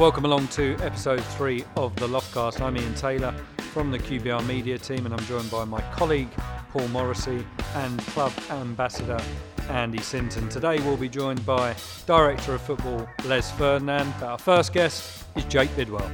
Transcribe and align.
Welcome 0.00 0.24
along 0.24 0.48
to 0.48 0.78
episode 0.80 1.22
three 1.36 1.62
of 1.76 1.94
the 1.96 2.08
Loftcast. 2.08 2.62
I'm 2.62 2.74
Ian 2.74 2.94
Taylor 2.94 3.32
from 3.58 3.90
the 3.90 3.98
QPR 3.98 4.46
media 4.46 4.78
team, 4.78 5.04
and 5.04 5.14
I'm 5.14 5.22
joined 5.26 5.50
by 5.50 5.66
my 5.66 5.82
colleague 5.92 6.30
Paul 6.70 6.88
Morrissey 6.88 7.44
and 7.74 7.98
club 8.06 8.32
ambassador 8.48 9.20
Andy 9.68 10.00
Sinton. 10.00 10.48
Today 10.48 10.78
we'll 10.78 10.96
be 10.96 11.10
joined 11.10 11.44
by 11.44 11.76
Director 12.06 12.54
of 12.54 12.62
Football 12.62 13.06
Les 13.26 13.50
Ferdinand, 13.52 14.14
but 14.18 14.26
our 14.26 14.38
first 14.38 14.72
guest 14.72 15.26
is 15.36 15.44
Jake 15.44 15.68
Bidwell. 15.76 16.10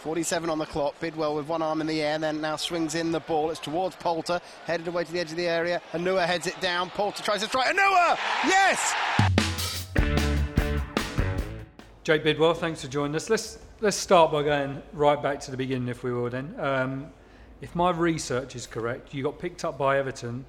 47 0.00 0.50
on 0.50 0.58
the 0.58 0.66
clock. 0.66 1.00
Bidwell 1.00 1.36
with 1.36 1.48
one 1.48 1.62
arm 1.62 1.80
in 1.80 1.86
the 1.86 2.02
air, 2.02 2.18
then 2.18 2.42
now 2.42 2.56
swings 2.56 2.94
in 2.94 3.10
the 3.10 3.20
ball. 3.20 3.48
It's 3.48 3.58
towards 3.58 3.96
Polter, 3.96 4.38
headed 4.66 4.86
away 4.86 5.04
to 5.04 5.12
the 5.12 5.20
edge 5.20 5.30
of 5.30 5.38
the 5.38 5.48
area. 5.48 5.80
Onuoha 5.92 6.26
heads 6.26 6.46
it 6.46 6.60
down. 6.60 6.90
Polter 6.90 7.22
tries 7.22 7.40
to 7.40 7.46
strike. 7.46 7.74
Onuoha! 7.74 8.18
Yes! 8.44 9.29
Jake 12.02 12.24
Bidwell, 12.24 12.54
thanks 12.54 12.80
for 12.80 12.88
joining 12.88 13.14
us. 13.14 13.28
Let's 13.28 13.58
let's 13.82 13.96
start 13.96 14.32
by 14.32 14.42
going 14.42 14.82
right 14.94 15.22
back 15.22 15.38
to 15.40 15.50
the 15.50 15.56
beginning, 15.58 15.88
if 15.88 16.02
we 16.02 16.10
will. 16.10 16.30
Then, 16.30 16.54
um, 16.58 17.12
if 17.60 17.74
my 17.74 17.90
research 17.90 18.56
is 18.56 18.66
correct, 18.66 19.12
you 19.12 19.22
got 19.22 19.38
picked 19.38 19.66
up 19.66 19.76
by 19.76 19.98
Everton 19.98 20.46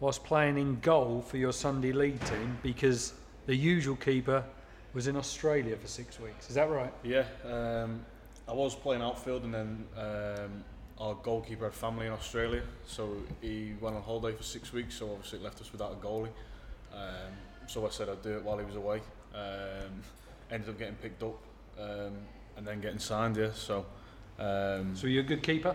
whilst 0.00 0.24
playing 0.24 0.56
in 0.56 0.80
goal 0.80 1.20
for 1.20 1.36
your 1.36 1.52
Sunday 1.52 1.92
league 1.92 2.18
team 2.24 2.56
because 2.62 3.12
the 3.44 3.54
usual 3.54 3.96
keeper 3.96 4.42
was 4.94 5.06
in 5.06 5.14
Australia 5.14 5.76
for 5.76 5.86
six 5.88 6.18
weeks. 6.18 6.48
Is 6.48 6.54
that 6.54 6.70
right? 6.70 6.92
Yeah, 7.02 7.24
um, 7.44 8.00
I 8.48 8.54
was 8.54 8.74
playing 8.74 9.02
outfield, 9.02 9.44
and 9.44 9.52
then 9.52 9.84
um, 9.98 10.64
our 10.98 11.14
goalkeeper 11.16 11.64
had 11.64 11.74
family 11.74 12.06
in 12.06 12.12
Australia, 12.12 12.62
so 12.86 13.14
he 13.42 13.74
went 13.78 13.94
on 13.94 14.02
holiday 14.02 14.34
for 14.34 14.42
six 14.42 14.72
weeks. 14.72 14.94
So 14.94 15.10
obviously 15.10 15.40
it 15.40 15.44
left 15.44 15.60
us 15.60 15.70
without 15.70 15.92
a 15.92 15.96
goalie. 15.96 16.30
Um, 16.94 17.34
so 17.66 17.86
I 17.86 17.90
said 17.90 18.08
I'd 18.08 18.22
do 18.22 18.38
it 18.38 18.42
while 18.42 18.56
he 18.56 18.64
was 18.64 18.76
away. 18.76 19.02
Um, 19.34 20.00
ended 20.50 20.68
up 20.68 20.78
getting 20.78 20.94
picked 20.96 21.22
up 21.22 21.38
um, 21.80 22.12
and 22.56 22.66
then 22.66 22.80
getting 22.80 22.98
signed. 22.98 23.36
Yeah, 23.36 23.50
so. 23.54 23.84
Um, 24.38 24.94
So 24.96 25.06
you're 25.06 25.22
a 25.22 25.26
good 25.26 25.42
keeper. 25.42 25.74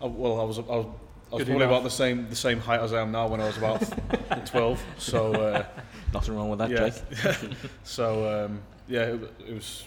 I, 0.00 0.06
well, 0.06 0.40
I 0.40 0.44
was 0.44 0.58
I 0.58 0.62
was, 0.62 0.86
I 1.32 1.34
was 1.36 1.44
probably 1.44 1.54
enough. 1.54 1.68
about 1.68 1.82
the 1.84 1.90
same 1.90 2.28
the 2.28 2.36
same 2.36 2.58
height 2.60 2.80
as 2.80 2.92
I 2.92 3.00
am 3.00 3.10
now 3.12 3.26
when 3.28 3.40
I 3.40 3.46
was 3.46 3.56
about 3.56 4.46
twelve. 4.46 4.82
So. 4.98 5.32
Uh, 5.32 5.64
Nothing 6.12 6.36
wrong 6.36 6.48
with 6.50 6.58
that, 6.60 6.70
yeah. 6.70 6.90
Jake. 6.90 7.56
so 7.84 8.44
um, 8.44 8.60
yeah, 8.86 9.02
it, 9.14 9.20
it 9.48 9.54
was. 9.54 9.84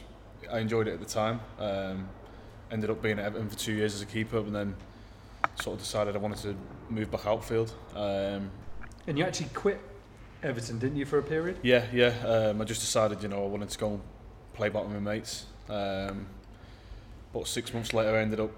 I 0.51 0.59
enjoyed 0.59 0.87
it 0.87 0.93
at 0.93 0.99
the 0.99 1.05
time. 1.05 1.39
Um, 1.59 2.07
ended 2.71 2.89
up 2.89 3.01
being 3.01 3.17
at 3.19 3.25
Everton 3.25 3.49
for 3.49 3.57
two 3.57 3.73
years 3.73 3.95
as 3.95 4.01
a 4.01 4.05
keeper, 4.05 4.37
and 4.39 4.53
then 4.53 4.75
sort 5.61 5.75
of 5.75 5.79
decided 5.79 6.15
I 6.15 6.19
wanted 6.19 6.39
to 6.39 6.55
move 6.89 7.09
back 7.11 7.25
outfield. 7.25 7.73
Um, 7.95 8.49
And 9.07 9.17
you 9.17 9.23
actually 9.23 9.49
quit 9.53 9.79
Everton, 10.43 10.79
didn't 10.79 10.97
you, 10.97 11.05
for 11.05 11.19
a 11.19 11.23
period? 11.23 11.57
yeah, 11.63 11.85
yeah. 11.91 12.13
Um, 12.25 12.61
I 12.61 12.65
just 12.65 12.81
decided, 12.81 13.21
you 13.23 13.29
know, 13.29 13.43
I 13.43 13.47
wanted 13.47 13.69
to 13.69 13.77
go 13.77 13.91
and 13.91 14.01
play 14.53 14.69
back 14.69 14.83
with 14.83 14.93
my 14.93 14.99
mates. 14.99 15.45
Um, 15.69 16.27
but 17.33 17.47
six 17.47 17.73
months 17.73 17.93
later, 17.93 18.15
I 18.15 18.21
ended 18.21 18.39
up 18.39 18.51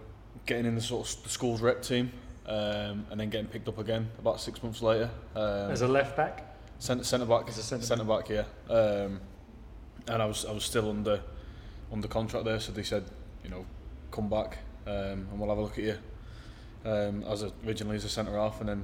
getting 0.45 0.65
in 0.65 0.75
the 0.75 0.81
sort 0.81 1.07
of 1.07 1.23
the 1.23 1.29
school's 1.29 1.61
rep 1.61 1.81
team, 1.81 2.11
um, 2.47 3.05
and 3.11 3.19
then 3.19 3.29
getting 3.29 3.47
picked 3.47 3.67
up 3.67 3.77
again 3.77 4.09
about 4.19 4.39
six 4.39 4.61
months 4.61 4.81
later. 4.81 5.09
Um, 5.35 5.71
As 5.71 5.81
a 5.81 5.87
left 5.87 6.15
back? 6.17 6.57
Centre, 6.79 7.03
centre 7.03 7.25
back. 7.25 7.47
As 7.47 7.57
a 7.57 7.63
centre 7.63 7.85
centre 7.85 8.03
back, 8.03 8.29
yeah. 8.29 8.43
Um, 8.69 9.21
and 10.07 10.21
I 10.21 10.25
was 10.25 10.45
I 10.45 10.51
was 10.51 10.63
still 10.63 10.89
under 10.89 11.21
under 11.91 12.07
contract 12.07 12.45
there, 12.45 12.59
so 12.59 12.71
they 12.71 12.83
said, 12.83 13.03
you 13.43 13.49
know, 13.49 13.65
come 14.11 14.29
back 14.29 14.59
um, 14.87 15.27
and 15.29 15.39
we'll 15.39 15.49
have 15.49 15.57
a 15.57 15.61
look 15.61 15.77
at 15.77 15.83
you. 15.83 15.97
Um, 16.85 17.23
as 17.23 17.43
a, 17.43 17.51
originally 17.65 17.97
as 17.97 18.05
a 18.05 18.09
centre 18.09 18.33
half, 18.33 18.59
and 18.61 18.69
then 18.69 18.83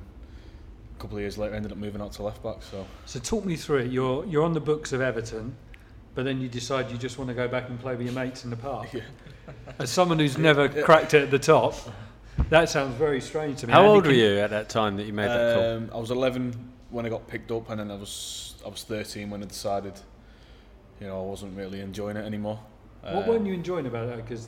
a 0.98 1.02
couple 1.02 1.18
of 1.18 1.22
years 1.22 1.38
later 1.38 1.56
ended 1.56 1.72
up 1.72 1.78
moving 1.78 2.02
out 2.02 2.14
to 2.14 2.24
left 2.24 2.42
back. 2.44 2.62
So 2.62 2.86
So 3.06 3.20
talk 3.20 3.46
me 3.46 3.56
through 3.56 3.80
it. 3.80 3.92
You're 3.92 4.26
you're 4.26 4.44
on 4.44 4.54
the 4.54 4.60
books 4.62 4.94
of 4.94 5.02
Everton, 5.02 5.56
but 6.14 6.26
then 6.26 6.40
you 6.42 6.48
decide 6.48 6.92
you 6.92 6.98
just 6.98 7.18
want 7.18 7.30
to 7.30 7.34
go 7.34 7.48
back 7.48 7.70
and 7.70 7.80
play 7.80 7.96
with 7.96 8.06
your 8.06 8.16
mates 8.16 8.44
in 8.44 8.50
the 8.50 8.56
park. 8.56 8.94
Yeah. 8.94 9.02
As 9.80 9.90
someone 9.92 10.20
who's 10.20 10.38
never 10.50 10.70
cracked 10.70 11.14
it 11.14 11.24
at 11.24 11.32
the 11.32 11.40
top, 11.40 11.76
that 12.50 12.70
sounds 12.70 12.96
very 12.96 13.22
strange 13.22 13.60
to 13.60 13.68
me. 13.68 13.74
How 13.74 13.82
Andy, 13.82 13.92
old 13.94 14.06
were 14.06 14.12
you 14.14 14.40
at 14.40 14.50
that 14.52 14.70
time 14.70 14.98
that 14.98 15.06
you 15.06 15.14
made 15.14 15.28
that 15.30 15.56
call? 15.56 15.64
um, 15.78 15.90
I 15.94 15.98
was 15.98 16.12
11 16.12 16.72
when 16.90 17.06
I 17.06 17.10
got 17.10 17.28
picked 17.28 17.52
up, 17.52 17.70
and 17.70 17.80
then 17.80 17.92
I 17.92 17.96
was 17.96 18.56
I 18.66 18.70
was 18.70 18.84
13 18.84 19.30
when 19.30 19.44
I 19.44 19.46
decided, 19.46 19.94
you 21.00 21.08
know, 21.08 21.20
I 21.20 21.26
wasn't 21.30 21.56
really 21.58 21.82
enjoying 21.82 22.18
it 22.18 22.26
anymore. 22.26 22.60
What 23.02 23.16
Um, 23.24 23.28
weren't 23.28 23.46
you 23.46 23.54
enjoying 23.54 23.86
about 23.86 24.08
it? 24.10 24.16
Because 24.18 24.48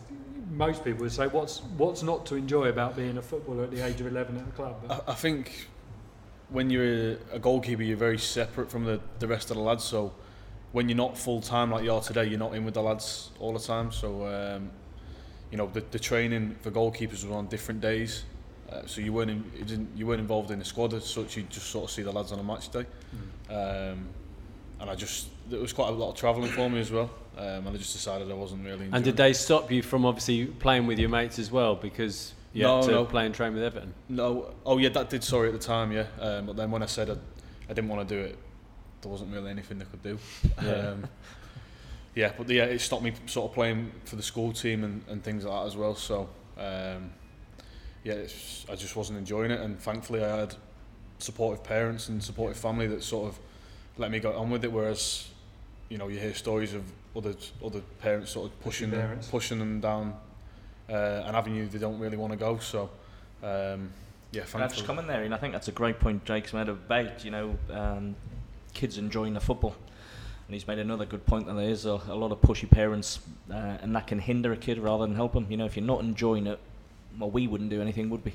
most 0.51 0.83
people 0.83 1.01
would 1.01 1.11
say, 1.11 1.27
what's 1.27 1.61
what's 1.77 2.01
not 2.03 2.25
to 2.27 2.35
enjoy 2.35 2.69
about 2.69 2.95
being 2.95 3.17
a 3.17 3.21
footballer 3.21 3.65
at 3.65 3.71
the 3.71 3.81
age 3.85 3.99
of 4.01 4.07
11 4.07 4.37
at 4.37 4.45
the 4.45 4.51
club? 4.53 4.77
But 4.87 5.03
I, 5.07 5.11
I 5.11 5.15
think 5.15 5.67
when 6.49 6.69
you're 6.69 7.17
a 7.31 7.39
goalkeeper, 7.39 7.83
you're 7.83 7.97
very 7.97 8.17
separate 8.17 8.71
from 8.71 8.85
the, 8.85 8.99
the 9.19 9.27
rest 9.27 9.51
of 9.51 9.57
the 9.57 9.63
lads. 9.63 9.83
So 9.83 10.13
when 10.71 10.89
you're 10.89 10.97
not 10.97 11.17
full 11.17 11.41
time 11.41 11.71
like 11.71 11.83
you 11.83 11.93
are 11.93 12.01
today, 12.01 12.25
you're 12.25 12.39
not 12.39 12.55
in 12.55 12.65
with 12.65 12.73
the 12.73 12.81
lads 12.81 13.31
all 13.39 13.53
the 13.53 13.59
time. 13.59 13.91
So 13.91 14.25
um, 14.27 14.71
you 15.51 15.57
know 15.57 15.67
the, 15.67 15.81
the 15.91 15.99
training 15.99 16.55
for 16.61 16.71
goalkeepers 16.71 17.23
was 17.23 17.31
on 17.31 17.47
different 17.47 17.81
days. 17.81 18.23
Uh, 18.69 18.85
so 18.85 18.99
you 18.99 19.13
weren't 19.13 19.31
in, 19.31 19.87
you, 19.95 20.05
weren't 20.05 20.19
involved 20.19 20.51
in 20.51 20.59
the 20.59 20.65
squad 20.65 20.93
as 20.93 21.05
such. 21.05 21.37
You 21.37 21.43
just 21.43 21.67
sort 21.67 21.85
of 21.85 21.91
see 21.91 22.01
the 22.01 22.11
lads 22.11 22.33
on 22.33 22.39
a 22.39 22.43
match 22.43 22.69
day. 22.69 22.85
Um, 23.49 24.09
and 24.79 24.89
I 24.89 24.95
just 24.95 25.29
there 25.49 25.59
was 25.59 25.71
quite 25.71 25.89
a 25.89 25.93
lot 25.93 26.09
of 26.09 26.15
travelling 26.15 26.51
for 26.51 26.69
me 26.69 26.79
as 26.79 26.91
well. 26.91 27.09
Um, 27.37 27.67
and 27.67 27.69
I 27.69 27.77
just 27.77 27.93
decided 27.93 28.29
I 28.29 28.33
wasn't 28.33 28.65
really. 28.65 28.89
And 28.91 29.03
did 29.03 29.15
they 29.15 29.33
stop 29.33 29.71
you 29.71 29.81
from 29.81 30.05
obviously 30.05 30.45
playing 30.45 30.85
with 30.85 30.99
your 30.99 31.09
mates 31.09 31.39
as 31.39 31.51
well 31.51 31.75
because 31.75 32.33
you 32.53 32.63
No, 32.63 32.77
had 32.77 32.85
to 32.85 32.91
no. 32.91 33.05
play 33.05 33.25
and 33.25 33.35
train 33.35 33.53
with 33.53 33.63
Everton? 33.63 33.93
No, 34.09 34.53
oh 34.65 34.77
yeah, 34.77 34.89
that 34.89 35.09
did. 35.09 35.23
Sorry, 35.23 35.47
at 35.47 35.53
the 35.53 35.59
time, 35.59 35.91
yeah. 35.91 36.05
Um, 36.19 36.45
but 36.47 36.55
then 36.55 36.71
when 36.71 36.81
I 36.83 36.87
said 36.87 37.09
I, 37.09 37.13
I 37.69 37.73
didn't 37.73 37.89
want 37.89 38.07
to 38.07 38.15
do 38.15 38.21
it, 38.21 38.37
there 39.01 39.11
wasn't 39.11 39.31
really 39.33 39.51
anything 39.51 39.77
they 39.79 39.85
could 39.85 40.03
do. 40.03 40.17
Yeah. 40.63 40.71
Um, 40.71 41.07
yeah, 42.15 42.31
but 42.35 42.49
yeah, 42.49 42.63
it 42.63 42.79
stopped 42.79 43.03
me 43.03 43.13
sort 43.27 43.51
of 43.51 43.53
playing 43.55 43.91
for 44.05 44.15
the 44.15 44.23
school 44.23 44.51
team 44.51 44.83
and, 44.83 45.03
and 45.07 45.23
things 45.23 45.45
like 45.45 45.61
that 45.61 45.67
as 45.67 45.77
well. 45.77 45.93
So 45.93 46.27
um, 46.57 47.11
yeah, 48.03 48.13
it's, 48.13 48.65
I 48.71 48.75
just 48.75 48.95
wasn't 48.95 49.19
enjoying 49.19 49.51
it, 49.51 49.59
and 49.59 49.79
thankfully 49.79 50.23
I 50.23 50.37
had 50.37 50.55
supportive 51.19 51.63
parents 51.63 52.09
and 52.09 52.23
supportive 52.23 52.57
family 52.57 52.87
that 52.87 53.03
sort 53.03 53.29
of 53.29 53.39
let 53.97 54.09
me 54.11 54.19
get 54.19 54.33
on 54.35 54.49
with 54.49 54.63
it. 54.63 54.71
Whereas, 54.71 55.27
you 55.89 55.97
know, 55.97 56.07
you 56.07 56.19
hear 56.19 56.33
stories 56.33 56.73
of 56.73 56.83
other 57.15 57.35
other 57.63 57.81
parents 57.99 58.31
sort 58.31 58.51
of 58.51 58.59
pushing 58.61 58.89
them, 58.91 59.19
pushing 59.29 59.59
them 59.59 59.79
down 59.79 60.15
uh, 60.89 61.23
an 61.25 61.35
avenue 61.35 61.67
they 61.67 61.79
don't 61.79 61.99
really 61.99 62.17
want 62.17 62.33
to 62.33 62.37
go. 62.37 62.57
So. 62.59 62.89
Um, 63.43 63.91
yeah, 64.31 64.43
Can 64.43 64.61
I 64.61 64.65
just 64.65 64.75
thankfully. 64.75 64.87
come 64.87 64.99
in 64.99 65.07
there? 65.07 65.23
And 65.23 65.33
I 65.33 65.37
think 65.37 65.53
that's 65.53 65.69
a 65.69 65.71
great 65.71 65.99
point 65.99 66.25
Jake's 66.25 66.53
made 66.53 66.67
about, 66.67 67.23
you 67.23 67.31
know, 67.31 67.57
um, 67.71 68.15
kids 68.73 68.97
enjoying 68.97 69.33
the 69.33 69.39
football. 69.39 69.75
And 70.47 70.53
he's 70.53 70.67
made 70.67 70.79
another 70.79 71.05
good 71.05 71.25
point 71.25 71.45
that 71.47 71.53
there 71.53 71.69
is 71.69 71.85
a, 71.85 71.99
a 72.09 72.15
lot 72.15 72.31
of 72.31 72.41
pushy 72.41 72.69
parents, 72.69 73.19
uh, 73.49 73.77
and 73.81 73.95
that 73.95 74.07
can 74.07 74.19
hinder 74.19 74.51
a 74.53 74.57
kid 74.57 74.79
rather 74.79 75.05
than 75.05 75.15
help 75.15 75.33
him. 75.33 75.47
You 75.49 75.57
know, 75.57 75.65
if 75.65 75.75
you're 75.75 75.85
not 75.85 76.01
enjoying 76.01 76.47
it, 76.47 76.59
well, 77.17 77.29
we 77.29 77.47
wouldn't 77.47 77.69
do 77.69 77.81
anything, 77.81 78.09
would 78.09 78.23
we? 78.23 78.33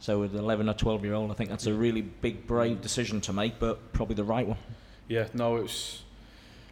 So 0.00 0.20
with 0.20 0.32
an 0.34 0.40
11 0.40 0.68
or 0.68 0.74
12 0.74 1.04
year 1.04 1.14
old, 1.14 1.30
I 1.30 1.34
think 1.34 1.50
that's 1.50 1.66
a 1.66 1.72
really 1.72 2.02
big, 2.02 2.46
brave 2.46 2.80
decision 2.80 3.20
to 3.22 3.32
make, 3.32 3.58
but 3.58 3.92
probably 3.92 4.14
the 4.14 4.24
right 4.24 4.46
one. 4.46 4.58
Yeah, 5.08 5.28
no, 5.34 5.56
it's 5.56 6.02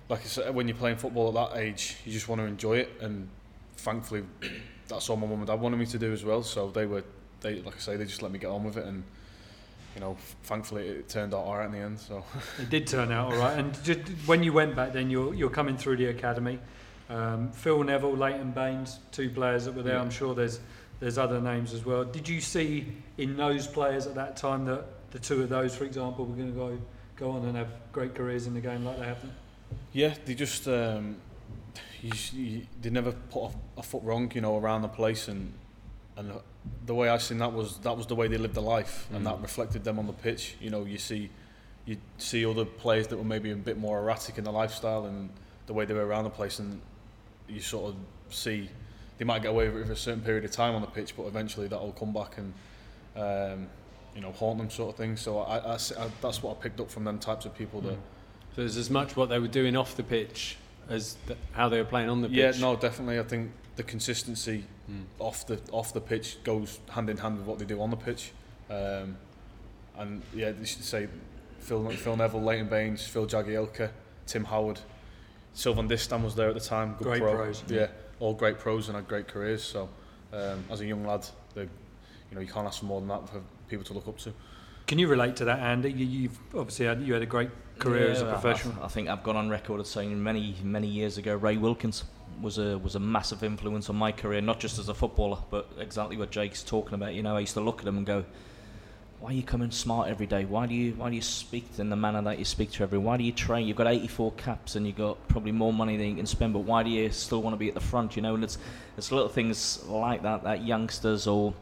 like 0.08 0.20
I 0.20 0.24
said, 0.24 0.54
when 0.54 0.68
you're 0.68 0.76
playing 0.76 0.96
football 0.96 1.28
at 1.28 1.52
that 1.52 1.58
age, 1.58 1.96
you 2.04 2.12
just 2.12 2.28
want 2.28 2.40
to 2.40 2.46
enjoy 2.46 2.78
it, 2.78 2.90
and 3.00 3.28
thankfully, 3.76 4.24
that's 4.92 5.08
all 5.10 5.16
my 5.16 5.26
mum 5.26 5.38
and 5.38 5.46
dad 5.46 5.60
wanted 5.60 5.78
me 5.78 5.86
to 5.86 5.98
do 5.98 6.12
as 6.12 6.24
well. 6.24 6.42
So 6.42 6.70
they 6.70 6.86
were, 6.86 7.04
they 7.40 7.60
like 7.62 7.76
I 7.76 7.78
say, 7.78 7.96
they 7.96 8.04
just 8.04 8.22
let 8.22 8.30
me 8.30 8.38
get 8.38 8.50
on 8.50 8.64
with 8.64 8.76
it, 8.76 8.86
and 8.86 9.02
you 9.94 10.00
know, 10.00 10.16
thankfully 10.44 10.88
it 10.88 11.08
turned 11.08 11.34
out 11.34 11.40
alright 11.44 11.66
in 11.66 11.72
the 11.72 11.78
end. 11.78 12.00
So 12.00 12.24
It 12.58 12.70
did 12.70 12.86
turn 12.86 13.12
out 13.12 13.32
all 13.32 13.38
right. 13.38 13.58
And 13.58 13.82
just, 13.84 14.00
when 14.26 14.42
you 14.42 14.52
went 14.52 14.76
back, 14.76 14.92
then 14.92 15.10
you're 15.10 15.34
you're 15.34 15.50
coming 15.50 15.76
through 15.76 15.96
the 15.96 16.06
academy. 16.06 16.58
Um, 17.10 17.52
Phil 17.52 17.82
Neville, 17.82 18.16
Leighton 18.16 18.52
Baines, 18.52 19.00
two 19.10 19.28
players 19.28 19.64
that 19.64 19.74
were 19.74 19.82
there. 19.82 19.94
Yeah. 19.94 20.02
I'm 20.02 20.10
sure 20.10 20.34
there's 20.34 20.60
there's 21.00 21.18
other 21.18 21.40
names 21.40 21.74
as 21.74 21.84
well. 21.84 22.04
Did 22.04 22.28
you 22.28 22.40
see 22.40 22.86
in 23.18 23.36
those 23.36 23.66
players 23.66 24.06
at 24.06 24.14
that 24.14 24.36
time 24.36 24.64
that 24.66 24.84
the 25.10 25.18
two 25.18 25.42
of 25.42 25.48
those, 25.48 25.74
for 25.74 25.84
example, 25.84 26.24
were 26.24 26.36
going 26.36 26.52
to 26.52 26.58
go 26.58 26.78
go 27.16 27.30
on 27.32 27.44
and 27.44 27.56
have 27.56 27.68
great 27.92 28.14
careers 28.14 28.46
in 28.46 28.54
the 28.54 28.60
game 28.60 28.84
like 28.84 28.98
they 28.98 29.06
have 29.06 29.20
done? 29.20 29.32
yeah, 29.92 30.14
they 30.24 30.34
just 30.34 30.68
um, 30.68 31.16
you, 32.02 32.66
they 32.80 32.90
never 32.90 33.12
put 33.12 33.44
a, 33.44 33.50
a 33.78 33.82
foot 33.82 34.02
wrong, 34.02 34.30
you 34.34 34.40
know, 34.40 34.58
around 34.58 34.82
the 34.82 34.88
place, 34.88 35.28
and 35.28 35.52
and 36.16 36.30
the 36.86 36.94
way 36.94 37.08
I 37.08 37.18
seen 37.18 37.38
that 37.38 37.52
was 37.52 37.78
that 37.78 37.96
was 37.96 38.06
the 38.06 38.14
way 38.14 38.28
they 38.28 38.38
lived 38.38 38.54
their 38.54 38.62
life, 38.64 39.08
and 39.12 39.24
that 39.26 39.40
reflected 39.40 39.84
them 39.84 39.98
on 39.98 40.06
the 40.06 40.12
pitch. 40.12 40.56
You 40.60 40.70
know, 40.70 40.84
you 40.84 40.98
see 40.98 41.30
you 41.86 41.96
see 42.18 42.44
other 42.46 42.64
players 42.64 43.06
that 43.08 43.16
were 43.16 43.24
maybe 43.24 43.50
a 43.50 43.56
bit 43.56 43.76
more 43.78 43.98
erratic 43.98 44.38
in 44.38 44.44
their 44.44 44.52
lifestyle 44.52 45.06
and 45.06 45.30
the 45.66 45.72
way 45.72 45.84
they 45.84 45.94
were 45.94 46.06
around 46.06 46.24
the 46.24 46.30
place, 46.30 46.58
and 46.58 46.80
you 47.48 47.60
sort 47.60 47.94
of 47.94 47.96
see 48.34 48.68
they 49.18 49.24
might 49.24 49.42
get 49.42 49.50
away 49.50 49.68
with 49.68 49.82
it 49.82 49.86
for 49.86 49.92
a 49.92 49.96
certain 49.96 50.22
period 50.22 50.44
of 50.44 50.50
time 50.50 50.74
on 50.74 50.80
the 50.80 50.86
pitch, 50.88 51.16
but 51.16 51.24
eventually 51.26 51.68
that'll 51.68 51.92
come 51.92 52.12
back 52.12 52.36
and 52.38 52.52
um, 53.16 53.68
you 54.14 54.20
know 54.20 54.32
haunt 54.32 54.58
them, 54.58 54.70
sort 54.70 54.90
of 54.90 54.96
thing. 54.96 55.16
So 55.16 55.38
I, 55.40 55.58
I 55.58 55.74
I- 55.74 56.10
that's 56.20 56.42
what 56.42 56.56
I 56.58 56.62
picked 56.62 56.80
up 56.80 56.90
from 56.90 57.04
them 57.04 57.18
types 57.18 57.46
of 57.46 57.54
people. 57.56 57.80
That 57.80 57.90
So 58.54 58.62
there's 58.62 58.76
as 58.76 58.90
much 58.90 59.16
what 59.16 59.28
they 59.28 59.38
were 59.38 59.48
doing 59.48 59.76
off 59.76 59.96
the 59.96 60.02
pitch 60.02 60.56
as 60.88 61.16
th- 61.26 61.38
how 61.52 61.68
they 61.68 61.78
were 61.78 61.84
playing 61.88 62.08
on 62.08 62.20
the 62.22 62.28
pitch. 62.28 62.36
yeah, 62.36 62.52
no, 62.60 62.76
definitely. 62.76 63.18
I 63.18 63.22
think 63.24 63.50
the 63.76 63.82
consistency 63.82 64.64
Mm. 64.90 65.04
off 65.20 65.46
the 65.46 65.60
off 65.70 65.92
the 65.94 66.00
pitch 66.00 66.38
goes 66.42 66.80
hand 66.90 67.08
in 67.08 67.16
hand 67.16 67.38
with 67.38 67.46
what 67.46 67.58
they 67.60 67.64
do 67.64 67.80
on 67.80 67.90
the 67.90 67.96
pitch. 67.96 68.32
Um, 68.68 69.16
and 69.96 70.22
yeah, 70.34 70.50
they 70.50 70.64
should 70.64 70.82
say 70.82 71.06
Phil 71.60 71.88
Phil 71.90 72.16
Neville, 72.16 72.42
Leighton 72.42 72.68
Baines, 72.68 73.06
Phil 73.06 73.26
Jagielka, 73.26 73.90
Tim 74.26 74.44
Howard. 74.44 74.80
Sylvain 75.54 75.88
Distin 75.88 76.24
was 76.24 76.34
there 76.34 76.48
at 76.48 76.54
the 76.54 76.60
time. 76.60 76.94
Good 76.98 77.04
Great 77.04 77.22
pro. 77.22 77.34
pros. 77.36 77.62
Yeah, 77.68 77.86
all 78.18 78.34
great 78.34 78.58
pros 78.58 78.88
and 78.88 78.96
had 78.96 79.06
great 79.06 79.28
careers. 79.28 79.62
So 79.62 79.88
um, 80.32 80.64
as 80.70 80.80
a 80.80 80.86
young 80.86 81.06
lad, 81.06 81.26
they, 81.54 81.62
you 81.62 81.68
know, 82.32 82.40
you 82.40 82.48
can't 82.48 82.66
ask 82.66 82.80
for 82.80 82.86
more 82.86 83.00
than 83.00 83.08
that 83.08 83.28
for 83.28 83.40
people 83.68 83.84
to 83.84 83.92
look 83.92 84.08
up 84.08 84.18
to. 84.18 84.32
Can 84.88 84.98
you 84.98 85.06
relate 85.08 85.36
to 85.36 85.44
that, 85.44 85.60
Andy? 85.60 85.92
You, 85.92 86.06
you've 86.06 86.38
obviously 86.56 86.86
had 86.86 87.00
you 87.02 87.12
had 87.12 87.22
a 87.22 87.26
great 87.26 87.50
career 87.78 88.10
as 88.10 88.22
a 88.22 88.26
professional. 88.26 88.74
I, 88.80 88.86
I 88.86 88.88
think 88.88 89.08
I've 89.08 89.22
gone 89.22 89.36
on 89.36 89.48
record 89.48 89.80
as 89.80 89.88
saying 89.88 90.22
many, 90.22 90.56
many 90.62 90.88
years 90.88 91.18
ago, 91.18 91.34
Ray 91.36 91.56
Wilkins 91.56 92.04
was 92.40 92.58
a 92.58 92.78
was 92.78 92.94
a 92.94 93.00
massive 93.00 93.42
influence 93.42 93.88
on 93.90 93.96
my 93.96 94.12
career, 94.12 94.40
not 94.40 94.60
just 94.60 94.78
as 94.78 94.88
a 94.88 94.94
footballer, 94.94 95.38
but 95.50 95.70
exactly 95.78 96.16
what 96.16 96.30
Jake's 96.30 96.62
talking 96.62 96.94
about. 96.94 97.14
You 97.14 97.22
know, 97.22 97.36
I 97.36 97.40
used 97.40 97.54
to 97.54 97.60
look 97.60 97.80
at 97.80 97.86
him 97.86 97.96
and 97.98 98.06
go, 98.06 98.24
"Why 99.20 99.30
are 99.30 99.34
you 99.34 99.42
coming 99.42 99.70
smart 99.70 100.08
every 100.08 100.26
day? 100.26 100.44
Why 100.44 100.66
do 100.66 100.74
you 100.74 100.92
why 100.92 101.10
do 101.10 101.16
you 101.16 101.22
speak 101.22 101.66
in 101.78 101.90
the 101.90 101.96
manner 101.96 102.22
that 102.22 102.38
you 102.38 102.44
speak 102.44 102.70
to 102.72 102.82
everyone? 102.82 103.06
Why 103.06 103.16
do 103.16 103.24
you 103.24 103.32
train? 103.32 103.66
You've 103.66 103.76
got 103.76 103.86
84 103.86 104.32
caps 104.32 104.76
and 104.76 104.86
you've 104.86 104.96
got 104.96 105.28
probably 105.28 105.52
more 105.52 105.72
money 105.72 105.96
than 105.96 106.06
you 106.08 106.16
can 106.16 106.26
spend, 106.26 106.52
but 106.52 106.60
why 106.60 106.82
do 106.82 106.90
you 106.90 107.10
still 107.10 107.42
want 107.42 107.54
to 107.54 107.58
be 107.58 107.68
at 107.68 107.74
the 107.74 107.80
front? 107.80 108.16
You 108.16 108.22
know, 108.22 108.34
and 108.34 108.44
it's 108.44 108.58
it's 108.96 109.12
little 109.12 109.28
things 109.28 109.84
like 109.86 110.22
that 110.22 110.44
that 110.44 110.64
youngsters 110.64 111.26
or 111.26 111.54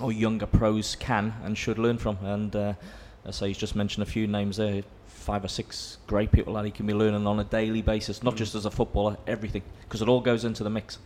or 0.00 0.12
younger 0.12 0.46
pros 0.46 0.96
can 0.96 1.34
and 1.44 1.56
should 1.56 1.78
learn 1.78 1.98
from. 1.98 2.18
And 2.24 2.54
uh, 2.56 2.74
as 3.24 3.42
I 3.42 3.48
he's 3.48 3.58
just 3.58 3.76
mentioned 3.76 4.02
a 4.02 4.10
few 4.10 4.26
names 4.26 4.56
there, 4.56 4.82
five 5.06 5.44
or 5.44 5.48
six 5.48 5.98
great 6.06 6.32
people 6.32 6.54
that 6.54 6.64
he 6.64 6.70
can 6.70 6.86
be 6.86 6.94
learning 6.94 7.26
on 7.26 7.38
a 7.40 7.44
daily 7.44 7.82
basis, 7.82 8.22
not 8.22 8.36
just 8.36 8.54
as 8.54 8.64
a 8.66 8.70
footballer, 8.70 9.16
everything, 9.26 9.62
because 9.82 10.02
it 10.02 10.08
all 10.08 10.20
goes 10.20 10.44
into 10.44 10.64
the 10.64 10.70
mix. 10.70 10.98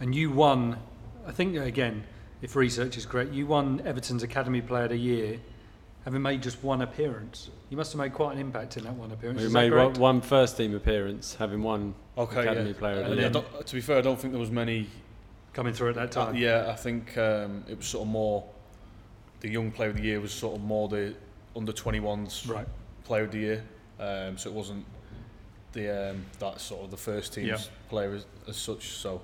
And 0.00 0.14
you 0.14 0.30
won, 0.30 0.78
I 1.26 1.32
think 1.32 1.56
again, 1.56 2.04
if 2.40 2.56
research 2.56 2.96
is 2.96 3.04
correct, 3.04 3.32
you 3.32 3.46
won 3.46 3.80
Everton's 3.84 4.22
Academy 4.22 4.60
Player 4.62 4.84
of 4.84 4.90
the 4.90 4.96
Year, 4.96 5.38
having 6.04 6.22
made 6.22 6.42
just 6.42 6.62
one 6.62 6.80
appearance. 6.82 7.50
You 7.68 7.76
must 7.76 7.92
have 7.92 7.98
made 8.00 8.14
quite 8.14 8.34
an 8.34 8.40
impact 8.40 8.76
in 8.78 8.84
that 8.84 8.94
one 8.94 9.10
appearance. 9.10 9.40
We 9.40 9.46
Is 9.46 9.52
made 9.52 9.74
one, 9.74 9.92
one 9.94 10.20
first 10.22 10.56
team 10.56 10.74
appearance, 10.74 11.34
having 11.34 11.62
one 11.62 11.94
Okay, 12.16 12.40
Academy 12.40 12.70
yeah. 12.70 12.78
Player 12.78 13.00
of 13.00 13.06
Uh, 13.06 13.08
the 13.10 13.16
yeah, 13.16 13.30
Year. 13.30 13.62
to 13.64 13.74
be 13.74 13.80
fair, 13.80 13.98
I 13.98 14.00
don't 14.00 14.18
think 14.18 14.32
there 14.32 14.40
was 14.40 14.50
many 14.50 14.86
coming 15.52 15.74
through 15.74 15.90
at 15.90 15.94
that 15.96 16.16
Uh, 16.16 16.26
time. 16.26 16.36
yeah, 16.36 16.66
I 16.70 16.74
think 16.74 17.18
um, 17.18 17.64
it 17.68 17.76
was 17.76 17.86
sort 17.86 18.02
of 18.06 18.08
more 18.08 18.44
the 19.40 19.48
young 19.50 19.70
player 19.70 19.90
of 19.90 19.96
the 19.96 20.02
year 20.02 20.20
was 20.20 20.32
sort 20.32 20.56
of 20.56 20.62
more 20.62 20.88
the 20.88 21.14
under 21.56 21.72
21s 21.72 22.48
Right. 22.48 22.66
player 23.04 23.24
of 23.24 23.32
the 23.32 23.38
year. 23.38 23.64
Um, 23.98 24.38
so 24.38 24.50
it 24.50 24.54
wasn't 24.54 24.84
the 25.72 26.10
um, 26.10 26.24
that 26.38 26.60
sort 26.60 26.84
of 26.84 26.90
the 26.90 26.96
first 26.96 27.32
team's 27.34 27.46
Yeah. 27.48 27.58
player 27.88 28.14
as, 28.14 28.26
as 28.46 28.56
such. 28.56 28.88
So 28.90 29.20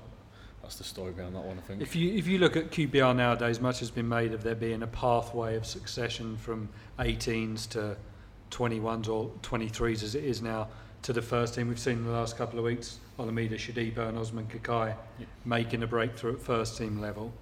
that's 0.62 0.76
the 0.76 0.84
story 0.84 1.12
behind 1.12 1.34
that 1.36 1.44
one, 1.44 1.58
I 1.58 1.60
think. 1.62 1.80
If 1.82 1.94
you 1.94 2.12
if 2.14 2.26
you 2.26 2.38
look 2.38 2.56
at 2.56 2.70
QPR 2.70 3.14
nowadays, 3.14 3.60
much 3.60 3.78
has 3.80 3.90
been 3.90 4.08
made 4.08 4.32
of 4.32 4.42
there 4.42 4.54
being 4.54 4.82
a 4.82 4.86
pathway 4.86 5.56
of 5.56 5.64
succession 5.66 6.36
from 6.36 6.68
18s 6.98 7.68
to 7.70 7.96
21s 8.50 9.08
or 9.08 9.30
23s 9.42 10.02
as 10.02 10.14
it 10.14 10.24
is 10.24 10.40
now 10.42 10.68
to 11.02 11.12
the 11.12 11.22
first 11.22 11.54
team. 11.54 11.68
We've 11.68 11.78
seen 11.78 11.98
in 11.98 12.04
the 12.04 12.12
last 12.12 12.36
couple 12.36 12.58
of 12.58 12.64
weeks 12.64 12.98
Olamide 13.18 13.52
Shodipo 13.52 14.08
and 14.08 14.16
Osman 14.18 14.46
Kakay 14.46 14.94
Yeah. 15.18 15.26
making 15.44 15.82
a 15.82 15.86
breakthrough 15.86 16.34
at 16.34 16.40
first 16.40 16.78
team 16.78 17.00
level. 17.00 17.32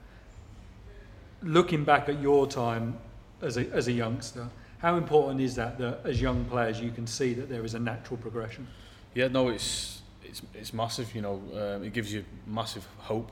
Looking 1.43 1.85
back 1.85 2.09
at 2.09 2.21
your 2.21 2.47
time 2.47 2.99
as 3.41 3.57
a, 3.57 3.69
as 3.73 3.89
a 3.89 3.93
youngster, 3.93 4.49
how 4.83 4.97
important 4.97 5.41
is 5.41 5.55
that 5.55 5.79
that 5.79 6.01
as 6.05 6.21
young 6.21 6.45
players 6.45 6.81
you 6.81 6.91
can 6.91 7.07
see 7.07 7.33
that 7.35 7.49
there 7.49 7.65
is 7.65 7.75
a 7.75 7.79
natural 7.79 8.17
progression? 8.19 8.67
Yeah, 9.15 9.29
no, 9.29 9.49
it's 9.49 10.03
it's 10.25 10.43
it's 10.53 10.75
massive. 10.75 11.15
You 11.15 11.23
know, 11.23 11.43
um, 11.55 11.85
it 11.85 11.93
gives 11.93 12.13
you 12.13 12.25
massive 12.47 12.87
hope 12.99 13.31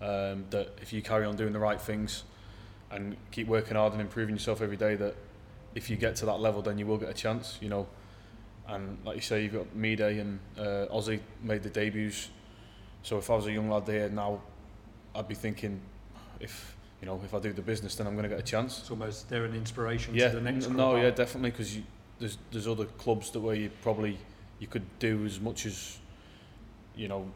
um, 0.00 0.44
that 0.50 0.78
if 0.80 0.92
you 0.92 1.02
carry 1.02 1.26
on 1.26 1.36
doing 1.36 1.52
the 1.52 1.58
right 1.58 1.80
things 1.80 2.22
and 2.90 3.16
keep 3.32 3.48
working 3.48 3.76
hard 3.76 3.92
and 3.92 4.00
improving 4.00 4.36
yourself 4.36 4.62
every 4.62 4.76
day, 4.76 4.94
that 4.94 5.16
if 5.74 5.90
you 5.90 5.96
get 5.96 6.14
to 6.16 6.26
that 6.26 6.40
level, 6.40 6.62
then 6.62 6.78
you 6.78 6.86
will 6.86 6.98
get 6.98 7.10
a 7.10 7.14
chance. 7.14 7.58
You 7.60 7.68
know, 7.68 7.86
and 8.68 8.96
like 9.04 9.16
you 9.16 9.22
say, 9.22 9.42
you've 9.42 9.54
got 9.54 9.74
Mide 9.74 10.00
and 10.00 10.38
uh, 10.56 10.86
Ozzy 10.92 11.20
made 11.42 11.64
the 11.64 11.70
debuts. 11.70 12.30
So 13.02 13.18
if 13.18 13.28
I 13.28 13.34
was 13.34 13.46
a 13.46 13.52
young 13.52 13.68
lad 13.68 13.86
there 13.86 14.08
now, 14.08 14.40
I'd 15.16 15.26
be 15.26 15.34
thinking, 15.34 15.80
if 16.38 16.76
you 17.02 17.08
know, 17.08 17.20
if 17.24 17.34
I 17.34 17.40
do 17.40 17.52
the 17.52 17.62
business, 17.62 17.96
then 17.96 18.06
I'm 18.06 18.14
going 18.14 18.22
to 18.22 18.28
get 18.28 18.38
a 18.38 18.42
chance. 18.44 18.78
It's 18.78 18.90
almost 18.90 19.28
they're 19.28 19.44
an 19.44 19.54
inspiration 19.54 20.14
Yeah, 20.14 20.28
to 20.28 20.36
the 20.36 20.40
next 20.40 20.66
n- 20.66 20.76
no, 20.76 20.94
yeah, 20.96 21.10
definitely, 21.10 21.50
because 21.50 21.76
there's 22.20 22.38
there's 22.52 22.68
other 22.68 22.84
clubs 22.84 23.32
that 23.32 23.40
where 23.40 23.56
you 23.56 23.70
probably 23.82 24.16
you 24.60 24.68
could 24.68 24.84
do 25.00 25.26
as 25.26 25.40
much 25.40 25.66
as 25.66 25.98
you 26.94 27.08
know 27.08 27.28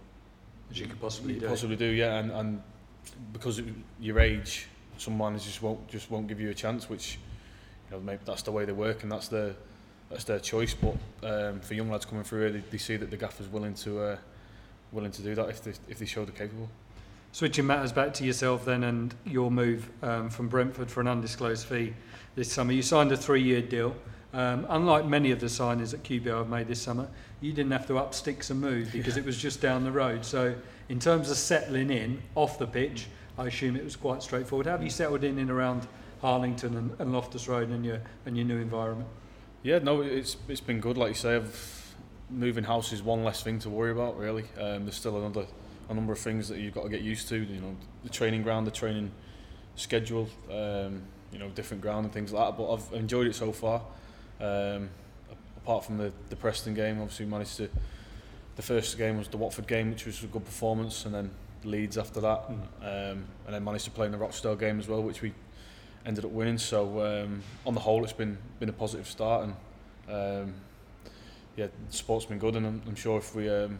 as 0.70 0.78
you 0.78 0.86
could 0.86 1.00
possibly 1.00 1.34
you 1.34 1.40
do. 1.40 1.48
possibly 1.48 1.74
do, 1.74 1.86
yeah, 1.86 2.18
and 2.20 2.30
and 2.30 2.62
because 3.32 3.58
of 3.58 3.68
your 4.00 4.20
age, 4.20 4.68
some 4.98 5.18
managers 5.18 5.44
just 5.44 5.62
won't 5.62 5.88
just 5.88 6.12
won't 6.12 6.28
give 6.28 6.40
you 6.40 6.50
a 6.50 6.54
chance, 6.54 6.88
which 6.88 7.18
you 7.90 7.96
know 7.96 8.00
maybe 8.00 8.22
that's 8.24 8.42
the 8.42 8.52
way 8.52 8.64
they 8.64 8.72
work 8.72 9.02
and 9.02 9.10
that's 9.10 9.26
their 9.26 9.56
that's 10.10 10.22
their 10.22 10.38
choice. 10.38 10.74
But 10.74 10.94
um, 11.28 11.58
for 11.58 11.74
young 11.74 11.90
lads 11.90 12.04
coming 12.04 12.22
through, 12.22 12.42
here, 12.42 12.52
they, 12.52 12.62
they 12.70 12.78
see 12.78 12.96
that 12.96 13.10
the 13.10 13.16
gaffer's 13.16 13.48
willing 13.48 13.74
to 13.74 14.00
uh, 14.00 14.16
willing 14.92 15.10
to 15.10 15.22
do 15.22 15.34
that 15.34 15.48
if 15.48 15.64
they 15.64 15.72
if 15.88 15.98
they 15.98 16.06
show 16.06 16.24
they're 16.24 16.32
capable. 16.46 16.68
Switching 17.36 17.66
matters 17.66 17.92
back 17.92 18.14
to 18.14 18.24
yourself 18.24 18.64
then 18.64 18.82
and 18.82 19.14
your 19.26 19.50
move 19.50 19.90
um, 20.00 20.30
from 20.30 20.48
Brentford 20.48 20.90
for 20.90 21.02
an 21.02 21.06
undisclosed 21.06 21.66
fee 21.66 21.92
this 22.34 22.50
summer. 22.50 22.72
You 22.72 22.80
signed 22.80 23.12
a 23.12 23.16
three-year 23.18 23.60
deal. 23.60 23.94
Um, 24.32 24.66
unlike 24.70 25.04
many 25.04 25.32
of 25.32 25.40
the 25.40 25.48
signings 25.48 25.90
that 25.90 26.02
QPR 26.02 26.38
have 26.38 26.48
made 26.48 26.66
this 26.66 26.80
summer, 26.80 27.06
you 27.42 27.52
didn't 27.52 27.72
have 27.72 27.86
to 27.88 27.98
up 27.98 28.14
sticks 28.14 28.48
and 28.48 28.58
move 28.58 28.90
because 28.90 29.18
it 29.18 29.24
was 29.26 29.36
just 29.36 29.60
down 29.60 29.84
the 29.84 29.92
road. 29.92 30.24
So 30.24 30.54
in 30.88 30.98
terms 30.98 31.30
of 31.30 31.36
settling 31.36 31.90
in 31.90 32.22
off 32.36 32.58
the 32.58 32.66
pitch, 32.66 33.06
I 33.36 33.48
assume 33.48 33.76
it 33.76 33.84
was 33.84 33.96
quite 33.96 34.22
straightforward. 34.22 34.64
How 34.64 34.72
have 34.72 34.82
you 34.82 34.88
settled 34.88 35.22
in 35.22 35.38
in 35.38 35.50
around 35.50 35.86
Harlington 36.22 36.74
and, 36.74 36.98
and 36.98 37.12
Loftus 37.12 37.48
Road 37.48 37.68
and 37.68 37.84
your 37.84 38.00
and 38.24 38.34
your 38.34 38.46
new 38.46 38.60
environment? 38.60 39.10
Yeah, 39.62 39.80
no, 39.80 40.00
it's 40.00 40.38
it's 40.48 40.62
been 40.62 40.80
good. 40.80 40.96
Like 40.96 41.08
you 41.08 41.14
say, 41.14 41.36
I've, 41.36 41.94
moving 42.30 42.64
house 42.64 42.94
is 42.94 43.02
one 43.02 43.24
less 43.24 43.42
thing 43.42 43.58
to 43.58 43.68
worry 43.68 43.90
about. 43.90 44.16
Really, 44.16 44.44
um, 44.58 44.86
there's 44.86 44.96
still 44.96 45.18
another 45.18 45.44
a 45.88 45.94
number 45.94 46.12
of 46.12 46.18
things 46.18 46.48
that 46.48 46.58
you've 46.58 46.74
got 46.74 46.84
to 46.84 46.88
get 46.88 47.02
used 47.02 47.28
to. 47.28 47.36
You 47.36 47.60
know, 47.60 47.76
the 48.02 48.10
training 48.10 48.42
ground, 48.42 48.66
the 48.66 48.72
training 48.72 49.10
schedule, 49.76 50.28
um, 50.50 51.02
you 51.32 51.38
know, 51.38 51.48
different 51.50 51.82
ground 51.82 52.04
and 52.04 52.12
things 52.12 52.32
like 52.32 52.48
that. 52.48 52.62
But 52.62 52.72
I've 52.72 52.92
enjoyed 52.92 53.26
it 53.26 53.34
so 53.34 53.52
far. 53.52 53.82
Um, 54.40 54.90
apart 55.56 55.84
from 55.84 55.98
the 55.98 56.12
the 56.28 56.36
Preston 56.36 56.74
game, 56.74 57.00
obviously 57.00 57.26
managed 57.26 57.56
to. 57.58 57.68
The 58.56 58.62
first 58.62 58.96
game 58.96 59.18
was 59.18 59.28
the 59.28 59.36
Watford 59.36 59.66
game, 59.66 59.90
which 59.90 60.06
was 60.06 60.24
a 60.24 60.26
good 60.26 60.44
performance, 60.44 61.04
and 61.04 61.14
then 61.14 61.30
Leeds 61.64 61.98
after 61.98 62.20
that, 62.22 62.44
um, 62.48 63.24
and 63.44 63.50
then 63.50 63.62
managed 63.62 63.84
to 63.84 63.90
play 63.90 64.06
in 64.06 64.12
the 64.12 64.18
Rochdale 64.18 64.56
game 64.56 64.78
as 64.78 64.88
well, 64.88 65.02
which 65.02 65.20
we 65.20 65.34
ended 66.06 66.24
up 66.24 66.30
winning. 66.30 66.56
So 66.56 67.04
um, 67.04 67.42
on 67.66 67.74
the 67.74 67.80
whole, 67.80 68.02
it's 68.02 68.14
been 68.14 68.38
been 68.58 68.70
a 68.70 68.72
positive 68.72 69.06
start, 69.08 69.44
and 69.44 69.52
um, 70.08 70.54
yeah, 71.56 71.66
the 71.66 71.96
sport's 71.96 72.24
been 72.24 72.38
good, 72.38 72.56
and 72.56 72.66
I'm, 72.66 72.82
I'm 72.86 72.94
sure 72.94 73.18
if 73.18 73.34
we 73.34 73.50
um, 73.50 73.78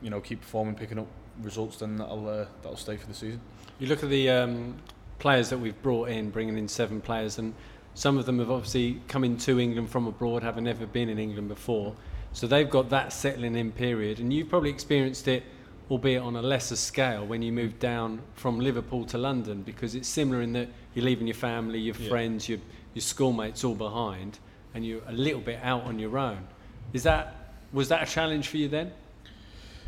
you 0.00 0.08
know 0.08 0.20
keep 0.20 0.40
performing, 0.40 0.74
picking 0.74 0.98
up 0.98 1.08
results, 1.42 1.78
then 1.78 1.96
that'll 1.96 2.28
uh, 2.28 2.46
that'll 2.62 2.76
stay 2.76 2.96
for 2.96 3.06
the 3.06 3.14
season. 3.14 3.40
You 3.78 3.88
look 3.88 4.02
at 4.02 4.10
the 4.10 4.30
um, 4.30 4.76
players 5.18 5.50
that 5.50 5.58
we've 5.58 5.80
brought 5.82 6.08
in, 6.08 6.30
bringing 6.30 6.56
in 6.58 6.68
seven 6.68 7.00
players, 7.00 7.38
and 7.38 7.54
some 7.94 8.18
of 8.18 8.26
them 8.26 8.38
have 8.38 8.50
obviously 8.50 9.00
come 9.08 9.24
into 9.24 9.58
England 9.60 9.90
from 9.90 10.06
abroad, 10.06 10.42
having 10.42 10.64
never 10.64 10.86
been 10.86 11.08
in 11.08 11.18
England 11.18 11.48
before. 11.48 11.94
So 12.32 12.46
they've 12.46 12.68
got 12.68 12.90
that 12.90 13.12
settling 13.12 13.56
in 13.56 13.72
period, 13.72 14.18
and 14.20 14.32
you've 14.32 14.48
probably 14.48 14.70
experienced 14.70 15.28
it, 15.28 15.42
albeit 15.90 16.20
on 16.22 16.36
a 16.36 16.42
lesser 16.42 16.76
scale, 16.76 17.24
when 17.26 17.40
you 17.42 17.52
moved 17.52 17.78
down 17.78 18.20
from 18.34 18.60
Liverpool 18.60 19.04
to 19.06 19.18
London, 19.18 19.62
because 19.62 19.94
it's 19.94 20.08
similar 20.08 20.42
in 20.42 20.52
that 20.52 20.68
you're 20.94 21.04
leaving 21.04 21.26
your 21.26 21.34
family, 21.34 21.78
your 21.78 21.96
Yeah. 21.96 22.08
friends, 22.08 22.48
your 22.48 22.58
your 22.94 23.02
schoolmates 23.02 23.62
all 23.62 23.74
behind, 23.74 24.38
and 24.74 24.84
you're 24.86 25.02
a 25.06 25.12
little 25.12 25.40
bit 25.40 25.60
out 25.62 25.82
on 25.84 25.98
your 25.98 26.16
own. 26.16 26.46
Is 26.94 27.02
that 27.02 27.52
was 27.72 27.88
that 27.88 28.02
a 28.02 28.06
challenge 28.10 28.48
for 28.48 28.56
you 28.56 28.68
then? 28.68 28.90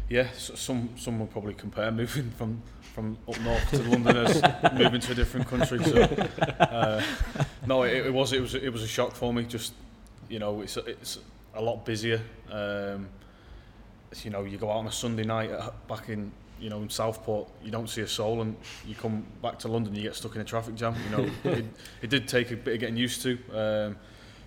Yeah, 0.09 0.31
so 0.33 0.55
some 0.55 0.89
some 0.97 1.19
will 1.19 1.27
probably 1.27 1.55
compare 1.55 1.91
moving 1.91 2.31
from 2.31 2.63
from 2.95 3.19
up 3.29 3.41
north 3.43 3.71
to 3.71 3.83
London 3.83 4.17
as 4.17 4.43
moving 4.75 5.01
to 5.01 5.13
a 5.13 5.15
different 5.15 5.47
country. 5.47 5.83
So 5.85 6.03
uh, 6.61 7.03
no, 7.67 7.83
it, 7.83 8.07
it 8.07 8.15
was 8.15 8.33
it 8.33 8.41
was 8.41 8.55
it 8.55 8.73
was 8.73 8.83
a 8.83 8.89
shock 8.89 9.15
for 9.15 9.33
me. 9.33 9.45
Just 9.45 9.75
you 10.29 10.39
know, 10.39 10.63
it's 10.63 10.77
it's 10.79 11.19
a 11.55 11.63
lot 11.63 11.85
busier. 11.85 12.23
Um, 12.51 13.09
you 14.23 14.31
know, 14.31 14.45
you 14.45 14.57
go 14.57 14.71
out 14.71 14.79
on 14.79 14.87
a 14.87 14.93
Sunday 14.93 15.25
night 15.25 15.51
at, 15.51 15.87
back 15.89 16.09
in 16.09 16.33
you 16.59 16.71
know 16.71 16.81
in 16.81 16.89
Southport, 16.89 17.49
you 17.63 17.71
don't 17.71 17.89
see 17.89 18.01
a 18.01 18.09
soul, 18.09 18.41
and 18.41 18.57
you 18.87 18.95
come 18.95 19.27
back 19.43 19.59
to 19.61 19.69
London, 19.69 19.95
you 19.95 20.03
get 20.03 20.15
stuck 20.15 20.35
in 20.35 20.41
a 20.41 20.45
traffic 20.45 20.75
jam. 20.75 20.95
You 21.05 21.17
know, 21.17 21.31
it, 21.45 21.65
it 22.01 22.11
did 22.11 22.27
take 22.27 22.51
a 22.51 22.57
bit 22.57 22.75
of 22.75 22.81
getting 22.81 22.97
used 22.97 23.23
to. 23.23 23.33
Um, 23.53 23.97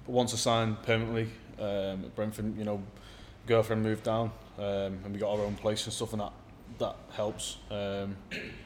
but 0.06 0.12
once 0.14 0.34
I 0.34 0.38
signed 0.38 0.82
permanently 0.82 1.30
um, 1.60 2.06
at 2.06 2.16
Brentford, 2.16 2.58
you 2.58 2.64
know, 2.64 2.82
girlfriend 3.48 3.84
moved 3.84 4.04
down, 4.04 4.32
um, 4.58 5.00
and 5.04 5.14
we 5.14 5.20
got 5.20 5.32
our 5.32 5.46
own 5.46 5.56
place 5.56 5.86
and 5.86 5.94
stuff, 5.94 6.14
and 6.14 6.22
that 6.22 6.34
that 6.80 6.96
helps. 7.12 7.58
Um, 7.70 8.16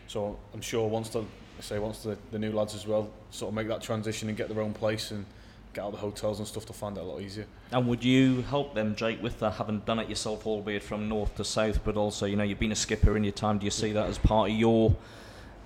so 0.07 0.37
I'm 0.53 0.61
sure 0.61 0.87
once 0.87 1.09
the 1.09 1.23
say 1.59 1.79
once 1.79 2.03
the, 2.03 2.17
the 2.31 2.39
new 2.39 2.51
lads 2.51 2.75
as 2.75 2.85
well 2.85 3.09
sort 3.31 3.49
of 3.49 3.55
make 3.55 3.67
that 3.67 3.81
transition 3.81 4.27
and 4.29 4.37
get 4.37 4.49
their 4.49 4.61
own 4.61 4.73
place 4.73 5.11
and 5.11 5.25
get 5.73 5.81
out 5.81 5.87
of 5.87 5.93
the 5.93 5.99
hotels 5.99 6.39
and 6.39 6.47
stuff, 6.47 6.65
they'll 6.65 6.73
find 6.73 6.97
it 6.97 7.01
a 7.01 7.03
lot 7.03 7.21
easier. 7.21 7.45
And 7.71 7.87
would 7.87 8.03
you 8.03 8.41
help 8.43 8.73
them, 8.75 8.95
Jake, 8.95 9.21
with 9.21 9.39
that, 9.39 9.53
having 9.53 9.79
done 9.81 9.99
it 9.99 10.09
yourself, 10.09 10.47
albeit 10.47 10.83
from 10.83 11.09
north 11.09 11.35
to 11.35 11.43
south, 11.43 11.83
but 11.83 11.97
also, 11.97 12.25
you 12.25 12.35
know, 12.35 12.43
you've 12.43 12.59
been 12.59 12.71
a 12.71 12.75
skipper 12.75 13.17
in 13.17 13.23
your 13.23 13.33
time. 13.33 13.57
Do 13.57 13.65
you 13.65 13.71
see 13.71 13.91
that 13.91 14.07
as 14.07 14.17
part 14.17 14.51
of 14.51 14.55
your 14.55 14.95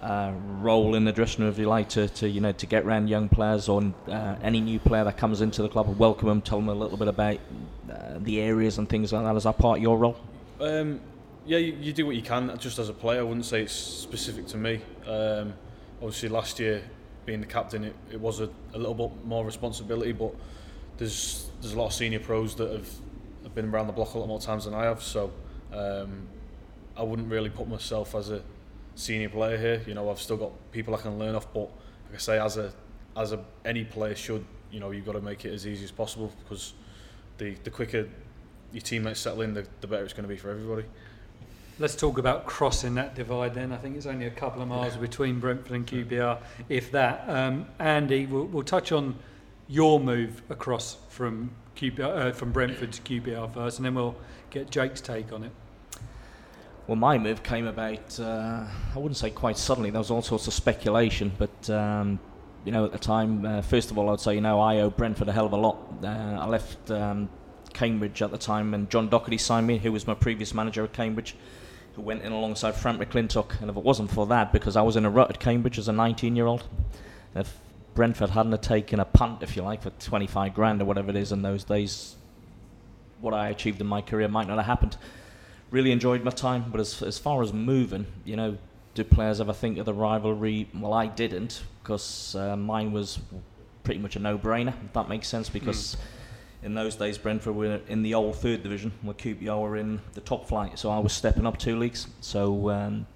uh, 0.01 0.31
role 0.61 0.95
in 0.95 1.05
the 1.05 1.11
dressing 1.11 1.43
room, 1.43 1.53
if 1.53 1.59
you 1.59 1.67
like, 1.67 1.89
to, 1.89 2.07
to 2.07 2.29
you 2.29 2.41
know, 2.41 2.51
to 2.53 2.65
get 2.65 2.85
around 2.85 3.07
young 3.09 3.29
players 3.29 3.67
or 3.67 3.93
uh, 4.07 4.35
any 4.41 4.61
new 4.61 4.79
player 4.79 5.03
that 5.03 5.17
comes 5.17 5.41
into 5.41 5.61
the 5.61 5.69
club, 5.69 5.97
welcome 5.97 6.27
them, 6.27 6.41
tell 6.41 6.59
them 6.59 6.69
a 6.69 6.73
little 6.73 6.97
bit 6.97 7.07
about 7.07 7.37
uh, 7.91 8.17
the 8.19 8.39
areas 8.39 8.77
and 8.77 8.87
things 8.87 9.11
like 9.11 9.23
that? 9.23 9.35
Is 9.35 9.43
that 9.43 9.57
part 9.57 9.77
of 9.77 9.83
your 9.83 9.97
role? 9.97 10.17
Um, 10.59 11.01
yeah, 11.45 11.57
you, 11.57 11.77
you 11.81 11.93
do 11.93 12.05
what 12.05 12.15
you 12.15 12.21
can. 12.21 12.57
Just 12.59 12.79
as 12.79 12.89
a 12.89 12.93
player, 12.93 13.19
I 13.19 13.23
wouldn't 13.23 13.45
say 13.45 13.63
it's 13.63 13.73
specific 13.73 14.47
to 14.47 14.57
me. 14.57 14.81
Um, 15.07 15.53
obviously, 16.01 16.29
last 16.29 16.59
year 16.59 16.83
being 17.25 17.41
the 17.41 17.47
captain, 17.47 17.83
it, 17.83 17.95
it 18.11 18.19
was 18.19 18.39
a, 18.39 18.49
a 18.73 18.77
little 18.77 18.93
bit 18.93 19.25
more 19.25 19.43
responsibility. 19.43 20.11
But 20.11 20.33
there's 20.97 21.49
there's 21.61 21.73
a 21.73 21.77
lot 21.77 21.87
of 21.87 21.93
senior 21.93 22.19
pros 22.19 22.55
that 22.55 22.71
have, 22.71 22.89
have 23.43 23.55
been 23.55 23.69
around 23.69 23.87
the 23.87 23.93
block 23.93 24.13
a 24.13 24.19
lot 24.19 24.27
more 24.27 24.39
times 24.39 24.65
than 24.65 24.73
I 24.73 24.83
have. 24.83 25.01
So 25.01 25.31
um, 25.73 26.27
I 26.95 27.03
wouldn't 27.03 27.29
really 27.29 27.49
put 27.49 27.67
myself 27.67 28.15
as 28.15 28.29
a 28.29 28.41
senior 28.99 29.29
player 29.29 29.57
here. 29.57 29.81
You 29.87 29.93
know, 29.93 30.09
I've 30.09 30.19
still 30.19 30.37
got 30.37 30.51
people 30.71 30.93
I 30.93 30.97
can 30.97 31.17
learn 31.17 31.35
off. 31.35 31.51
But 31.53 31.71
like 32.07 32.15
I 32.15 32.17
say, 32.17 32.39
as 32.39 32.57
a 32.57 32.71
as 33.15 33.31
a 33.31 33.43
any 33.65 33.83
player 33.83 34.15
should, 34.15 34.45
you 34.71 34.79
know, 34.79 34.91
you've 34.91 35.05
got 35.05 35.13
to 35.13 35.21
make 35.21 35.45
it 35.45 35.53
as 35.53 35.65
easy 35.65 35.83
as 35.83 35.91
possible 35.91 36.31
because 36.43 36.73
the 37.37 37.55
the 37.63 37.69
quicker 37.69 38.07
your 38.71 38.81
teammates 38.81 39.19
settle 39.19 39.41
in, 39.41 39.53
the, 39.53 39.65
the 39.81 39.87
better 39.87 40.03
it's 40.03 40.13
going 40.13 40.23
to 40.23 40.29
be 40.29 40.37
for 40.37 40.49
everybody. 40.49 40.85
Let's 41.79 41.95
talk 41.95 42.17
about 42.17 42.45
crossing 42.45 42.95
that 42.95 43.15
divide 43.15 43.53
then. 43.53 43.71
I 43.71 43.77
think 43.77 43.95
it's 43.95 44.05
only 44.05 44.25
a 44.25 44.31
couple 44.31 44.61
of 44.61 44.67
miles 44.67 44.97
between 44.97 45.39
Brentford 45.39 45.71
and 45.71 45.87
QPR, 45.87 46.37
if 46.67 46.91
that. 46.91 47.23
Um, 47.27 47.67
Andy, 47.79 48.25
we'll, 48.25 48.45
we'll 48.45 48.63
touch 48.63 48.91
on 48.91 49.15
your 49.69 49.99
move 49.99 50.41
across 50.49 50.97
from 51.07 51.51
QPR, 51.77 52.27
uh, 52.27 52.31
from 52.33 52.51
Brentford 52.51 52.91
to 52.91 53.01
QPR 53.01 53.53
first, 53.53 53.79
and 53.79 53.85
then 53.85 53.95
we'll 53.95 54.15
get 54.49 54.69
Jake's 54.69 54.99
take 54.99 55.31
on 55.31 55.43
it. 55.43 55.51
Well, 56.89 56.95
my 56.95 57.19
move 57.19 57.43
came 57.43 57.67
about, 57.67 58.19
uh, 58.19 58.63
I 58.95 58.97
wouldn't 58.97 59.17
say 59.17 59.29
quite 59.29 59.59
suddenly, 59.59 59.91
there 59.91 59.99
was 59.99 60.09
all 60.09 60.23
sorts 60.23 60.47
of 60.47 60.55
speculation, 60.55 61.31
but, 61.37 61.69
um, 61.69 62.19
you 62.65 62.71
know, 62.71 62.83
at 62.83 62.91
the 62.91 62.97
time, 62.97 63.45
uh, 63.45 63.61
first 63.61 63.91
of 63.91 63.99
all, 63.99 64.09
I'd 64.09 64.19
say, 64.19 64.33
you 64.33 64.41
know, 64.41 64.59
I 64.59 64.79
owe 64.79 64.89
Brentford 64.89 65.27
a 65.27 65.31
hell 65.31 65.45
of 65.45 65.51
a 65.51 65.55
lot. 65.55 65.77
Uh, 66.03 66.07
I 66.07 66.47
left 66.47 66.89
um, 66.89 67.29
Cambridge 67.73 68.23
at 68.23 68.31
the 68.31 68.39
time, 68.39 68.73
and 68.73 68.89
John 68.89 69.07
Docherty 69.07 69.39
signed 69.39 69.67
me, 69.67 69.77
who 69.77 69.91
was 69.91 70.07
my 70.07 70.15
previous 70.15 70.55
manager 70.55 70.83
at 70.83 70.91
Cambridge 70.91 71.35
who 71.93 72.01
went 72.01 72.23
in 72.23 72.31
alongside 72.31 72.71
Frank 72.71 72.99
McClintock. 72.99 73.61
And 73.61 73.69
if 73.69 73.77
it 73.77 73.83
wasn't 73.83 74.09
for 74.09 74.25
that, 74.25 74.51
because 74.51 74.75
I 74.75 74.81
was 74.81 74.95
in 74.95 75.05
a 75.05 75.11
rut 75.11 75.29
at 75.29 75.39
Cambridge 75.39 75.77
as 75.77 75.89
a 75.89 75.93
19 75.93 76.35
year 76.35 76.47
old, 76.47 76.63
if 77.35 77.55
Brentford 77.93 78.31
hadn't 78.31 78.53
have 78.53 78.61
taken 78.61 78.99
a 78.99 79.05
punt, 79.05 79.43
if 79.43 79.55
you 79.55 79.61
like, 79.61 79.83
for 79.83 79.91
25 79.91 80.55
grand 80.55 80.81
or 80.81 80.85
whatever 80.85 81.11
it 81.11 81.17
is 81.17 81.31
in 81.31 81.43
those 81.43 81.63
days, 81.63 82.15
what 83.21 83.35
I 83.35 83.49
achieved 83.49 83.79
in 83.79 83.85
my 83.85 84.01
career 84.01 84.27
might 84.27 84.47
not 84.47 84.57
have 84.57 84.65
happened. 84.65 84.97
Really 85.71 85.91
enjoyed 85.91 86.23
my 86.23 86.31
time, 86.31 86.65
but 86.71 86.79
as, 86.79 87.01
as 87.01 87.19
far 87.19 87.41
as 87.41 87.53
moving, 87.53 88.07
you 88.25 88.35
know, 88.35 88.57
do 88.95 89.03
players 89.03 89.39
ever 89.39 89.53
think 89.53 89.77
of 89.77 89.85
the 89.85 89.93
rivalry? 89.93 90.67
Well, 90.73 90.93
I 90.93 91.07
didn't, 91.07 91.63
because 91.83 92.35
uh, 92.35 92.57
mine 92.57 92.91
was 92.91 93.19
pretty 93.83 93.99
much 93.99 94.15
a 94.15 94.19
no 94.19 94.37
brainer, 94.37 94.73
if 94.85 94.93
that 94.93 95.09
makes 95.09 95.27
sense, 95.27 95.49
because. 95.49 95.95
Mm 95.95 95.99
in 96.61 96.73
those 96.73 96.95
days, 96.95 97.17
Brentford 97.17 97.55
were 97.55 97.79
in 97.87 98.03
the 98.03 98.13
old 98.13 98.35
third 98.35 98.63
division, 98.63 98.91
where 99.01 99.13
QPR 99.13 99.61
were 99.61 99.77
in 99.77 100.01
the 100.13 100.21
top 100.21 100.47
flight. 100.47 100.77
So 100.77 100.89
I 100.89 100.99
was 100.99 101.13
stepping 101.13 101.45
up 101.45 101.57
two 101.57 101.77
leagues. 101.79 102.07
So 102.19 102.69
um, 102.69 103.07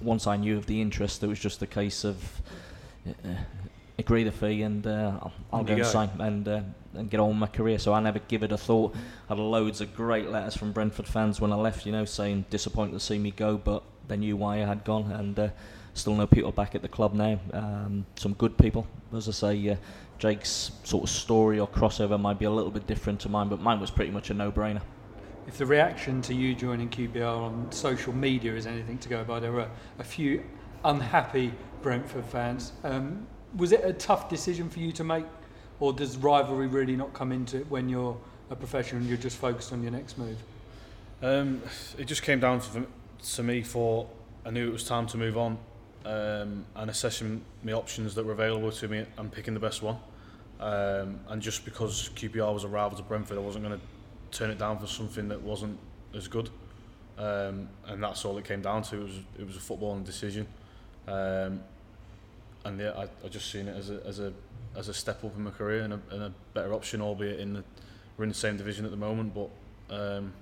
once 0.00 0.26
I 0.26 0.36
knew 0.36 0.56
of 0.56 0.66
the 0.66 0.80
interest, 0.80 1.22
it 1.22 1.26
was 1.26 1.38
just 1.38 1.60
a 1.60 1.66
case 1.66 2.04
of 2.04 2.42
uh, 3.06 3.34
agree 3.98 4.22
the 4.22 4.32
fee 4.32 4.62
and 4.62 4.86
uh, 4.86 5.18
I'll, 5.20 5.32
I'll 5.52 5.64
go 5.64 5.74
and 5.74 5.86
sign 5.86 6.10
and, 6.18 6.46
uh, 6.46 6.60
and 6.94 7.10
get 7.10 7.20
on 7.20 7.30
with 7.30 7.38
my 7.38 7.46
career. 7.48 7.78
So 7.78 7.92
I 7.92 8.00
never 8.00 8.20
give 8.20 8.42
it 8.42 8.52
a 8.52 8.56
thought. 8.56 8.94
I 9.28 9.34
had 9.34 9.38
loads 9.38 9.80
of 9.80 9.94
great 9.94 10.30
letters 10.30 10.56
from 10.56 10.72
Brentford 10.72 11.06
fans 11.06 11.40
when 11.40 11.52
I 11.52 11.56
left, 11.56 11.84
you 11.84 11.92
know, 11.92 12.04
saying 12.04 12.46
disappointed 12.48 12.92
to 12.92 13.00
see 13.00 13.18
me 13.18 13.32
go, 13.32 13.56
but 13.56 13.82
they 14.06 14.16
knew 14.16 14.36
why 14.36 14.56
I 14.62 14.66
had 14.66 14.84
gone. 14.84 15.10
And 15.10 15.38
uh, 15.38 15.48
still 15.94 16.14
know 16.14 16.26
people 16.26 16.52
back 16.52 16.74
at 16.74 16.82
the 16.82 16.88
club 16.88 17.14
now. 17.14 17.40
Um, 17.52 18.06
some 18.16 18.34
good 18.34 18.56
people, 18.56 18.86
as 19.14 19.28
I 19.28 19.32
say. 19.32 19.68
Uh, 19.70 19.76
Jake's 20.18 20.72
sort 20.82 21.04
of 21.04 21.10
story 21.10 21.60
or 21.60 21.68
crossover 21.68 22.20
might 22.20 22.38
be 22.38 22.44
a 22.44 22.50
little 22.50 22.70
bit 22.70 22.86
different 22.86 23.20
to 23.20 23.28
mine, 23.28 23.48
but 23.48 23.60
mine 23.60 23.80
was 23.80 23.90
pretty 23.90 24.10
much 24.10 24.30
a 24.30 24.34
no-brainer. 24.34 24.82
If 25.46 25.58
the 25.58 25.66
reaction 25.66 26.20
to 26.22 26.34
you 26.34 26.54
joining 26.54 26.90
QPR 26.90 27.38
on 27.38 27.72
social 27.72 28.12
media 28.12 28.54
is 28.54 28.66
anything 28.66 28.98
to 28.98 29.08
go 29.08 29.24
by, 29.24 29.40
there 29.40 29.52
were 29.52 29.68
a 29.98 30.04
few 30.04 30.44
unhappy 30.84 31.52
Brentford 31.82 32.26
fans. 32.26 32.72
Um, 32.84 33.26
was 33.58 33.72
it 33.72 33.84
a 33.84 33.92
tough 33.92 34.30
decision 34.30 34.70
for 34.70 34.78
you 34.78 34.92
to 34.92 35.04
make, 35.04 35.26
or 35.80 35.92
does 35.92 36.16
rivalry 36.16 36.66
really 36.66 36.96
not 36.96 37.12
come 37.12 37.32
into 37.32 37.58
it 37.58 37.70
when 37.70 37.88
you're 37.88 38.16
a 38.50 38.56
professional 38.56 39.00
and 39.00 39.08
you're 39.08 39.18
just 39.18 39.36
focused 39.36 39.72
on 39.72 39.82
your 39.82 39.92
next 39.92 40.16
move? 40.16 40.38
Um, 41.22 41.60
it 41.98 42.04
just 42.04 42.22
came 42.22 42.40
down 42.40 42.60
to, 42.60 42.86
to 43.34 43.42
me 43.42 43.62
for 43.62 44.08
I 44.46 44.50
knew 44.50 44.66
it 44.66 44.72
was 44.72 44.84
time 44.84 45.06
to 45.08 45.18
move 45.18 45.36
on 45.36 45.58
um, 46.06 46.64
and 46.76 46.88
assessing 46.88 47.42
my 47.62 47.72
options 47.72 48.14
that 48.14 48.24
were 48.24 48.32
available 48.32 48.72
to 48.72 48.88
me 48.88 49.04
and 49.18 49.30
picking 49.30 49.52
the 49.52 49.60
best 49.60 49.82
one. 49.82 49.98
Um, 50.60 51.20
and 51.28 51.42
just 51.42 51.64
because 51.64 52.10
QPR 52.16 52.52
was 52.52 52.64
a 52.64 52.68
rival 52.68 52.96
to 52.96 53.02
Brentford, 53.02 53.36
I 53.36 53.40
wasn't 53.40 53.64
going 53.64 53.78
to 53.78 54.38
turn 54.38 54.50
it 54.50 54.58
down 54.58 54.78
for 54.78 54.86
something 54.86 55.28
that 55.28 55.42
wasn't 55.42 55.78
as 56.14 56.28
good. 56.28 56.50
Um, 57.18 57.68
and 57.86 58.02
that's 58.02 58.24
all 58.24 58.38
it 58.38 58.44
came 58.44 58.62
down 58.62 58.82
to. 58.84 58.96
It 58.96 59.02
was 59.02 59.12
it 59.40 59.46
was 59.46 59.56
a 59.56 59.60
footballing 59.60 60.04
decision, 60.04 60.46
um, 61.08 61.60
and 62.64 62.80
yeah, 62.80 62.92
I, 62.96 63.08
I 63.24 63.28
just 63.28 63.50
seen 63.50 63.68
it 63.68 63.76
as 63.76 63.90
a 63.90 64.00
as 64.06 64.18
a 64.18 64.32
as 64.76 64.88
a 64.88 64.94
step 64.94 65.24
up 65.24 65.36
in 65.36 65.44
my 65.44 65.50
career 65.50 65.82
and 65.82 65.94
a, 65.94 66.00
and 66.10 66.22
a 66.22 66.32
better 66.54 66.72
option, 66.72 67.00
albeit 67.00 67.40
in 67.40 67.54
the 67.54 67.64
we're 68.16 68.24
in 68.24 68.28
the 68.28 68.34
same 68.34 68.56
division 68.56 68.84
at 68.84 68.90
the 68.90 68.96
moment. 68.96 69.34
But 69.34 69.50
um, 69.90 70.32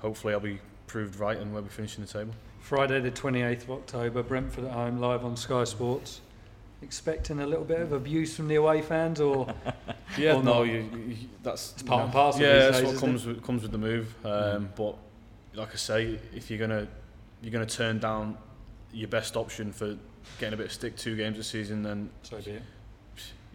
hopefully, 0.00 0.34
I'll 0.34 0.40
be 0.40 0.60
proved 0.86 1.18
right 1.18 1.38
and 1.38 1.52
we'll 1.52 1.62
be 1.62 1.68
finishing 1.68 2.04
the 2.04 2.12
table. 2.12 2.34
Friday 2.60 3.00
the 3.00 3.10
28th 3.10 3.64
of 3.64 3.70
October, 3.72 4.22
Brentford 4.22 4.64
at 4.64 4.72
home, 4.72 4.98
live 4.98 5.24
on 5.24 5.36
Sky 5.36 5.64
Sports. 5.64 6.20
Expecting 6.82 7.40
a 7.40 7.46
little 7.46 7.64
bit 7.64 7.80
of 7.80 7.92
abuse 7.92 8.36
from 8.36 8.48
the 8.48 8.56
away 8.56 8.82
fans, 8.82 9.20
or 9.20 9.46
yeah, 10.18 10.34
or 10.34 10.42
no, 10.42 10.64
you, 10.64 10.88
you, 11.08 11.16
that's 11.42 11.72
it's 11.72 11.82
part 11.82 11.96
you 11.96 11.98
know, 11.98 12.04
and 12.04 12.12
parcel. 12.12 12.42
Yeah, 12.42 12.58
that's 12.58 12.80
days, 12.80 12.86
what 12.86 12.96
comes 13.00 13.26
with, 13.26 13.42
comes 13.42 13.62
with 13.62 13.72
the 13.72 13.78
move. 13.78 14.14
Um, 14.24 14.30
mm. 14.30 14.68
But 14.76 14.96
like 15.54 15.72
I 15.72 15.76
say, 15.76 16.18
if 16.34 16.50
you're 16.50 16.58
gonna 16.58 16.86
you're 17.40 17.52
gonna 17.52 17.64
turn 17.64 18.00
down 18.00 18.36
your 18.92 19.08
best 19.08 19.36
option 19.36 19.72
for 19.72 19.96
getting 20.38 20.54
a 20.54 20.56
bit 20.56 20.66
of 20.66 20.72
stick 20.72 20.96
two 20.96 21.16
games 21.16 21.38
a 21.38 21.44
season, 21.44 21.82
then 21.82 22.10
so 22.22 22.38
be 22.38 22.52
it. 22.52 22.62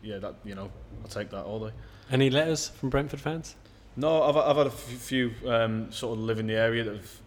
Yeah, 0.01 0.17
that 0.19 0.35
you 0.45 0.55
know, 0.55 0.71
I'll 1.03 1.09
take 1.09 1.29
that 1.31 1.43
all 1.43 1.59
day. 1.59 1.73
Any 2.11 2.29
letters 2.29 2.69
from 2.69 2.89
Brentford 2.89 3.19
fans? 3.19 3.55
No, 3.95 4.23
I've 4.23 4.38
I've 4.38 4.57
had 4.57 4.67
a 4.67 4.71
few 4.71 5.31
um, 5.45 5.91
sort 5.91 6.17
of 6.17 6.23
live 6.23 6.39
in 6.39 6.47
the 6.47 6.55
area 6.55 6.83
that 6.83 6.95
have 6.95 7.19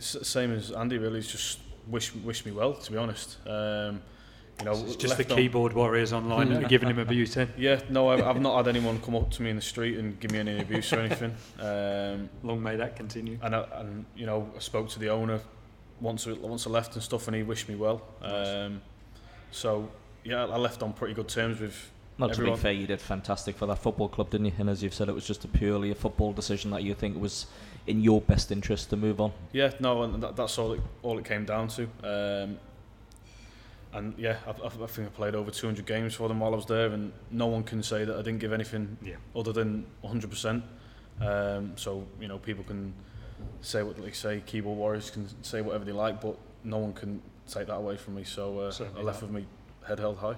same 0.00 0.52
as 0.52 0.70
Andy 0.72 0.98
really. 0.98 1.18
It's 1.18 1.30
just 1.30 1.58
wish 1.88 2.14
wish 2.14 2.44
me 2.46 2.52
well. 2.52 2.74
To 2.74 2.92
be 2.92 2.98
honest, 2.98 3.36
um, 3.46 4.00
you 4.58 4.66
know, 4.66 4.72
it's 4.72 4.96
just 4.96 5.16
the 5.16 5.24
keyboard 5.24 5.72
warriors 5.72 6.12
online 6.12 6.66
giving 6.68 6.88
him 6.88 6.98
abuse. 6.98 7.36
Eh? 7.36 7.46
Yeah, 7.56 7.80
no, 7.90 8.08
I've, 8.08 8.22
I've 8.22 8.40
not 8.40 8.56
had 8.56 8.68
anyone 8.68 9.00
come 9.00 9.16
up 9.16 9.30
to 9.32 9.42
me 9.42 9.50
in 9.50 9.56
the 9.56 9.62
street 9.62 9.98
and 9.98 10.18
give 10.20 10.30
me 10.30 10.38
any 10.38 10.60
abuse 10.60 10.92
or 10.92 11.00
anything. 11.00 11.34
Um, 11.60 12.28
Long 12.42 12.62
may 12.62 12.76
that 12.76 12.96
continue. 12.96 13.38
And 13.42 13.54
I, 13.54 13.64
and 13.74 14.04
you 14.16 14.26
know, 14.26 14.50
I 14.56 14.58
spoke 14.58 14.88
to 14.90 14.98
the 14.98 15.10
owner 15.10 15.40
once 16.02 16.26
once 16.26 16.66
I 16.66 16.70
left 16.70 16.94
and 16.94 17.02
stuff, 17.02 17.28
and 17.28 17.36
he 17.36 17.42
wished 17.42 17.68
me 17.68 17.76
well. 17.76 18.02
Um, 18.20 18.82
so 19.50 19.88
yeah, 20.24 20.44
I 20.44 20.56
left 20.58 20.82
on 20.82 20.92
pretty 20.92 21.14
good 21.14 21.28
terms 21.28 21.60
with. 21.60 21.90
Well, 22.18 22.30
everyone. 22.30 22.56
to 22.56 22.58
be 22.58 22.62
fair, 22.62 22.72
you 22.72 22.86
did 22.86 23.00
fantastic 23.00 23.56
for 23.56 23.66
that 23.66 23.76
football 23.76 24.08
club, 24.08 24.30
didn't 24.30 24.46
you? 24.46 24.52
And 24.58 24.68
as 24.68 24.82
you've 24.82 24.92
said, 24.92 25.08
it 25.08 25.14
was 25.14 25.26
just 25.26 25.44
a 25.44 25.48
purely 25.48 25.90
a 25.90 25.94
football 25.94 26.32
decision 26.32 26.70
that 26.72 26.82
you 26.82 26.94
think 26.94 27.18
was 27.18 27.46
in 27.86 28.02
your 28.02 28.20
best 28.20 28.52
interest 28.52 28.90
to 28.90 28.96
move 28.96 29.20
on. 29.20 29.32
Yeah, 29.52 29.72
no, 29.80 30.02
and 30.02 30.22
that, 30.22 30.36
that's 30.36 30.58
all 30.58 30.72
it 30.72 30.80
all 31.02 31.18
it 31.18 31.24
came 31.24 31.44
down 31.44 31.68
to. 31.68 31.88
Um, 32.02 32.58
and 33.94 34.14
yeah, 34.16 34.38
I, 34.46 34.66
I, 34.66 34.86
think 34.86 35.08
I 35.08 35.10
played 35.10 35.34
over 35.34 35.50
200 35.50 35.84
games 35.84 36.14
for 36.14 36.26
them 36.28 36.40
while 36.40 36.52
I 36.52 36.56
was 36.56 36.66
there, 36.66 36.88
and 36.88 37.12
no 37.30 37.46
one 37.46 37.62
can 37.62 37.82
say 37.82 38.04
that 38.04 38.14
I 38.16 38.22
didn't 38.22 38.38
give 38.38 38.52
anything 38.52 38.96
yeah. 39.02 39.16
other 39.36 39.52
than 39.52 39.84
100%. 40.02 40.62
Um, 41.20 41.72
so 41.76 42.06
you 42.18 42.26
know, 42.26 42.38
people 42.38 42.64
can 42.64 42.94
say 43.60 43.82
what 43.82 43.96
they 43.96 44.10
say, 44.12 44.42
keyboard 44.44 44.78
warriors 44.78 45.10
can 45.10 45.28
say 45.42 45.60
whatever 45.60 45.84
they 45.84 45.92
like, 45.92 46.20
but 46.20 46.36
no 46.64 46.78
one 46.78 46.92
can 46.92 47.20
take 47.48 47.66
that 47.66 47.76
away 47.76 47.96
from 47.96 48.14
me. 48.14 48.24
So 48.24 48.60
uh, 48.60 48.72
I 48.98 49.02
left 49.02 49.22
with 49.22 49.30
me 49.30 49.46
head 49.86 49.98
held 49.98 50.18
high. 50.18 50.36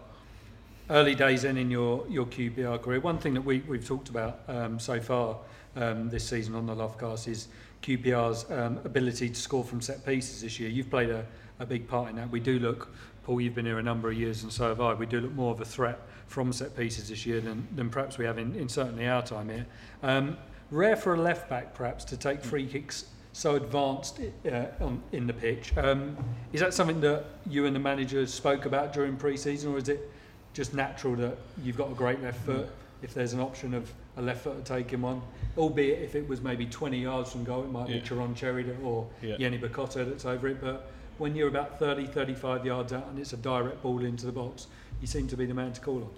Early 0.91 1.15
days 1.15 1.43
then 1.43 1.57
in 1.57 1.71
your 1.71 2.07
your 2.09 2.27
QPR 2.27 2.81
career. 2.83 3.01
One 3.01 3.19
thing 3.19 3.35
that 3.35 3.45
we 3.45 3.61
we've 3.61 3.87
talked 3.87 4.09
about 4.09 4.41
um, 4.49 4.79
so 4.79 5.01
far 5.01 5.39
um, 5.77 6.09
this 6.11 6.29
season 6.29 6.55
on 6.55 6.67
the 6.67 6.75
Loftcast 6.75 7.29
is 7.29 7.49
QPR's 7.83 8.51
um, 8.51 8.81
ability 8.85 9.29
to 9.29 9.35
score 9.35 9.65
from 9.65 9.81
set 9.81 10.05
pieces 10.05 10.41
this 10.41 10.59
year. 10.59 10.71
You've 10.71 10.91
played 10.91 11.11
a, 11.11 11.27
a 11.59 11.67
big 11.67 11.87
part 11.87 12.11
in 12.11 12.17
that. 12.17 12.31
We 12.31 12.41
do 12.41 12.59
look, 12.59 12.95
Paul, 13.25 13.41
you've 13.41 13.55
been 13.55 13.67
here 13.67 13.79
a 13.79 13.83
number 13.83 14.11
of 14.11 14.17
years 14.17 14.43
and 14.43 14.53
so 14.53 14.69
have 14.69 14.81
I, 14.81 14.95
we 14.95 15.07
do 15.07 15.21
look 15.21 15.33
more 15.33 15.53
of 15.53 15.61
a 15.61 15.65
threat 15.65 16.01
from 16.27 16.53
set 16.53 16.77
pieces 16.77 17.11
this 17.11 17.27
year 17.27 17.41
than, 17.41 17.69
than 17.75 17.91
perhaps 17.91 18.17
we 18.17 18.25
have 18.25 18.39
in, 18.39 18.55
in 18.55 18.69
certainly 18.69 19.07
our 19.07 19.23
time 19.23 19.51
here. 19.51 19.67
Um, 20.03 20.39
rare 20.75 20.97
for 20.97 21.15
a 21.15 21.21
left 21.21 21.49
back 21.49 21.73
perhaps 21.75 22.05
to 22.05 22.17
take 22.17 22.43
free 22.43 22.67
kicks 22.67 23.07
so 23.33 23.57
advanced 23.57 24.21
uh, 24.47 24.67
on, 24.81 25.03
in 25.13 25.27
the 25.27 25.33
pitch. 25.33 25.77
Um, 25.77 26.17
is 26.53 26.61
that 26.61 26.75
something 26.75 27.01
that 27.01 27.25
you 27.49 27.67
and 27.67 27.75
the 27.75 27.81
manager 27.81 28.27
spoke 28.27 28.65
about 28.65 28.93
during 28.93 29.17
pre-season 29.17 29.73
or 29.73 29.79
is 29.79 29.89
it 29.89 30.11
just 30.53 30.75
natural 30.75 31.17
that 31.17 31.37
you've 31.63 31.77
got 31.77 31.91
a 31.91 31.95
great 31.95 32.23
left 32.23 32.45
foot 32.45 32.69
if 33.03 33.13
there's 33.13 33.33
an 33.33 33.41
option 33.41 33.75
of 33.75 33.93
a 34.17 34.23
left 34.23 34.45
footer 34.45 34.61
taking 34.63 35.03
one? 35.03 35.23
albeit 35.57 36.03
if 36.03 36.15
it 36.15 36.29
was 36.29 36.41
maybe 36.41 36.67
20 36.67 36.99
yards 36.99 37.31
from 37.31 37.45
goal, 37.45 37.63
it 37.63 37.71
might 37.71 37.89
yeah. 37.89 37.97
be 37.97 38.03
Tjaronn 38.03 38.35
Chery 38.35 38.67
or 38.83 39.07
yeah. 39.23 39.37
Yeni 39.39 39.59
Ngbakoto 39.59 40.09
that's 40.09 40.25
over 40.25 40.49
it. 40.49 40.61
But 40.61 40.91
when 41.19 41.37
you're 41.37 41.49
about 41.49 41.79
30, 41.79 42.07
35 42.07 42.67
yards 42.67 42.93
out 42.93 43.07
and 43.09 43.19
it's 43.19 43.33
a 43.33 43.37
direct 43.37 43.83
ball 43.83 44.05
into 44.05 44.27
the 44.27 44.33
box, 44.33 44.67
you 45.01 45.07
seem 45.07 45.29
to 45.29 45.37
be 45.37 45.47
the 45.47 45.55
man 45.55 45.73
to 45.73 45.81
call 45.81 45.97
on. 45.97 46.11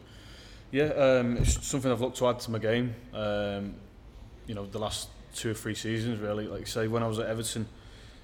Yeah, 0.70 0.84
um, 0.84 1.36
it's 1.36 1.64
something 1.66 1.90
I've 1.90 2.00
looked 2.00 2.16
to 2.18 2.28
add 2.28 2.40
to 2.40 2.50
my 2.50 2.58
game. 2.58 2.94
Um, 3.12 3.74
you 4.46 4.54
know, 4.54 4.66
the 4.66 4.78
last 4.78 5.08
two 5.34 5.50
or 5.50 5.54
three 5.54 5.74
seasons 5.74 6.18
really. 6.20 6.46
Like 6.46 6.66
say, 6.66 6.88
when 6.88 7.02
I 7.02 7.08
was 7.08 7.18
at 7.18 7.26
Everton, 7.26 7.66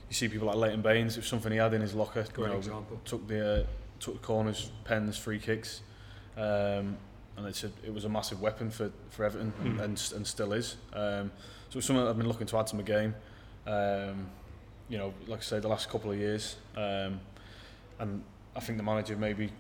you 0.09 0.14
see 0.14 0.29
people 0.29 0.47
like 0.49 0.57
Leighton 0.57 0.83
Baines. 0.83 1.17
It 1.17 1.21
was 1.21 1.26
something 1.26 1.52
he 1.52 1.59
had 1.59 1.75
in 1.75 1.81
his 1.81 1.95
locker. 1.95 2.25
Great 2.33 2.47
you 2.47 2.52
know, 2.52 2.59
example. 2.59 3.00
Took 3.05 3.26
the 3.29 3.62
uh, 3.62 3.67
took 4.00 4.14
the 4.21 4.26
corners, 4.26 4.71
pens, 4.85 5.17
free 5.19 5.38
kicks, 5.38 5.83
um, 6.37 6.97
and 7.37 7.47
it's 7.47 7.64
a, 7.64 7.71
it 7.85 7.93
was 7.95 8.05
a 8.05 8.09
massive 8.09 8.41
weapon 8.41 8.71
for 8.71 8.91
for 9.11 9.25
Everton 9.25 9.52
Mm. 9.62 9.81
and 9.83 10.12
and 10.17 10.26
still 10.26 10.52
is. 10.52 10.76
Um, 10.93 11.31
so 11.71 11.79
it's 11.79 11.87
something 11.87 12.07
I've 12.07 12.17
been 12.19 12.29
looking 12.29 12.47
to 12.49 12.59
add 12.59 12.67
to 12.69 12.76
my 12.76 12.83
game. 12.83 13.14
Um, 13.67 14.26
you 14.88 14.99
know, 14.99 15.14
like 15.26 15.38
I 15.41 15.43
say, 15.43 15.59
the 15.61 15.69
last 15.69 15.88
couple 15.88 16.11
of 16.11 16.19
years, 16.19 16.57
um, 16.76 17.21
and 17.99 18.23
I 18.55 18.61
think 18.61 18.76
the 18.76 18.85
manager 18.85 19.17
maybe 19.17 19.50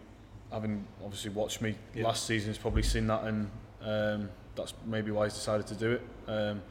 having 0.50 0.84
obviously 1.02 1.30
watched 1.30 1.62
me 1.62 1.74
Yeah. 1.94 2.04
last 2.04 2.26
season 2.26 2.48
has 2.50 2.58
probably 2.58 2.82
seen 2.82 3.06
that 3.06 3.24
and 3.24 3.50
um, 3.80 4.28
that's 4.54 4.74
maybe 4.86 5.10
why 5.10 5.24
he's 5.24 5.34
decided 5.34 5.66
to 5.68 5.74
do 5.74 5.92
it. 5.92 6.02
Um, 6.28 6.62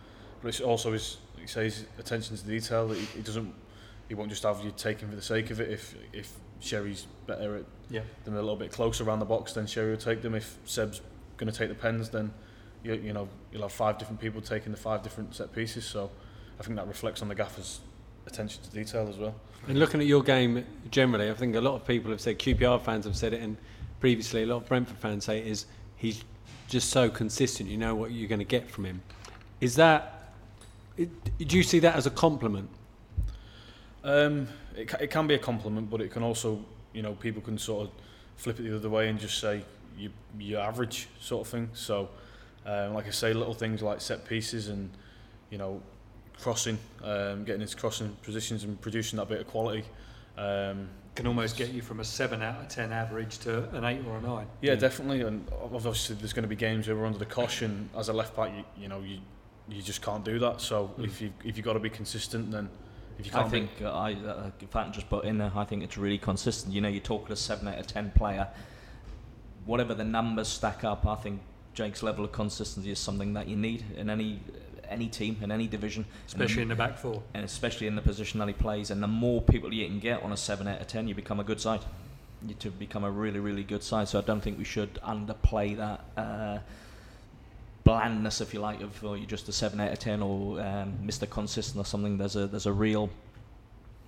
but 0.42 0.50
it's 0.50 0.62
also 0.62 0.92
his, 0.94 1.18
like 1.34 1.42
you 1.44 1.48
say, 1.48 1.64
his 1.66 1.86
attention 1.98 2.36
to 2.38 2.44
detail. 2.46 2.88
That 2.88 2.98
he, 2.98 3.06
he 3.06 3.22
doesn't, 3.22 3.54
he 4.08 4.16
won't 4.16 4.30
just 4.30 4.44
have 4.44 4.64
you 4.64 4.72
taken 4.72 5.10
for 5.10 5.16
the 5.16 5.22
sake 5.22 5.50
of 5.52 5.60
it. 5.60 5.70
If 5.70 5.96
if 6.14 6.34
Chery's 6.60 7.08
better 7.28 7.58
at 7.58 7.66
Yeah. 7.90 8.02
them 8.24 8.36
a 8.36 8.38
little 8.42 8.56
bit 8.56 8.72
closer 8.72 9.04
around 9.04 9.20
the 9.20 9.26
box, 9.26 9.54
then 9.54 9.66
Chery 9.68 9.92
will 9.92 9.98
take 9.98 10.22
them. 10.22 10.36
If 10.36 10.58
Seb's 10.66 11.02
going 11.38 11.52
to 11.52 11.58
take 11.58 11.70
the 11.70 11.76
pens, 11.76 12.10
then 12.10 12.34
you, 12.84 12.94
you 12.94 13.14
know 13.14 13.28
you'll 13.52 13.64
have 13.64 13.72
five 13.72 13.98
different 13.98 14.20
people 14.22 14.42
taking 14.42 14.72
the 14.72 14.78
five 14.78 15.04
different 15.04 15.36
set 15.36 15.54
pieces. 15.54 15.86
So 15.86 16.12
I 16.60 16.64
think 16.64 16.76
that 16.76 16.88
reflects 16.88 17.22
on 17.22 17.28
the 17.28 17.36
gaffer's 17.36 17.80
attention 18.28 18.62
to 18.64 18.70
detail 18.70 19.08
as 19.10 19.18
well. 19.18 19.34
And 19.68 19.80
looking 19.80 20.00
at 20.02 20.08
your 20.08 20.24
game 20.24 20.66
generally, 20.90 21.30
I 21.30 21.34
think 21.34 21.56
a 21.56 21.62
lot 21.62 21.76
of 21.76 21.86
people 21.86 22.12
have 22.12 22.22
said, 22.22 22.40
QPR 22.40 22.82
fans 22.82 23.06
have 23.06 23.16
said 23.16 23.34
it, 23.34 23.42
and 23.42 23.58
previously 24.00 24.44
a 24.44 24.46
lot 24.48 24.58
of 24.58 24.68
Brentford 24.68 24.98
fans 24.98 25.26
say 25.26 25.40
it 25.40 25.48
is 25.48 25.66
he's 25.96 26.24
just 26.72 26.90
so 26.90 27.10
consistent. 27.10 27.70
You 27.70 27.78
know 27.78 27.94
what 27.94 28.12
you're 28.12 28.30
going 28.30 28.40
to 28.40 28.46
get 28.46 28.72
from 28.72 28.86
him. 28.86 29.02
Is 29.60 29.76
that? 29.76 30.34
Do 30.98 31.58
you 31.58 31.64
see 31.64 31.80
that 31.80 31.96
as 31.96 32.08
a 32.08 32.12
compliment? 32.12 32.70
Um, 34.04 34.48
it, 34.76 34.94
it 35.00 35.12
can 35.12 35.28
be 35.28 35.36
a 35.36 35.40
compliment, 35.40 35.90
but 35.90 36.02
it 36.02 36.12
can 36.12 36.24
also, 36.24 36.64
you 36.94 37.02
know, 37.02 37.14
people 37.14 37.42
can 37.42 37.58
sort 37.58 37.88
of 37.88 37.94
flip 38.38 38.60
it 38.60 38.64
the 38.64 38.76
other 38.76 38.90
way 38.90 39.10
and 39.10 39.20
just 39.20 39.40
say 39.40 39.64
you 39.98 40.12
you're 40.40 40.62
average 40.62 41.08
sort 41.20 41.46
of 41.46 41.52
thing. 41.52 41.70
So, 41.74 42.10
um, 42.66 42.94
like 42.94 43.06
I 43.06 43.12
say, 43.12 43.34
little 43.34 43.54
things 43.54 43.82
like 43.82 44.00
set 44.00 44.26
pieces 44.26 44.70
and 44.70 44.90
you 45.50 45.58
know, 45.58 45.82
crossing, 46.40 46.80
um, 47.04 47.44
getting 47.44 47.62
into 47.62 47.76
crossing 47.76 48.16
positions 48.24 48.64
and 48.64 48.80
producing 48.80 49.18
that 49.18 49.28
bit 49.28 49.42
of 49.42 49.48
quality. 49.48 49.84
Um, 50.38 50.88
Can 51.14 51.28
almost 51.28 51.58
get 51.58 51.72
you 51.72 51.82
from 51.82 52.00
a 52.00 52.06
seven 52.06 52.42
out 52.42 52.62
of 52.62 52.70
ten 52.70 52.94
average 52.94 53.40
to 53.40 53.70
an 53.76 53.84
eight 53.84 54.02
or 54.08 54.18
a 54.18 54.22
nine. 54.22 54.48
yeah, 54.62 54.76
definitely. 54.76 55.22
And 55.22 55.46
obviously, 55.62 56.16
there's 56.16 56.32
going 56.32 56.44
to 56.44 56.50
be 56.50 56.56
games 56.56 56.88
where 56.88 56.96
we're 56.96 57.06
under 57.06 57.20
the 57.20 57.26
caution 57.26 57.90
as 57.98 58.08
a 58.08 58.14
left 58.14 58.36
back. 58.36 58.52
You, 58.56 58.64
you 58.84 58.88
know, 58.88 59.02
you 59.02 59.20
you 59.68 59.82
just 59.82 60.02
can't 60.02 60.24
do 60.24 60.40
that. 60.40 60.62
So 60.62 60.94
if 61.00 61.22
you 61.22 61.34
if 61.44 61.58
you've 61.58 61.66
got 61.66 61.74
to 61.74 61.80
be 61.80 61.90
consistent, 61.90 62.50
then 62.52 62.70
if 63.20 63.26
you 63.26 63.32
I 63.34 63.42
can't, 63.42 63.52
be- 63.52 63.60
think 63.60 63.70
uh, 63.82 63.92
I, 63.92 64.14
uh, 64.14 64.52
if 64.62 64.74
I 64.74 64.84
can 64.86 64.94
just 64.94 65.10
put 65.10 65.26
in 65.26 65.38
there, 65.38 65.52
I 65.54 65.66
think 65.66 65.84
it's 65.84 65.98
really 65.98 66.18
consistent. 66.18 66.74
You 66.74 66.80
know, 66.80 66.88
you 66.90 67.02
talk 67.02 67.28
to 67.28 67.34
a 67.34 67.36
seven 67.36 67.68
out 67.68 67.78
of 67.78 67.88
ten 67.88 68.12
player. 68.12 68.48
Whatever 69.66 69.94
the 69.94 70.06
numbers 70.06 70.48
stack 70.48 70.84
up, 70.86 71.06
I 71.06 71.16
think 71.16 71.42
Jake's 71.74 72.02
level 72.02 72.24
of 72.24 72.32
consistency 72.32 72.90
is 72.90 73.00
something 73.00 73.34
that 73.34 73.48
you 73.48 73.56
need 73.58 73.84
in 73.98 74.10
any 74.10 74.40
any 74.92 75.08
team 75.08 75.38
in 75.42 75.52
any 75.52 75.68
division, 75.68 76.06
especially 76.28 76.62
in 76.62 76.64
and, 76.64 76.72
the 76.72 76.76
back 76.76 76.98
four. 76.98 77.24
and 77.34 77.44
especially 77.44 77.88
in 77.88 77.96
the 77.96 78.02
position 78.02 78.40
that 78.40 78.48
he 78.48 78.54
plays. 78.54 78.92
And 78.92 79.02
the 79.02 79.08
more 79.08 79.42
people 79.42 79.74
you 79.74 79.86
can 79.88 80.00
get 80.00 80.22
on 80.24 80.32
a 80.32 80.38
seven 80.38 80.68
out 80.68 80.82
of 80.82 80.88
ten, 80.88 81.08
you 81.08 81.16
become 81.16 81.40
a 81.40 81.44
good 81.44 81.62
side. 81.62 81.82
You 82.46 82.56
to 82.56 82.72
become 82.72 83.04
a 83.04 83.12
really 83.12 83.40
really 83.40 83.64
good 83.64 83.84
side. 83.84 84.08
So 84.08 84.20
I 84.20 84.22
don't 84.22 84.42
think 84.42 84.58
we 84.58 84.64
should 84.64 84.96
underplay 84.96 85.78
that. 85.78 86.04
Uh, 86.18 86.60
blandness, 87.84 88.42
if 88.42 88.54
you 88.54 88.60
like, 88.60 88.82
of 88.82 89.04
oh, 89.04 89.16
you're 89.16 89.26
just 89.26 89.50
a 89.50 89.52
seven 89.52 89.80
out 89.80 89.92
of 89.92 90.00
ten 90.00 90.22
or 90.22 90.60
um, 90.60 90.94
Mr. 91.04 91.30
Consistent 91.30 91.82
or 91.82 91.86
something. 91.86 92.18
There's 92.18 92.36
a 92.36 92.48
there's 92.48 92.66
a 92.66 92.74
real 92.74 93.10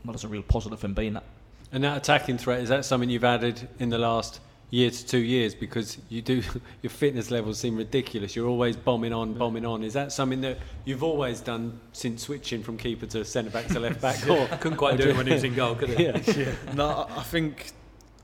well, 0.04 0.14
there's 0.14 0.24
a 0.24 0.28
real 0.28 0.44
positive 0.44 0.84
in 0.84 0.94
being 0.94 1.14
that. 1.14 1.24
And 1.72 1.84
that 1.84 1.98
attacking 1.98 2.38
threat 2.38 2.60
is 2.60 2.70
that 2.70 2.86
something 2.86 3.10
you've 3.10 3.24
added 3.24 3.68
in 3.80 3.90
the 3.90 3.98
last 3.98 4.40
year 4.74 4.90
to 4.90 5.06
two 5.06 5.20
years 5.20 5.54
because 5.54 6.00
you 6.10 6.20
do 6.20 6.42
your 6.82 6.90
fitness 6.90 7.30
levels 7.30 7.60
seem 7.60 7.78
ridiculous. 7.78 8.36
You're 8.36 8.48
always 8.48 8.76
bombing 8.76 9.14
on, 9.14 9.34
bombing 9.36 9.68
on. 9.68 9.84
Is 9.84 9.94
that 9.94 10.12
something 10.12 10.42
that 10.42 10.58
you've 10.84 11.04
always 11.04 11.42
done 11.42 11.80
since 11.92 12.24
switching 12.24 12.64
from 12.64 12.76
keeper 12.78 13.06
to 13.06 13.24
centre 13.24 13.52
back 13.52 13.68
to 13.68 13.80
left 13.80 14.02
back? 14.02 14.28
Or 14.28 14.48
Couldn't 14.58 14.78
quite 14.80 14.98
do 14.98 15.10
it 15.10 15.16
when 15.16 15.28
he 15.28 15.34
was 15.34 15.44
in 15.44 15.54
goal, 15.54 15.76
could 15.76 15.90
he? 15.90 16.06
yeah. 16.06 16.52
no, 16.74 16.88
I- 16.88 17.20
I 17.20 17.24
think 17.24 17.72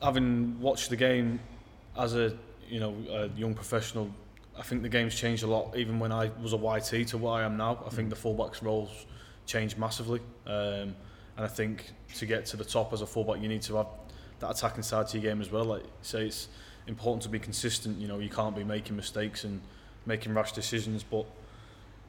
having 0.01 0.59
watched 0.59 0.89
the 0.89 0.95
game 0.95 1.39
as 1.95 2.15
a 2.15 2.35
you 2.67 2.79
know 2.79 2.95
a 3.12 3.27
young 3.39 3.53
professional, 3.53 4.09
I 4.57 4.63
think 4.63 4.81
the 4.81 4.89
game's 4.89 5.13
changed 5.13 5.43
a 5.43 5.47
lot. 5.47 5.77
Even 5.77 5.99
when 5.99 6.12
I 6.12 6.31
was 6.41 6.53
a 6.53 6.57
YT 6.57 7.09
to 7.09 7.19
what 7.19 7.33
I 7.33 7.43
am 7.43 7.57
now, 7.57 7.83
I 7.85 7.89
think 7.91 8.09
the 8.09 8.15
fullbacks 8.15 8.63
roles 8.63 9.05
changed 9.45 9.77
massively. 9.77 10.19
Um, 10.47 10.95
and 11.38 11.45
I 11.45 11.47
think 11.47 11.91
to 12.15 12.25
get 12.25 12.47
to 12.47 12.57
the 12.57 12.65
top 12.65 12.91
as 12.91 13.01
a 13.01 13.05
fullback, 13.07 13.39
you 13.39 13.47
need 13.47 13.62
to 13.63 13.75
have 13.75 13.88
that 14.39 14.52
attacking 14.52 14.84
side 14.84 15.08
to 15.10 15.19
your 15.19 15.32
game 15.32 15.41
as 15.41 15.52
well. 15.52 15.65
Like 15.65 15.84
say, 16.02 16.25
it's 16.28 16.47
important 16.88 17.23
to 17.23 17.30
be 17.30 17.39
consistent. 17.39 17.97
You 17.99 18.08
know, 18.08 18.19
you 18.19 18.30
can't 18.30 18.56
be 18.56 18.63
making 18.63 18.95
mistakes 18.95 19.43
and 19.43 19.62
making 20.06 20.34
rash 20.34 20.52
decisions, 20.54 21.04
but 21.04 21.25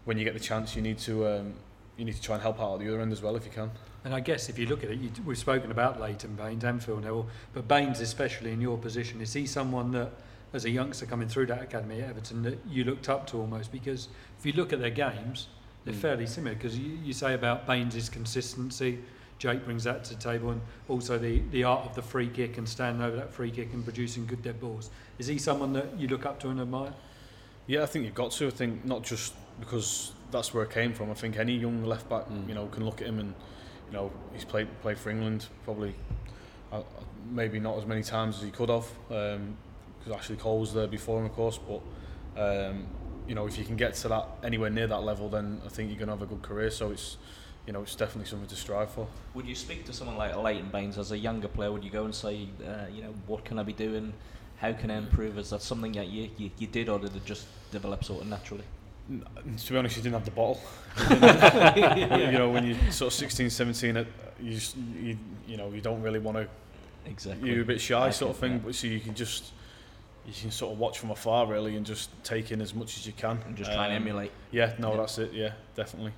when 0.05 0.19
you 0.19 0.25
get 0.25 0.35
the 0.35 0.40
chance, 0.40 0.75
you 0.77 0.83
need 0.83 0.99
to 1.01 1.27
um, 1.27 1.55
you 1.97 2.05
need 2.05 2.14
to 2.14 2.23
try 2.23 2.35
and 2.37 2.43
help 2.43 2.61
out 2.61 2.75
at 2.75 2.81
the 2.81 2.88
other 2.88 3.01
end 3.01 3.12
as 3.12 3.21
well 3.23 3.37
if 3.37 3.45
you 3.45 3.51
can. 3.51 3.71
And 4.05 4.14
I 4.14 4.21
guess 4.21 4.49
if 4.49 4.59
you 4.59 4.66
look 4.66 4.83
at 4.83 4.90
it, 4.90 4.99
you, 4.99 5.11
we've 5.27 5.37
spoken 5.37 5.71
about 5.71 6.01
Leighton 6.01 6.35
Baines 6.35 6.64
and 6.64 6.83
Phil 6.83 6.97
Neville, 6.97 7.27
but 7.53 7.69
Baines, 7.69 8.01
especially 8.01 8.51
in 8.53 8.61
your 8.61 8.79
position, 8.79 9.21
is 9.21 9.35
he 9.35 9.45
someone 9.47 9.93
that, 9.93 10.11
as 10.55 10.64
a 10.64 10.71
youngster 10.71 11.05
coming 11.05 11.29
through 11.29 11.47
that 11.47 11.61
academy 11.62 12.01
at 12.01 12.09
Everton, 12.09 12.43
that 12.45 12.59
you 12.66 12.85
looked 12.85 13.11
up 13.11 13.27
to 13.27 13.37
almost? 13.37 13.71
Because 13.71 14.09
if 14.38 14.47
you 14.47 14.53
look 14.55 14.73
at 14.73 14.81
their 14.81 14.88
games, 14.88 15.49
they're 15.85 15.93
Mm. 15.93 15.99
fairly 16.01 16.27
similar. 16.27 16.55
Because 16.55 16.79
you, 16.79 16.99
you 17.05 17.12
say 17.12 17.35
about 17.35 17.66
Baines' 17.66 18.09
consistency, 18.09 19.01
Jake 19.40 19.64
brings 19.64 19.85
that 19.85 20.05
to 20.05 20.14
the 20.14 20.20
table, 20.20 20.50
and 20.50 20.61
also 20.87 21.18
the, 21.18 21.40
the 21.50 21.64
art 21.64 21.87
of 21.87 21.94
the 21.94 22.03
free 22.03 22.29
kick 22.29 22.59
and 22.59 22.68
standing 22.68 23.03
over 23.03 23.16
that 23.16 23.33
free 23.33 23.50
kick 23.50 23.72
and 23.72 23.83
producing 23.83 24.26
good 24.26 24.42
dead 24.42 24.61
balls. 24.61 24.90
Is 25.18 25.26
he 25.29 25.38
someone 25.38 25.72
that 25.72 25.98
you 25.98 26.09
look 26.09 26.26
up 26.26 26.38
to 26.40 26.50
and 26.50 26.61
admire? 26.61 26.92
Yeah, 27.66 27.83
I 27.83 27.87
think 27.87 28.05
you've 28.05 28.14
got 28.14 28.33
to. 28.33 28.46
I 28.48 28.50
think 28.50 28.85
not 28.85 29.03
just 29.03 29.33
because 29.59 30.12
that's 30.31 30.53
where 30.53 30.62
it 30.62 30.70
came 30.70 30.92
from. 30.92 31.11
I 31.11 31.14
think 31.14 31.38
any 31.38 31.55
young 31.57 31.83
left 31.85 32.07
back, 32.09 32.29
Mm. 32.29 32.48
you 32.48 32.55
know, 32.55 32.66
can 32.66 32.85
look 32.85 33.00
at 33.00 33.07
him 33.09 33.18
and, 33.18 33.35
you 33.88 33.94
know, 33.94 34.12
he's 34.35 34.44
played 34.44 34.68
played 34.83 34.98
for 34.98 35.09
England 35.09 35.46
probably, 35.64 35.94
uh, 36.70 36.83
maybe 37.31 37.59
not 37.59 37.79
as 37.79 37.87
many 37.87 38.03
times 38.03 38.37
as 38.37 38.42
he 38.42 38.50
could 38.50 38.68
have, 38.68 38.87
because 39.09 40.12
Ashley 40.14 40.37
Cole 40.37 40.61
was 40.61 40.74
there 40.74 40.87
before 40.87 41.18
him, 41.18 41.24
of 41.24 41.33
course. 41.33 41.59
But, 41.59 41.81
um, 42.38 42.87
you 43.26 43.35
know, 43.35 43.46
if 43.46 43.57
you 43.57 43.64
can 43.64 43.76
get 43.76 43.94
to 43.94 44.09
that 44.09 44.26
anywhere 44.44 44.68
near 44.68 44.87
that 44.88 45.03
level, 45.03 45.31
then 45.31 45.62
I 45.64 45.70
think 45.70 45.88
you're 45.88 45.98
going 45.98 46.09
to 46.09 46.14
have 46.14 46.22
a 46.22 46.26
good 46.26 46.42
career. 46.42 46.70
So 46.70 46.90
it's, 46.90 47.16
you 47.66 47.73
know, 47.73 47.83
it's 47.83 47.94
definitely 47.94 48.29
something 48.29 48.49
to 48.49 48.57
strive 48.57 48.90
for. 48.90 49.07
Would 49.35 49.46
you 49.46 49.55
speak 49.55 49.85
to 49.87 49.92
someone 49.92 50.16
like 50.16 50.35
Leighton 50.37 50.70
Baines 50.70 50.99
as 50.99 51.12
a 51.12 51.18
younger 51.18 51.49
player? 51.49 51.70
Would 51.73 51.85
you 51.85 51.90
go 51.90 52.05
and 52.05 52.14
say, 52.14 52.49
uh, 52.66 52.87
you 52.92 53.03
know, 53.03 53.14
what 53.27 53.44
can 53.44 53.59
I 53.59 53.62
be 53.62 53.73
doing? 53.73 54.12
How 54.59 54.73
can 54.73 54.90
I 54.90 54.96
improve? 54.96 55.38
Is 55.38 55.51
that 55.51 55.62
something 55.62 55.92
that 55.92 56.09
you, 56.09 56.31
you, 56.37 56.51
you 56.59 56.66
did, 56.66 56.88
or 56.88 56.99
did 56.99 57.14
it 57.16 57.25
just 57.25 57.46
develop 57.70 58.05
sort 58.05 58.23
of 58.23 58.29
naturally? 58.29 58.64
N- 59.11 59.25
To 59.64 59.73
be 59.73 59.79
honest, 59.79 59.96
you 59.96 60.03
didn't 60.03 60.14
have 60.14 60.25
the 60.25 60.31
bottle. 60.31 60.61
you 61.11 62.38
know, 62.38 62.51
when 62.51 62.66
you're 62.66 62.90
sort 62.92 63.12
of 63.12 63.18
16, 63.18 63.51
17, 63.51 63.96
it- 63.96 64.07
you, 64.40 64.53
just, 64.55 64.77
you, 64.77 65.18
you 65.46 65.57
know, 65.59 65.70
you 65.70 65.81
don't 65.81 66.01
really 66.03 66.18
want 66.18 66.37
to 66.38 66.49
Exactly. 67.07 67.51
you're 67.51 67.62
a 67.62 67.64
bit 67.64 67.81
shy 67.81 68.07
I 68.07 68.11
sort 68.11 68.33
of 68.33 68.37
thing 68.38 68.53
yeah. 68.53 68.59
but 68.59 68.75
so 68.75 68.87
you 68.87 69.01
can 69.01 69.14
just 69.14 69.53
you 70.27 70.35
can 70.38 70.51
sort 70.51 70.73
of 70.73 70.79
watch 70.79 70.99
from 70.99 71.11
afar 71.11 71.46
really 71.46 71.77
and 71.77 71.85
just 71.87 72.11
take 72.23 72.53
in 72.53 72.61
as 72.61 72.75
much 72.75 72.99
as 72.99 73.07
you 73.07 73.14
can 73.14 73.38
And 73.46 73.57
just 73.57 73.73
try 73.73 73.87
and 73.87 73.96
Um, 73.96 74.03
emulate. 74.03 74.31
yeah 74.51 74.75
no 74.79 74.90
Yeah. 74.92 74.96
that's 74.99 75.18
it 75.18 75.33
yeah 75.33 75.53
definitely 75.75 76.12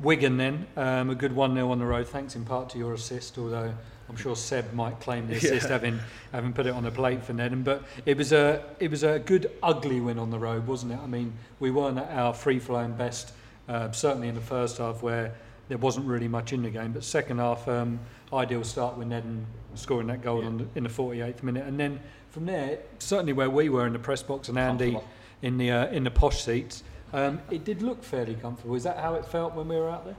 Wigan 0.00 0.36
then, 0.36 0.66
um, 0.76 1.10
a 1.10 1.14
good 1.14 1.34
1 1.34 1.54
0 1.54 1.70
on 1.70 1.78
the 1.78 1.84
road, 1.86 2.08
thanks 2.08 2.34
in 2.34 2.44
part 2.44 2.70
to 2.70 2.78
your 2.78 2.92
assist, 2.94 3.38
although 3.38 3.72
I'm 4.08 4.16
sure 4.16 4.34
Seb 4.34 4.72
might 4.72 4.98
claim 5.00 5.28
the 5.28 5.36
assist 5.36 5.66
Yeah. 5.66 5.72
having 5.72 6.00
having 6.32 6.52
put 6.52 6.66
it 6.66 6.74
on 6.74 6.82
the 6.82 6.90
plate 6.90 7.22
for 7.24 7.32
Nedum. 7.32 7.62
But 7.64 7.82
it 8.04 8.16
was 8.16 8.32
a 8.32 8.62
it 8.80 8.90
was 8.90 9.02
a 9.04 9.18
good 9.20 9.50
ugly 9.62 10.00
win 10.00 10.18
on 10.18 10.30
the 10.30 10.38
road, 10.38 10.66
wasn't 10.66 10.92
it? 10.92 10.98
I 11.02 11.06
mean, 11.06 11.32
we 11.60 11.70
weren't 11.70 11.98
at 11.98 12.10
our 12.10 12.34
free 12.34 12.58
flowing 12.58 12.92
best, 12.94 13.32
uh, 13.68 13.90
certainly 13.92 14.28
in 14.28 14.34
the 14.34 14.40
first 14.40 14.78
half 14.78 15.02
where 15.02 15.32
there 15.68 15.78
wasn't 15.78 16.06
really 16.06 16.28
much 16.28 16.52
in 16.52 16.62
the 16.62 16.70
game. 16.70 16.92
But 16.92 17.04
second 17.04 17.38
half, 17.38 17.66
um, 17.68 18.00
ideal 18.32 18.64
start 18.64 18.98
with 18.98 19.08
Nedum 19.08 19.44
scoring 19.74 20.08
that 20.08 20.20
goal 20.20 20.40
Yeah. 20.40 20.46
on 20.48 20.58
the, 20.58 20.66
in 20.74 20.82
the 20.82 20.90
48th 20.90 21.42
minute, 21.42 21.66
and 21.66 21.78
then 21.78 22.00
from 22.30 22.44
there, 22.46 22.78
certainly 22.98 23.32
where 23.32 23.48
we 23.50 23.68
were 23.68 23.86
in 23.86 23.92
the 23.92 23.98
press 23.98 24.22
box 24.22 24.48
and 24.48 24.58
Andy 24.58 24.98
in 25.42 25.58
the 25.58 25.70
uh, 25.70 25.86
in 25.88 26.02
the 26.04 26.10
posh 26.10 26.42
seats. 26.42 26.82
Um, 27.12 27.40
it 27.50 27.64
did 27.64 27.82
look 27.82 28.02
fairly 28.02 28.34
comfortable. 28.34 28.74
Is 28.74 28.84
that 28.84 28.98
how 28.98 29.14
it 29.14 29.26
felt 29.26 29.54
when 29.54 29.68
we 29.68 29.76
were 29.76 29.90
out 29.90 30.04
there? 30.04 30.16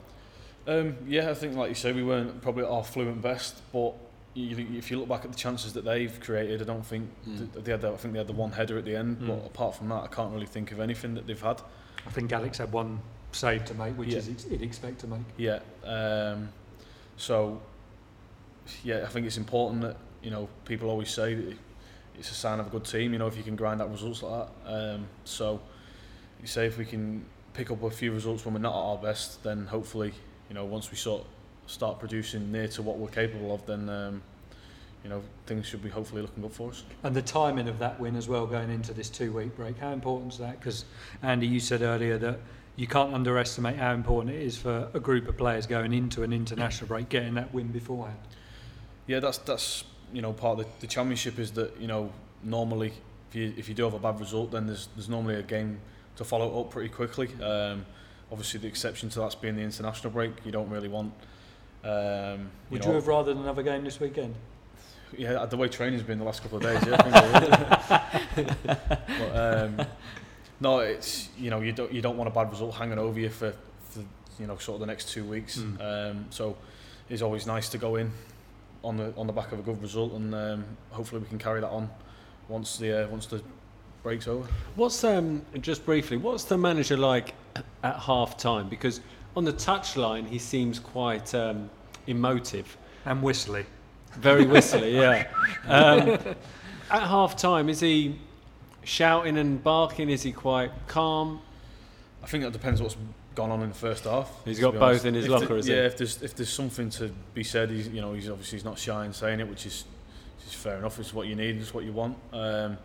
um, 0.65 0.95
yeah 1.05 1.29
I 1.29 1.33
think 1.33 1.55
like 1.57 1.67
you 1.67 1.75
say 1.75 1.91
we 1.91 2.03
weren't 2.03 2.41
probably 2.41 2.63
at 2.63 2.69
our 2.69 2.85
fluent 2.85 3.21
best 3.21 3.61
but 3.73 3.93
you, 4.33 4.65
if 4.77 4.89
you 4.89 4.97
look 4.97 5.09
back 5.09 5.25
at 5.25 5.31
the 5.33 5.37
chances 5.37 5.73
that 5.73 5.83
they've 5.83 6.17
created 6.21 6.61
I 6.61 6.63
don't 6.65 6.85
think 6.85 7.09
Mm. 7.27 7.37
th- 7.53 7.65
they 7.65 7.71
had 7.71 7.81
the, 7.81 7.91
I 7.91 7.97
think 7.97 8.13
they 8.13 8.19
had 8.19 8.27
the 8.27 8.33
one 8.33 8.53
header 8.53 8.77
at 8.77 8.85
the 8.85 8.95
end 8.95 9.17
Mm. 9.17 9.27
but 9.27 9.45
apart 9.45 9.75
from 9.75 9.89
that 9.89 10.03
I 10.03 10.07
can't 10.07 10.31
really 10.31 10.45
think 10.45 10.71
of 10.71 10.79
anything 10.79 11.15
that 11.15 11.27
they've 11.27 11.41
had 11.41 11.61
I 12.07 12.11
think 12.11 12.31
Alex 12.31 12.59
had 12.59 12.71
one 12.71 13.01
save 13.33 13.65
to 13.65 13.73
make, 13.73 13.97
which 13.97 14.09
Yeah. 14.09 14.19
is 14.19 14.29
ex- 14.29 14.43
he'd 14.45 14.61
expect 14.61 14.99
to 14.99 15.07
make. 15.07 15.25
Yeah. 15.37 15.59
Um, 15.83 16.47
so, 17.17 17.59
yeah, 18.83 19.03
I 19.03 19.07
think 19.07 19.25
it's 19.25 19.37
important 19.37 19.81
that 19.81 19.97
you 20.21 20.31
know 20.31 20.47
people 20.65 20.89
always 20.89 21.09
say 21.09 21.33
that 21.35 21.57
it's 22.17 22.31
a 22.31 22.35
sign 22.35 22.59
of 22.59 22.67
a 22.67 22.69
good 22.69 22.85
team. 22.85 23.11
You 23.13 23.19
know, 23.19 23.27
if 23.27 23.35
you 23.35 23.43
can 23.43 23.55
grind 23.55 23.81
out 23.81 23.91
results 23.91 24.23
like 24.23 24.47
that. 24.65 24.71
Um, 24.95 25.07
so, 25.25 25.59
you 26.43 26.47
say 26.47 26.67
if 26.67 26.77
we 26.77 26.85
can 26.85 27.25
pick 27.53 27.71
up 27.71 27.81
a 27.81 27.89
few 27.89 28.11
results 28.11 28.45
when 28.45 28.53
we're 28.53 28.59
not 28.59 28.73
at 28.73 28.77
our 28.77 28.97
best, 28.97 29.41
then 29.43 29.65
hopefully, 29.65 30.13
you 30.49 30.53
know, 30.53 30.65
once 30.65 30.91
we 30.91 30.97
sort 30.97 31.25
start 31.65 31.97
producing 31.97 32.51
near 32.51 32.67
to 32.67 32.81
what 32.81 32.97
we're 32.97 33.07
capable 33.07 33.55
of, 33.55 33.65
then 33.65 33.89
um, 33.89 34.21
you 35.03 35.09
know 35.09 35.21
things 35.45 35.65
should 35.65 35.81
be 35.81 35.89
hopefully 35.89 36.21
looking 36.21 36.43
good 36.43 36.51
for 36.51 36.69
us. 36.69 36.83
And 37.03 37.15
the 37.15 37.21
timing 37.21 37.69
of 37.69 37.79
that 37.79 37.99
win 37.99 38.17
as 38.17 38.27
well, 38.27 38.45
going 38.45 38.69
into 38.69 38.93
this 38.93 39.09
two-week 39.09 39.55
break, 39.55 39.79
how 39.79 39.91
important 39.91 40.33
is 40.33 40.39
that? 40.39 40.59
Because 40.59 40.83
Andy, 41.23 41.47
you 41.47 41.61
said 41.61 41.81
earlier 41.81 42.17
that 42.17 42.39
you 42.75 42.87
can't 42.87 43.13
underestimate 43.13 43.77
how 43.77 43.93
important 43.93 44.35
it 44.35 44.41
is 44.41 44.57
for 44.57 44.89
a 44.93 44.99
group 44.99 45.29
of 45.29 45.37
players 45.37 45.65
going 45.65 45.93
into 45.93 46.23
an 46.23 46.33
international 46.33 46.89
break, 46.89 47.07
getting 47.07 47.35
that 47.35 47.53
win 47.53 47.67
beforehand. 47.67 48.19
Yeah, 49.07 49.21
that's 49.21 49.37
that's 49.37 49.85
you 50.11 50.21
know 50.21 50.33
part 50.33 50.59
of 50.59 50.65
the, 50.65 50.71
the 50.81 50.87
championship 50.87 51.39
is 51.39 51.51
that 51.51 51.79
you 51.79 51.87
know 51.87 52.11
normally 52.43 52.91
if 53.29 53.35
you 53.35 53.53
if 53.55 53.69
you 53.69 53.75
do 53.75 53.83
have 53.83 53.93
a 53.93 53.99
bad 53.99 54.19
result, 54.19 54.51
then 54.51 54.67
there's 54.67 54.89
there's 54.95 55.07
normally 55.07 55.35
a 55.35 55.43
game 55.43 55.79
to 56.17 56.23
follow 56.23 56.61
up 56.61 56.71
pretty 56.71 56.89
quickly. 56.89 57.29
Um, 57.41 57.85
obviously, 58.31 58.59
the 58.59 58.67
exception 58.67 59.09
to 59.09 59.19
that's 59.19 59.35
being 59.35 59.55
the 59.55 59.61
international 59.61 60.11
break. 60.11 60.31
You 60.45 60.51
don't 60.51 60.69
really 60.69 60.87
want. 60.87 61.13
Um, 61.83 62.49
Would 62.69 62.81
know, 62.81 62.87
you 62.87 62.93
have 62.93 63.07
rather 63.07 63.33
than 63.33 63.43
another 63.43 63.63
game 63.63 63.83
this 63.83 63.99
weekend? 63.99 64.35
Yeah, 65.17 65.45
the 65.45 65.57
way 65.57 65.67
training's 65.67 66.03
been 66.03 66.17
the 66.17 66.25
last 66.25 66.41
couple 66.41 66.57
of 66.57 66.63
days. 66.63 66.83
Yeah, 66.87 66.95
I 66.99 68.27
think 68.33 68.49
I 68.49 68.69
would. 68.75 68.77
but, 69.07 69.35
um, 69.35 69.87
no, 70.59 70.79
it's 70.79 71.29
you 71.37 71.49
know 71.49 71.61
you 71.61 71.71
don't 71.71 71.91
you 71.93 72.01
don't 72.01 72.17
want 72.17 72.29
a 72.29 72.33
bad 72.33 72.49
result 72.49 72.73
hanging 72.73 72.97
over 72.97 73.19
you 73.19 73.29
for, 73.29 73.53
for 73.89 73.99
you 74.39 74.47
know 74.47 74.57
sort 74.57 74.75
of 74.75 74.79
the 74.81 74.87
next 74.87 75.09
two 75.09 75.25
weeks. 75.25 75.59
Mm. 75.59 76.11
Um, 76.11 76.25
so 76.29 76.57
it's 77.09 77.21
always 77.21 77.45
nice 77.45 77.69
to 77.69 77.77
go 77.77 77.97
in 77.97 78.11
on 78.83 78.97
the 78.97 79.13
on 79.17 79.27
the 79.27 79.33
back 79.33 79.51
of 79.51 79.59
a 79.59 79.61
good 79.61 79.81
result, 79.81 80.13
and 80.13 80.33
um, 80.33 80.65
hopefully 80.91 81.21
we 81.21 81.27
can 81.27 81.37
carry 81.37 81.61
that 81.61 81.69
on 81.69 81.89
once 82.47 82.77
the 82.77 83.05
uh, 83.05 83.09
once 83.09 83.25
the 83.25 83.41
break's 84.03 84.27
over. 84.27 84.47
What's 84.75 85.03
um, 85.03 85.41
just 85.61 85.85
briefly? 85.85 86.17
What's 86.17 86.43
the 86.43 86.57
manager 86.57 86.97
like 86.97 87.33
at 87.83 87.95
half 87.99 88.37
time? 88.37 88.69
Because 88.69 88.99
on 89.35 89.45
the 89.45 89.53
touchline, 89.53 90.27
he 90.27 90.37
seems 90.37 90.77
quite 90.77 91.33
um, 91.33 91.69
emotive, 92.07 92.77
And 93.05 93.21
Whistly. 93.23 93.65
very 94.13 94.45
whistly. 94.45 94.95
yeah. 94.95 95.27
Um, 95.67 96.09
at 96.91 97.03
half 97.03 97.35
time, 97.37 97.69
is 97.69 97.79
he 97.79 98.19
shouting 98.83 99.37
and 99.37 99.63
barking? 99.63 100.09
Is 100.09 100.21
he 100.21 100.31
quite 100.31 100.71
calm? 100.87 101.41
I 102.21 102.27
think 102.27 102.43
that 102.43 102.51
depends 102.53 102.81
what's 102.81 102.97
gone 103.35 103.49
on 103.51 103.63
in 103.63 103.69
the 103.69 103.75
first 103.75 104.03
half. 104.03 104.29
He's 104.45 104.59
got 104.59 104.73
both 104.73 104.83
honest. 104.83 105.05
in 105.05 105.13
his 105.15 105.25
If 105.25 105.31
locker, 105.31 105.47
the- 105.47 105.55
has 105.55 105.65
he? 105.65 105.73
yeah, 105.73 105.85
if 105.85 105.97
there's 105.97 106.21
if 106.21 106.35
there's 106.35 106.51
something 106.53 106.89
to 106.91 107.09
be 107.33 107.43
said, 107.43 107.71
he's 107.71 107.87
you 107.87 108.01
know 108.01 108.13
he's 108.13 108.29
obviously 108.29 108.57
he's 108.57 108.65
not 108.65 108.77
shy 108.77 109.05
in 109.05 109.13
saying 109.13 109.39
it, 109.39 109.49
which 109.49 109.65
is 109.65 109.85
which 110.37 110.47
is 110.47 110.53
fair 110.53 110.77
enough. 110.77 110.99
It's 110.99 111.13
what 111.13 111.27
you 111.27 111.35
need, 111.35 111.57
it's 111.57 111.73
what 111.73 111.83
you 111.85 111.93
want. 111.93 112.17
Um, 112.31 112.77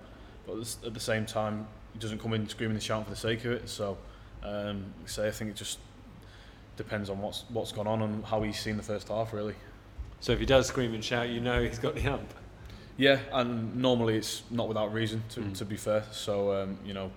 but 0.48 0.58
at 0.86 0.94
the- 0.94 1.00
same 1.00 1.26
time, 1.26 1.66
he 1.92 1.98
doesn't 1.98 2.18
come 2.20 2.32
in 2.34 2.48
screaming 2.48 2.76
and 2.76 2.82
shouting 2.82 3.04
for 3.04 3.10
the 3.10 3.16
sake 3.16 3.44
of 3.44 3.52
it. 3.52 3.68
So, 3.68 3.98
um, 4.42 4.78
like 5.00 5.04
I 5.04 5.08
say 5.08 5.28
I 5.28 5.30
think 5.30 5.50
it 5.50 5.56
just 5.56 5.78
depends 6.76 7.10
on 7.10 7.20
what's 7.20 7.44
what's 7.50 7.72
gone 7.72 7.86
on 7.86 8.02
and 8.02 8.24
how 8.24 8.42
he's 8.42 8.58
seen 8.58 8.76
the 8.76 8.82
first 8.82 9.08
half, 9.08 9.32
really. 9.32 9.54
So 10.20 10.32
if 10.32 10.40
he 10.40 10.46
does 10.46 10.66
scream 10.66 10.94
and 10.94 11.04
shout, 11.04 11.28
you 11.28 11.40
know 11.40 11.62
he's 11.62 11.78
got 11.78 11.94
the 11.94 12.06
ump. 12.08 12.32
Yeah, 12.96 13.20
and 13.32 13.76
normally 13.76 14.16
it's 14.16 14.42
not 14.50 14.66
without 14.66 14.92
reason. 14.92 15.22
To, 15.30 15.40
Mm. 15.40 15.56
to 15.58 15.64
be 15.64 15.76
fair, 15.76 16.04
so 16.10 16.52
um, 16.62 16.78
you 16.84 16.94
know, 16.94 17.10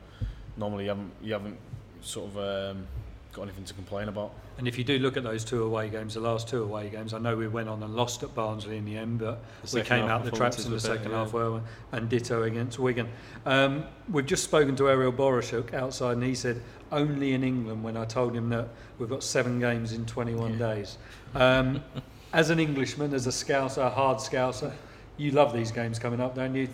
normally 0.57 0.83
you 0.83 0.89
haven't 0.89 1.11
you 1.23 1.33
haven't 1.33 1.57
sort 2.01 2.29
of 2.31 2.37
um, 2.37 2.87
got 3.33 3.43
anything 3.43 3.63
to 3.63 3.73
complain 3.73 4.09
about. 4.09 4.33
And 4.57 4.67
if 4.67 4.77
you 4.77 4.83
do 4.83 4.99
look 4.99 5.17
at 5.17 5.23
those 5.23 5.43
two 5.43 5.63
away 5.63 5.89
games, 5.89 6.13
the 6.13 6.19
last 6.19 6.47
two 6.47 6.63
away 6.63 6.89
games, 6.89 7.13
I 7.13 7.19
know 7.19 7.35
we 7.35 7.47
went 7.47 7.69
on 7.69 7.81
and 7.81 7.95
lost 7.95 8.23
at 8.23 8.35
Barnsley 8.35 8.77
in 8.77 8.85
the 8.85 8.97
end, 8.97 9.19
but 9.19 9.41
The 9.63 9.79
we 9.79 9.81
came 9.83 10.05
out 10.05 10.23
the 10.23 10.31
traps 10.31 10.65
in 10.65 10.71
the 10.71 10.79
second 10.79 11.11
half 11.11 11.29
yeah. 11.29 11.33
well, 11.33 11.63
and 11.91 12.09
ditto 12.09 12.43
against 12.43 12.77
Wigan. 12.77 13.07
Um, 13.45 13.85
we've 14.09 14.25
just 14.25 14.43
spoken 14.43 14.75
to 14.77 14.89
Ariel 14.89 15.13
Borysiuk 15.13 15.73
outside, 15.73 16.13
and 16.13 16.23
he 16.23 16.35
said 16.35 16.61
only 16.91 17.33
in 17.33 17.43
England 17.43 17.83
when 17.83 17.95
I 17.95 18.05
told 18.05 18.35
him 18.35 18.49
that 18.49 18.67
we've 18.99 19.09
got 19.09 19.23
seven 19.23 19.59
games 19.59 19.93
in 19.93 20.05
21 20.05 20.57
days. 20.57 20.97
Um, 21.33 21.83
as 22.33 22.49
an 22.49 22.59
Englishman, 22.59 23.13
as 23.13 23.27
a 23.27 23.31
scouser, 23.31 23.85
a 23.85 23.89
hard 23.89 24.17
scouser, 24.17 24.73
you 25.17 25.31
love 25.31 25.53
these 25.53 25.71
games 25.71 25.99
coming 25.99 26.19
up, 26.19 26.35
don't 26.35 26.55
you? 26.55 26.67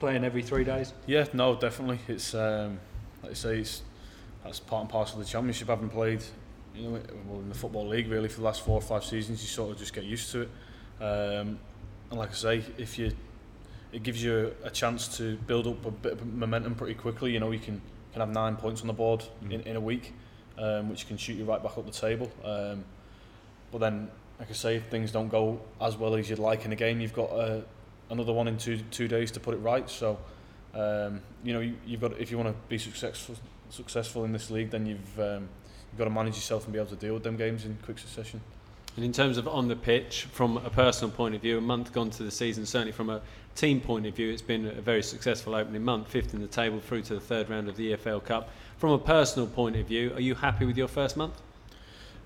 Playing 0.00 0.24
every 0.24 0.42
three 0.42 0.64
days. 0.64 0.92
Yeah, 1.06 1.26
no, 1.32 1.54
definitely. 1.54 2.00
It's 2.08 2.34
um, 2.34 2.80
like 3.22 3.32
I 3.32 3.34
say, 3.34 3.58
it's 3.60 3.82
that's 4.44 4.60
part 4.60 4.82
and 4.82 4.90
parcel 4.90 5.18
of 5.18 5.24
the 5.24 5.30
championship. 5.30 5.68
Having 5.68 5.90
played, 5.90 6.22
you 6.74 6.82
know, 6.82 7.00
well 7.28 7.40
in 7.40 7.48
the 7.48 7.54
football 7.54 7.86
league 7.86 8.08
really 8.08 8.28
for 8.28 8.40
the 8.40 8.46
last 8.46 8.64
four 8.64 8.74
or 8.74 8.82
five 8.82 9.04
seasons, 9.04 9.42
you 9.42 9.48
sort 9.48 9.70
of 9.70 9.78
just 9.78 9.92
get 9.92 10.04
used 10.04 10.30
to 10.32 10.42
it. 10.42 10.50
Um, 11.00 11.58
and 12.10 12.18
like 12.18 12.30
I 12.30 12.34
say, 12.34 12.64
if 12.78 12.98
you, 12.98 13.12
it 13.92 14.02
gives 14.02 14.22
you 14.22 14.54
a 14.64 14.70
chance 14.70 15.16
to 15.18 15.36
build 15.36 15.66
up 15.66 15.84
a 15.86 15.90
bit 15.90 16.12
of 16.12 16.26
momentum 16.26 16.74
pretty 16.74 16.94
quickly. 16.94 17.32
You 17.32 17.40
know, 17.40 17.50
you 17.50 17.58
can 17.58 17.80
can 18.12 18.20
have 18.20 18.30
nine 18.30 18.56
points 18.56 18.82
on 18.82 18.86
the 18.86 18.92
board 18.92 19.24
in, 19.42 19.52
in 19.62 19.76
a 19.76 19.80
week, 19.80 20.12
um, 20.58 20.90
which 20.90 21.08
can 21.08 21.16
shoot 21.16 21.34
you 21.34 21.44
right 21.44 21.62
back 21.62 21.78
up 21.78 21.86
the 21.86 21.92
table. 21.92 22.30
Um, 22.44 22.84
but 23.70 23.78
then, 23.78 24.10
like 24.38 24.50
I 24.50 24.52
say, 24.52 24.76
if 24.76 24.84
things 24.88 25.12
don't 25.12 25.28
go 25.28 25.60
as 25.80 25.96
well 25.96 26.14
as 26.14 26.28
you'd 26.28 26.38
like 26.38 26.66
in 26.66 26.72
a 26.72 26.76
game, 26.76 27.00
you've 27.00 27.14
got 27.14 27.30
uh, 27.30 27.60
another 28.10 28.32
one 28.32 28.48
in 28.48 28.58
two 28.58 28.78
two 28.90 29.08
days 29.08 29.30
to 29.32 29.40
put 29.40 29.54
it 29.54 29.58
right. 29.58 29.88
So 29.88 30.18
um, 30.74 31.20
you 31.42 31.52
know 31.52 31.60
you, 31.60 31.76
you've 31.86 32.00
got 32.00 32.18
if 32.18 32.30
you 32.30 32.36
want 32.38 32.50
to 32.50 32.68
be 32.68 32.78
successful 32.78 33.36
successful 33.72 34.24
in 34.24 34.32
this 34.32 34.50
league 34.50 34.70
then 34.70 34.86
you've 34.86 35.20
um, 35.20 35.48
you've 35.90 35.98
got 35.98 36.04
to 36.04 36.10
manage 36.10 36.34
yourself 36.34 36.64
and 36.64 36.72
be 36.72 36.78
able 36.78 36.88
to 36.88 36.96
deal 36.96 37.14
with 37.14 37.22
them 37.22 37.36
games 37.36 37.64
in 37.64 37.76
quick 37.84 37.98
succession 37.98 38.40
And 38.96 39.04
in 39.04 39.12
terms 39.12 39.38
of 39.38 39.48
on 39.48 39.68
the 39.68 39.76
pitch, 39.76 40.24
from 40.32 40.58
a 40.58 40.68
personal 40.68 41.10
point 41.10 41.34
of 41.34 41.40
view, 41.40 41.56
a 41.56 41.62
month 41.62 41.94
gone 41.94 42.10
to 42.10 42.22
the 42.22 42.30
season, 42.30 42.66
certainly 42.66 42.92
from 42.92 43.08
a 43.08 43.22
team 43.54 43.80
point 43.80 44.04
of 44.06 44.14
view, 44.14 44.30
it's 44.30 44.42
been 44.42 44.66
a 44.66 44.82
very 44.82 45.02
successful 45.02 45.54
opening 45.54 45.82
month, 45.82 46.08
fifth 46.08 46.34
in 46.34 46.42
the 46.42 46.46
table 46.46 46.78
through 46.78 47.00
to 47.08 47.14
the 47.14 47.20
third 47.20 47.48
round 47.48 47.70
of 47.70 47.76
the 47.76 47.92
EFL 47.94 48.22
Cup. 48.22 48.50
From 48.76 48.90
a 48.90 48.98
personal 48.98 49.48
point 49.48 49.76
of 49.76 49.86
view, 49.88 50.12
are 50.12 50.20
you 50.20 50.34
happy 50.34 50.66
with 50.66 50.76
your 50.76 50.88
first 50.88 51.16
month? 51.16 51.40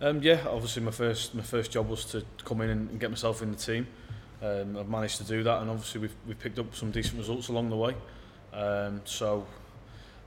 um, 0.00 0.22
yeah 0.22 0.40
obviously 0.48 0.82
my 0.82 0.90
first 0.90 1.34
my 1.34 1.42
first 1.42 1.70
job 1.70 1.88
was 1.88 2.04
to 2.04 2.24
come 2.44 2.60
in 2.60 2.70
and, 2.70 2.90
and 2.90 3.00
get 3.00 3.10
myself 3.10 3.42
in 3.42 3.50
the 3.50 3.56
team 3.56 3.86
um, 4.42 4.76
I've 4.76 4.88
managed 4.88 5.16
to 5.18 5.24
do 5.24 5.42
that 5.42 5.62
and 5.62 5.70
obviously 5.70 6.02
we've, 6.02 6.14
we've 6.26 6.38
picked 6.38 6.58
up 6.58 6.74
some 6.74 6.90
decent 6.90 7.18
results 7.18 7.48
along 7.48 7.70
the 7.70 7.76
way 7.76 7.94
um, 8.52 9.00
so 9.04 9.46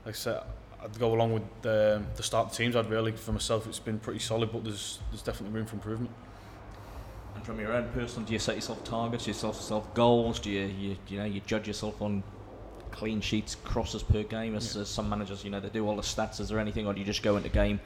like 0.04 0.14
I 0.14 0.18
said 0.18 0.42
I'd 0.82 0.98
go 0.98 1.14
along 1.14 1.32
with 1.34 1.42
the, 1.62 2.02
the 2.16 2.22
start 2.22 2.52
teams 2.52 2.74
I'd 2.76 2.88
really 2.90 3.12
for 3.12 3.32
myself 3.32 3.66
it's 3.66 3.78
been 3.78 3.98
pretty 3.98 4.20
solid 4.20 4.50
but 4.52 4.64
there's 4.64 4.98
there's 5.10 5.22
definitely 5.22 5.56
room 5.56 5.66
for 5.66 5.74
improvement 5.76 6.10
And 7.34 7.44
from 7.44 7.60
your 7.60 7.72
own 7.72 7.88
personal, 7.90 8.26
do 8.26 8.32
you 8.32 8.38
set 8.38 8.54
yourself 8.56 8.82
targets? 8.84 9.24
Do 9.24 9.30
you 9.30 9.34
set 9.34 9.48
yourself 9.54 9.92
goals? 9.94 10.40
Do 10.40 10.50
you, 10.50 10.66
you, 10.66 10.96
you 11.08 11.18
know, 11.18 11.24
you 11.24 11.40
judge 11.46 11.66
yourself 11.68 12.00
on 12.02 12.22
clean 12.90 13.20
sheets, 13.20 13.54
crosses 13.64 14.02
per 14.02 14.24
game? 14.24 14.56
As, 14.56 14.76
as 14.76 14.88
some 14.88 15.08
managers, 15.08 15.44
you 15.44 15.50
know, 15.50 15.60
they 15.60 15.68
do 15.68 15.86
all 15.86 15.96
the 15.96 16.02
stats. 16.02 16.40
Is 16.40 16.48
there 16.48 16.58
anything, 16.58 16.86
or 16.86 16.92
do 16.92 16.98
you 16.98 17.06
just 17.06 17.22
go 17.22 17.36
into 17.36 17.48
game? 17.48 17.78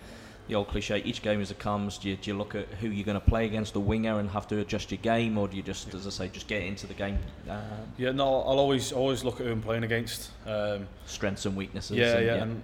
The 0.49 0.55
old 0.55 0.69
cliche: 0.69 1.03
each 1.05 1.21
game 1.23 1.41
as 1.43 1.51
it 1.51 1.59
comes. 1.59 1.99
Do 1.99 2.09
you, 2.09 2.17
do 2.17 2.31
you 2.31 2.37
look 2.39 2.55
at 2.55 2.69
who 2.81 2.89
you're 2.89 3.05
going 3.05 3.21
to 3.21 3.27
play 3.27 3.45
against 3.47 3.75
the 3.75 3.81
winger 3.81 4.19
and 4.19 4.31
have 4.31 4.47
to 4.49 4.61
adjust 4.61 4.91
your 4.91 4.99
game, 5.03 5.37
or 5.39 5.47
do 5.49 5.57
you 5.57 5.63
just, 5.63 5.93
as 5.95 6.07
I 6.07 6.11
say, 6.11 6.29
just 6.29 6.49
get 6.49 6.63
into 6.63 6.87
the 6.87 6.95
game, 6.95 7.19
uh, 7.49 7.61
yeah 7.99 8.13
no 8.13 8.25
I'll 8.25 8.59
always 8.59 8.93
always 8.93 9.25
look 9.25 9.41
at 9.41 9.47
who 9.47 9.53
I'm 9.53 9.63
playing 9.63 9.85
against 9.85 10.31
um, 10.47 10.87
strengths 11.07 11.47
and 11.47 11.55
weaknesses? 11.57 11.97
Yeah, 11.97 12.17
and, 12.17 12.27
yeah, 12.27 12.43
and 12.43 12.63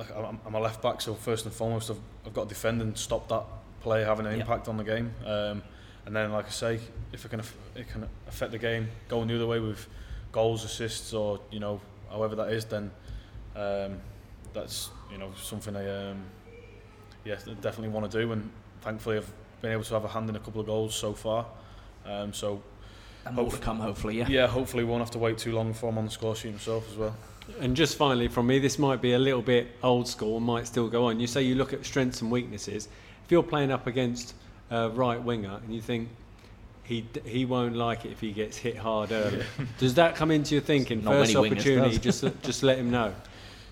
like 0.00 0.16
I'm, 0.16 0.38
I'm 0.46 0.54
a 0.54 0.60
left 0.60 0.82
back, 0.82 1.00
so 1.00 1.14
first 1.14 1.44
and 1.44 1.54
foremost, 1.54 1.90
I've, 1.90 1.98
I've 2.26 2.34
got 2.34 2.44
to 2.44 2.48
defend 2.48 2.80
and 2.82 2.96
stop 2.96 3.28
that 3.28 3.42
play 3.82 4.02
having 4.04 4.26
an 4.26 4.32
Yeah. 4.32 4.40
impact 4.40 4.68
on 4.68 4.76
the 4.76 4.84
game. 4.84 5.12
Um, 5.24 5.62
and 6.06 6.16
then, 6.16 6.32
like 6.32 6.46
I 6.46 6.50
say, 6.50 6.80
if 7.12 7.24
it 7.24 7.28
can 7.28 7.40
it 7.76 7.88
can 7.88 8.08
affect 8.26 8.52
the 8.52 8.58
game 8.58 8.88
going 9.08 9.28
the 9.28 9.36
other 9.36 9.46
way 9.46 9.60
with 9.60 9.86
goals, 10.32 10.64
assists, 10.64 11.12
or 11.12 11.40
you 11.50 11.60
know 11.60 11.80
however 12.10 12.34
that 12.36 12.48
is, 12.52 12.64
then 12.64 12.90
um, 13.54 13.98
that's 14.52 14.90
you 15.12 15.18
know 15.18 15.30
something 15.40 15.76
I 15.76 16.10
um, 16.10 16.22
yeah 17.24 17.36
definitely 17.60 17.88
want 17.88 18.10
to 18.10 18.20
do. 18.22 18.32
And 18.32 18.50
thankfully, 18.80 19.18
I've 19.18 19.32
been 19.60 19.72
able 19.72 19.84
to 19.84 19.94
have 19.94 20.04
a 20.04 20.08
hand 20.08 20.28
in 20.30 20.36
a 20.36 20.40
couple 20.40 20.60
of 20.60 20.66
goals 20.66 20.94
so 20.94 21.12
far. 21.12 21.46
Um, 22.06 22.32
so 22.32 22.62
and 23.26 23.36
more 23.36 23.50
to 23.50 23.58
come, 23.58 23.78
hopefully. 23.78 24.16
Yeah. 24.16 24.28
yeah, 24.28 24.46
hopefully, 24.46 24.82
we 24.84 24.90
won't 24.90 25.02
have 25.02 25.10
to 25.10 25.18
wait 25.18 25.36
too 25.36 25.52
long 25.52 25.74
for 25.74 25.90
him 25.90 25.98
on 25.98 26.06
the 26.06 26.10
score 26.10 26.34
sheet 26.34 26.48
himself 26.48 26.88
as 26.90 26.96
well. 26.96 27.14
And 27.58 27.76
just 27.76 27.96
finally 27.96 28.28
from 28.28 28.46
me, 28.46 28.58
this 28.58 28.78
might 28.78 29.00
be 29.02 29.12
a 29.12 29.18
little 29.18 29.42
bit 29.42 29.68
old 29.82 30.06
school 30.08 30.36
and 30.36 30.46
might 30.46 30.66
still 30.66 30.88
go 30.88 31.06
on. 31.06 31.18
You 31.20 31.26
say 31.26 31.42
you 31.42 31.54
look 31.54 31.72
at 31.72 31.84
strengths 31.84 32.22
and 32.22 32.30
weaknesses. 32.30 32.88
If 33.24 33.30
you're 33.32 33.42
playing 33.42 33.70
up 33.70 33.86
against 33.86 34.34
a 34.70 34.88
right 34.90 35.22
winger 35.22 35.58
and 35.64 35.74
you 35.74 35.80
think 35.80 36.08
he 36.84 37.04
he 37.24 37.44
won't 37.44 37.76
like 37.76 38.04
it 38.04 38.12
if 38.12 38.20
he 38.20 38.32
gets 38.32 38.56
hit 38.56 38.76
hard 38.76 39.12
early, 39.12 39.42
does 39.78 39.94
that 39.94 40.16
come 40.16 40.30
into 40.30 40.54
your 40.54 40.62
thinking? 40.62 41.04
Not 41.04 41.12
First 41.12 41.36
opportunity, 41.36 41.98
just 41.98 42.24
just 42.42 42.62
let 42.62 42.78
him 42.78 42.90
know. 42.90 43.14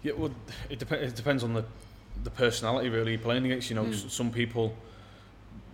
Yeah, 0.02 0.12
well, 0.16 0.30
it, 0.70 0.78
dep- 0.78 0.92
it 0.92 1.14
depends 1.16 1.42
on 1.42 1.54
the 1.54 1.64
the 2.24 2.30
personality 2.30 2.88
really 2.88 3.12
you're 3.12 3.20
playing 3.20 3.44
against. 3.46 3.70
You 3.70 3.76
know, 3.76 3.84
Mm. 3.84 4.10
some 4.10 4.30
people, 4.30 4.74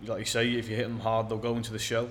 like 0.07 0.21
you 0.21 0.25
say, 0.25 0.51
if 0.55 0.69
you 0.69 0.77
hit 0.77 0.85
them 0.89 1.01
hard, 1.01 1.29
they'll 1.29 1.39
go 1.39 1.57
into 1.57 1.73
the 1.73 1.79
shell, 1.79 2.09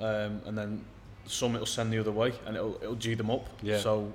um, 0.00 0.40
and 0.46 0.56
then 0.56 0.84
some 1.26 1.54
it'll 1.54 1.66
send 1.66 1.92
the 1.92 1.98
other 1.98 2.12
way, 2.12 2.32
and 2.46 2.56
it'll 2.56 2.76
it'll 2.82 2.94
g 2.94 3.14
them 3.14 3.30
up. 3.30 3.46
Yeah. 3.62 3.78
So 3.80 4.12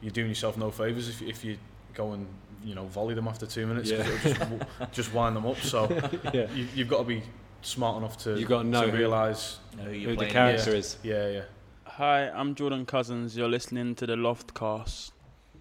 you're 0.00 0.10
doing 0.10 0.28
yourself 0.28 0.56
no 0.56 0.70
favors 0.70 1.08
if 1.08 1.22
if 1.22 1.44
you 1.44 1.56
go 1.94 2.12
and 2.12 2.26
you 2.64 2.74
know 2.74 2.84
volley 2.86 3.14
them 3.14 3.28
after 3.28 3.46
two 3.46 3.66
minutes. 3.66 3.90
'cause 3.90 4.00
Yeah. 4.00 4.14
it'll 4.14 4.58
just 4.58 4.92
just 4.92 5.14
wind 5.14 5.36
them 5.36 5.46
up. 5.46 5.58
So 5.58 5.88
yeah. 6.32 6.46
you, 6.52 6.66
you've 6.74 6.88
got 6.88 6.98
to 6.98 7.04
be 7.04 7.22
smart 7.62 7.98
enough 7.98 8.16
to 8.18 8.38
You've 8.38 8.48
got 8.48 8.62
to 8.62 8.68
know 8.68 8.88
who- 8.88 8.96
realise. 8.96 9.58
Know 9.76 9.84
who 9.84 9.90
Who 9.92 10.10
the 10.10 10.16
playing 10.16 10.32
character 10.32 10.70
yeah. 10.72 10.76
is. 10.76 10.98
Yeah, 11.02 11.28
yeah. 11.28 11.42
Hi, 11.84 12.28
I'm 12.30 12.54
Jordan 12.54 12.86
Cousins. 12.86 13.36
You're 13.36 13.48
listening 13.48 13.94
to 13.96 14.06
the 14.06 14.16
Loftcast. 14.16 15.10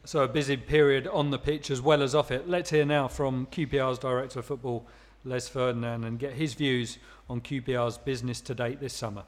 So 0.05 0.23
a 0.23 0.27
busy 0.27 0.55
period 0.55 1.07
on 1.07 1.29
the 1.31 1.37
pitch 1.37 1.69
as 1.69 1.81
well 1.81 2.01
as 2.01 2.15
off 2.15 2.31
it. 2.31 2.47
Let's 2.47 2.69
hear 2.69 2.85
now 2.85 3.07
from 3.09 3.47
QPR's 3.47 3.99
Director 3.99 4.39
of 4.39 4.45
Football, 4.45 4.87
Les 5.25 5.49
Ferdinand, 5.49 6.05
and 6.05 6.17
get 6.17 6.33
his 6.33 6.53
views 6.53 6.97
on 7.29 7.41
QPR's 7.41 7.97
business 7.97 8.39
to 8.41 8.55
date 8.55 8.79
this 8.79 8.93
summer. 8.93 9.23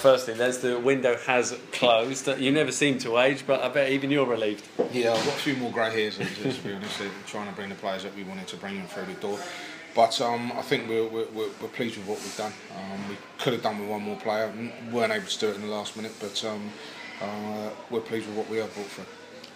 Firstly, 0.00 0.32
there's 0.32 0.56
the 0.58 0.80
window 0.80 1.14
has 1.26 1.54
closed. 1.72 2.26
You 2.26 2.50
never 2.50 2.72
seem 2.72 2.96
to 3.00 3.18
age, 3.18 3.44
but 3.46 3.60
I 3.60 3.68
bet 3.68 3.92
even 3.92 4.10
you're 4.10 4.24
relieved. 4.24 4.66
Yeah, 4.92 5.12
I've 5.12 5.22
got 5.26 5.34
a 5.34 5.38
few 5.38 5.56
more 5.56 5.70
grey 5.70 5.90
hairs, 5.90 6.16
to 6.16 6.24
be 6.64 6.72
honest, 6.72 7.02
trying 7.26 7.50
to 7.50 7.54
bring 7.54 7.68
the 7.68 7.74
players 7.74 8.04
that 8.04 8.16
we 8.16 8.22
wanted 8.22 8.46
to 8.46 8.56
bring 8.56 8.76
in 8.76 8.86
through 8.86 9.04
the 9.04 9.20
door. 9.20 9.38
But 9.94 10.18
um, 10.22 10.52
I 10.52 10.62
think 10.62 10.88
we're, 10.88 11.06
we're, 11.06 11.26
we're, 11.34 11.68
pleased 11.68 11.98
with 11.98 12.06
what 12.06 12.18
we've 12.20 12.34
done. 12.34 12.52
Um, 12.74 13.10
we 13.10 13.16
could 13.38 13.52
have 13.52 13.62
done 13.62 13.78
with 13.78 13.90
one 13.90 14.00
more 14.00 14.16
player, 14.16 14.50
weren't 14.90 15.12
able 15.12 15.26
to 15.26 15.38
do 15.38 15.48
it 15.48 15.56
in 15.56 15.60
the 15.60 15.66
last 15.66 15.96
minute, 15.96 16.14
but 16.18 16.44
um, 16.46 16.70
uh, 17.20 17.68
we're 17.90 18.00
pleased 18.00 18.26
with 18.26 18.38
what 18.38 18.48
we 18.48 18.56
have 18.56 18.72
brought 18.74 18.86
through. 18.86 19.04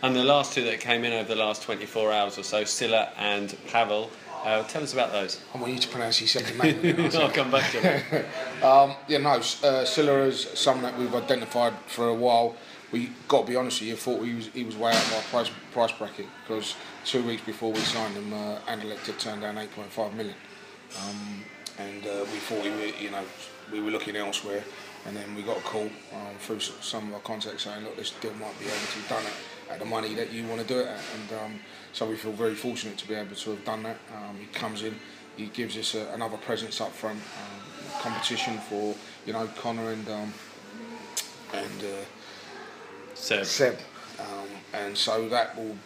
And 0.03 0.15
the 0.15 0.25
last 0.25 0.53
two 0.53 0.65
that 0.65 0.79
came 0.81 1.05
in 1.05 1.15
over 1.15 1.29
the 1.29 1.41
last 1.41 1.63
24 1.63 2.13
hours 2.13 2.37
or 2.37 2.43
so, 2.43 2.65
Sylla 2.65 3.13
and 3.17 3.57
Pavel, 3.69 4.11
uh, 4.45 4.63
tell 4.65 4.83
us 4.83 4.93
about 4.93 5.13
those. 5.13 5.41
I 5.55 5.59
want 5.59 5.73
you 5.73 5.79
to 5.79 5.89
pronounce 5.89 6.19
his 6.19 6.31
second 6.31 6.59
name. 6.59 7.11
I'll 7.15 7.31
come 7.31 7.51
back 7.51 7.71
to 7.73 7.79
it. 7.79 8.27
um, 8.63 8.95
yeah, 9.09 9.19
no, 9.19 9.31
uh, 9.31 9.85
Sylla 9.85 10.23
is 10.23 10.43
someone 10.55 10.85
that 10.85 10.99
we've 10.99 11.15
identified 11.15 11.75
for 11.87 12.09
a 12.09 12.15
while. 12.15 12.55
We 12.93 13.11
got 13.27 13.43
to 13.43 13.47
be 13.49 13.57
honest 13.57 13.81
with 13.81 13.89
you, 13.89 13.97
thought 13.97 14.23
he 14.23 14.35
was 14.35 14.47
he 14.49 14.63
was 14.63 14.77
way 14.77 14.91
out 14.93 14.97
of 14.97 15.15
our 15.15 15.23
price 15.23 15.51
price 15.73 15.93
bracket 15.93 16.27
because 16.47 16.77
two 17.05 17.25
weeks 17.25 17.43
before 17.43 17.73
we 17.73 17.81
signed 17.81 18.15
him, 18.15 18.33
uh, 18.33 18.59
Anderlecht 18.69 19.07
had 19.07 19.19
turned 19.19 19.43
down 19.43 19.57
8.5 19.57 20.15
million, 20.15 20.37
um, 21.03 21.45
and 21.79 22.07
uh, 22.07 22.21
we 22.21 22.39
thought 22.39 22.63
we 22.63 22.71
were, 22.71 22.97
you 23.01 23.11
know 23.11 23.25
we 23.73 23.81
were 23.81 23.91
looking 23.91 24.17
elsewhere. 24.17 24.63
And 25.07 25.15
then 25.15 25.35
we 25.35 25.43
got 25.43 25.59
a 25.59 25.61
call 25.61 25.91
um, 26.15 26.35
through 26.39 26.61
some 26.61 27.09
of 27.09 27.15
our 27.15 27.21
contacts 27.21 27.65
saying, 27.65 27.85
look, 27.85 27.97
this 27.97 28.13
deal 28.13 28.33
might 28.35 28.59
be 28.59 28.65
able 28.65 28.77
to 28.77 28.97
be 28.97 29.09
done 29.09 29.23
at, 29.23 29.33
at 29.71 29.79
the 29.79 29.85
money 29.85 30.15
that 30.15 30.33
you 30.33 30.47
want 30.47 30.61
to 30.61 30.67
do 30.67 30.81
it 30.81 30.87
at. 30.87 31.01
And 31.17 31.41
um, 31.41 31.61
so 31.93 32.07
we 32.07 32.17
feel 32.17 32.33
very 32.33 32.55
fortunate 32.55 32.99
to 32.99 33.09
be 33.09 33.15
able 33.15 33.37
to 33.37 33.51
have 33.51 33.65
done 33.65 33.83
that. 33.85 33.99
Um, 34.15 34.37
he 34.39 34.47
comes 34.47 34.83
in, 34.83 34.95
he 35.37 35.47
gives 35.47 35.77
us 35.77 35.95
a, 35.95 36.09
another 36.13 36.37
presence 36.37 36.81
up 36.81 36.93
front, 36.93 37.19
um, 37.19 38.01
competition 38.01 38.59
for 38.59 38.95
you 39.27 39.33
know 39.33 39.49
Connor 39.57 39.93
and 39.93 40.09
um, 40.09 40.35
and 41.53 41.83
uh, 41.83 43.15
Seb. 43.15 43.45
Seb. 43.45 43.79
Um, 44.21 44.49
and 44.73 44.97
so 44.97 45.29
that 45.29 45.57
will 45.57 45.77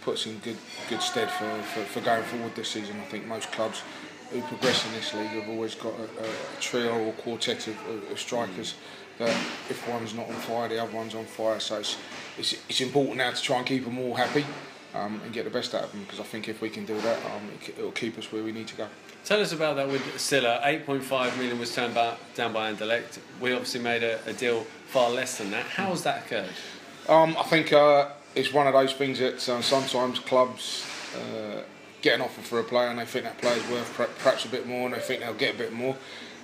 put 0.00 0.14
us 0.14 0.26
in 0.26 0.38
good 0.38 0.56
good 0.88 1.02
stead 1.02 1.30
for, 1.30 1.62
for, 1.62 1.80
for 1.84 2.00
going 2.00 2.24
forward 2.24 2.54
this 2.54 2.68
season. 2.68 2.96
I 3.00 3.04
think 3.06 3.26
most 3.26 3.50
clubs 3.52 3.82
who 4.30 4.40
progress 4.42 4.86
in 4.86 4.92
this 4.92 5.12
league 5.12 5.26
have 5.28 5.48
always 5.48 5.74
got 5.74 5.92
a, 5.98 6.24
a 6.24 6.60
trio 6.60 7.06
or 7.06 7.12
quartet 7.14 7.66
of, 7.66 8.12
of, 8.12 8.18
strikers 8.18 8.74
that 9.20 9.36
if 9.68 9.86
one's 9.88 10.14
not 10.14 10.28
on 10.28 10.34
fire, 10.34 10.68
the 10.68 10.82
other 10.82 10.92
one's 10.92 11.14
on 11.14 11.24
fire. 11.26 11.60
So 11.60 11.78
it's, 11.78 11.96
it's, 12.38 12.54
it's 12.68 12.80
important 12.80 13.18
now 13.18 13.30
to 13.30 13.40
try 13.40 13.58
and 13.58 13.66
keep 13.66 13.84
them 13.84 13.98
all 13.98 14.14
happy 14.14 14.44
um, 14.94 15.20
and 15.24 15.32
get 15.32 15.44
the 15.44 15.50
best 15.50 15.74
out 15.74 15.84
of 15.84 15.92
them 15.92 16.02
because 16.02 16.18
I 16.18 16.24
think 16.24 16.48
if 16.48 16.60
we 16.60 16.70
can 16.70 16.86
do 16.86 16.98
that, 17.02 17.18
um, 17.26 17.42
it, 17.66 17.78
will 17.78 17.92
keep 17.92 18.18
us 18.18 18.32
where 18.32 18.42
we 18.42 18.50
need 18.50 18.66
to 18.68 18.76
go. 18.76 18.88
Tell 19.24 19.40
us 19.40 19.52
about 19.52 19.76
that 19.76 19.88
with 19.88 20.18
Sylla. 20.18 20.60
8.5 20.64 21.36
million 21.36 21.58
was 21.58 21.74
turned 21.74 21.94
by, 21.94 22.16
down 22.34 22.54
by 22.54 22.72
Anderlecht. 22.72 23.18
We 23.40 23.52
obviously 23.52 23.82
made 23.82 24.02
a, 24.02 24.18
a, 24.26 24.32
deal 24.32 24.64
far 24.86 25.10
less 25.10 25.36
than 25.36 25.50
that. 25.50 25.66
How 25.66 25.90
has 25.90 26.02
that 26.04 26.24
occurred? 26.24 26.48
Um, 27.06 27.36
I 27.38 27.42
think 27.42 27.74
uh, 27.74 28.08
it's 28.34 28.52
one 28.52 28.66
of 28.66 28.72
those 28.72 28.94
things 28.94 29.18
that 29.18 29.46
uh, 29.48 29.62
sometimes 29.62 30.18
clubs. 30.18 30.86
Uh, 31.14 31.62
get 32.02 32.14
an 32.14 32.22
offer 32.22 32.40
for 32.40 32.60
a 32.60 32.64
player 32.64 32.88
and 32.88 32.98
they 32.98 33.04
think 33.04 33.24
that 33.24 33.36
player's 33.36 33.68
worth 33.68 33.92
perhaps 34.22 34.46
a 34.46 34.48
bit 34.48 34.66
more 34.66 34.86
and 34.86 34.94
they 34.94 35.00
think 35.00 35.20
they'll 35.20 35.34
get 35.34 35.54
a 35.54 35.58
bit 35.58 35.70
more 35.70 35.94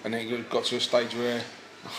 and 0.04 0.12
then 0.12 0.28
it 0.28 0.50
got 0.50 0.64
to 0.64 0.76
a 0.76 0.80
stage 0.80 1.14
where 1.14 1.40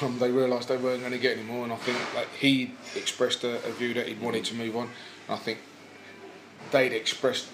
um, 0.02 0.20
they 0.20 0.32
realised 0.32 0.70
they 0.70 0.78
weren't 0.78 1.02
going 1.02 1.12
to 1.12 1.20
get 1.20 1.38
any 1.38 1.46
more 1.46 1.64
and 1.64 1.74
I 1.74 1.78
think 1.78 1.98
like 2.16 2.30
he 2.40 2.74
expressed 2.96 3.44
a, 3.44 3.64
a 3.68 3.72
view 3.72 3.94
that 3.94 4.08
he 4.08 4.16
wanted 4.16 4.46
to 4.46 4.56
move 4.56 4.76
on 4.76 4.90
and 5.28 5.36
I 5.36 5.38
think 5.38 5.60
they'd 6.72 6.94
expressed 6.94 7.48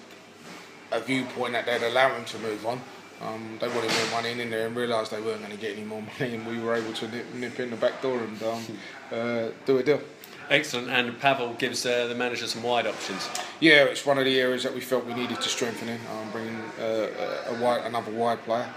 a 0.92 1.00
viewpoint 1.00 1.54
that 1.54 1.66
they'd 1.66 1.84
allow 1.84 2.16
him 2.16 2.26
to 2.26 2.40
move 2.40 2.66
on 2.66 2.82
um, 3.22 3.58
they 3.60 3.68
wanted 3.68 3.92
more 3.92 4.22
money 4.22 4.42
in 4.42 4.50
there 4.50 4.68
and 4.68 4.76
realised 4.76 5.12
they 5.12 5.22
weren't 5.22 5.40
going 5.40 5.52
to 5.52 5.58
get 5.58 5.78
any 5.78 5.86
more 5.86 6.02
money 6.20 6.36
and 6.36 6.46
we 6.46 6.60
were 6.60 6.76
able 6.76 6.94
to 6.94 7.08
nip, 7.08 7.34
nip 7.34 7.60
in 7.60 7.70
the 7.70 7.78
back 7.78 8.02
door 8.02 8.20
and 8.20 8.44
um, 8.44 8.64
uh, 9.12 9.48
do 9.66 9.78
a 9.78 9.84
deal. 9.84 10.02
Excellent, 10.50 10.90
and 10.90 11.18
Pavel 11.20 11.54
gives 11.54 11.86
uh, 11.86 12.08
the 12.08 12.16
manager 12.16 12.48
some 12.48 12.64
wide 12.64 12.86
options. 12.86 13.30
Yeah, 13.62 13.86
it's 13.86 14.06
one 14.06 14.18
of 14.18 14.26
the 14.26 14.40
areas 14.42 14.64
that 14.64 14.74
we 14.74 14.82
felt 14.82 15.06
we 15.06 15.14
needed 15.14 15.40
to 15.40 15.50
strengthen 15.50 15.88
in, 15.88 16.00
um, 16.12 16.32
bringing 16.32 16.56
uh, 16.82 17.48
a 17.48 17.58
wide, 17.62 17.86
another 17.86 18.12
wide 18.12 18.44
player. 18.44 18.68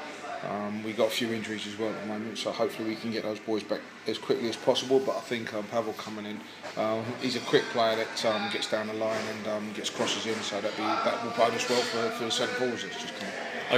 Um, 0.45 0.83
we 0.83 0.93
got 0.93 1.09
a 1.09 1.11
few 1.11 1.33
injuries 1.33 1.67
as 1.67 1.79
well 1.79 1.91
at 1.91 2.01
the 2.01 2.07
moment, 2.07 2.39
so 2.39 2.53
hopefully 2.53 2.89
we 2.89 2.97
can 2.97 3.11
get 3.11 3.23
those 3.23 3.41
boys 3.41 3.63
back 3.63 3.81
as 4.07 4.19
quickly 4.19 4.49
as 4.49 4.57
possible. 4.57 5.01
But 5.01 5.17
I 5.17 5.21
think 5.21 5.53
um, 5.55 5.65
Pavel 5.65 5.93
coming 5.95 6.27
in, 6.27 6.41
um, 6.77 7.05
he's 7.21 7.37
a 7.37 7.41
quick 7.41 7.65
player 7.71 7.97
that 7.97 8.25
um, 8.25 8.51
gets 8.53 8.71
down 8.71 8.87
the 8.87 8.95
line 8.95 9.21
and 9.37 9.49
um, 9.49 9.73
gets 9.73 9.91
crosses 9.91 10.27
in, 10.27 10.35
so 10.43 10.61
that 10.61 10.77
be 10.77 10.83
that 10.83 11.25
will 11.25 11.33
bode 11.33 11.55
us 11.55 11.69
well 11.69 11.81
for, 11.81 12.11
for 12.11 12.25
the 12.25 12.31
centre 12.31 12.55
forwards 12.55 12.83
that's 12.83 13.01
just 13.01 13.15
come. 13.19 13.29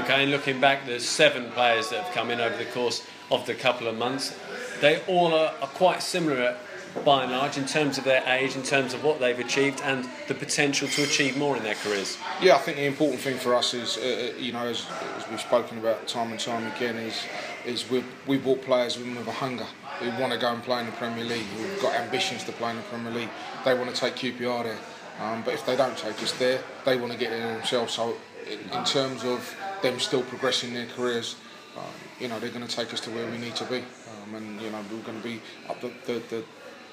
Okay, 0.03 0.23
and 0.23 0.31
looking 0.31 0.61
back, 0.61 0.85
there's 0.87 1.09
seven 1.09 1.51
players 1.53 1.89
that 1.91 2.05
have 2.05 2.15
come 2.15 2.31
in 2.31 2.41
over 2.41 2.57
the 2.57 2.67
course 2.67 3.07
of 3.31 3.47
the 3.47 3.55
couple 3.55 3.87
of 3.87 3.97
months. 3.97 4.39
They 4.81 5.03
all 5.07 5.35
are, 5.35 5.55
are 5.61 5.69
quite 5.69 6.03
similar 6.03 6.57
by 7.05 7.23
and 7.25 7.33
large, 7.33 7.57
in 7.59 7.67
terms 7.67 7.99
of 7.99 8.05
their 8.05 8.23
age, 8.27 8.57
in 8.57 8.63
terms 8.63 8.95
of 8.95 9.05
what 9.05 9.21
they've 9.21 9.39
achieved, 9.39 9.81
and 9.83 10.09
the 10.27 10.35
potential 10.35 10.89
to 10.89 11.03
achieve 11.03 11.37
more 11.37 11.57
in 11.57 11.63
their 11.63 11.75
careers? 11.77 12.19
Yeah, 12.41 12.57
I 12.57 12.59
think 12.59 12.77
the 12.77 12.85
important 12.85 13.21
thing 13.21 13.37
for 13.37 13.55
us 13.55 13.75
is, 13.75 13.99
uh, 13.99 14.33
uh 14.35 14.39
you 14.39 14.53
know, 14.53 14.67
as, 14.67 14.87
as, 15.17 15.29
we've 15.31 15.41
spoken 15.41 15.79
about 15.79 16.07
time 16.07 16.31
and 16.31 16.41
time 16.41 16.67
again, 16.77 16.97
is 16.97 17.23
is 17.67 17.91
we've, 17.91 18.07
we 18.27 18.39
brought 18.39 18.63
players 18.63 18.97
with 18.97 19.07
a 19.07 19.33
hunger 19.33 19.67
who 20.01 20.11
want 20.21 20.33
to 20.33 20.39
go 20.39 20.53
and 20.53 20.63
play 20.63 20.81
in 20.81 20.87
the 20.87 20.93
Premier 20.93 21.25
League, 21.25 21.47
who've 21.57 21.83
got 21.83 21.95
ambitions 21.95 22.45
to 22.45 22.53
play 22.53 22.71
in 22.71 22.77
the 22.77 22.83
Premier 22.85 23.13
League. 23.13 23.29
They 23.65 23.75
want 23.75 23.95
to 23.95 24.01
take 24.01 24.15
QPR 24.15 24.65
there. 24.65 24.79
Um, 25.21 25.43
but 25.43 25.55
if 25.55 25.67
they 25.67 25.77
don't 25.77 25.97
take 25.99 26.23
us 26.23 26.33
there, 26.33 26.63
they 26.85 26.97
want 26.97 27.13
to 27.13 27.19
get 27.19 27.31
there 27.31 27.55
themselves. 27.55 27.95
So, 27.95 28.17
in, 28.47 28.61
in 28.71 28.85
terms 28.85 29.25
of 29.25 29.57
them 29.83 29.99
still 29.99 30.23
progressing 30.23 30.73
their 30.75 30.87
careers, 30.87 31.37
um, 31.77 31.85
you 32.21 32.29
know, 32.29 32.39
they're 32.39 32.51
going 32.51 32.67
to 32.67 32.75
take 32.75 32.93
us 32.93 33.01
to 33.01 33.11
where 33.11 33.29
we 33.31 33.39
need 33.39 33.57
to 33.57 33.65
be. 33.65 33.79
Um, 33.79 34.35
and, 34.35 34.61
you 34.61 34.71
know, 34.71 34.81
we're 34.91 35.03
going 35.03 35.21
to 35.21 35.25
be 35.25 35.41
up 35.69 35.81
the, 35.81 35.91
the, 36.07 36.23
the 36.31 36.45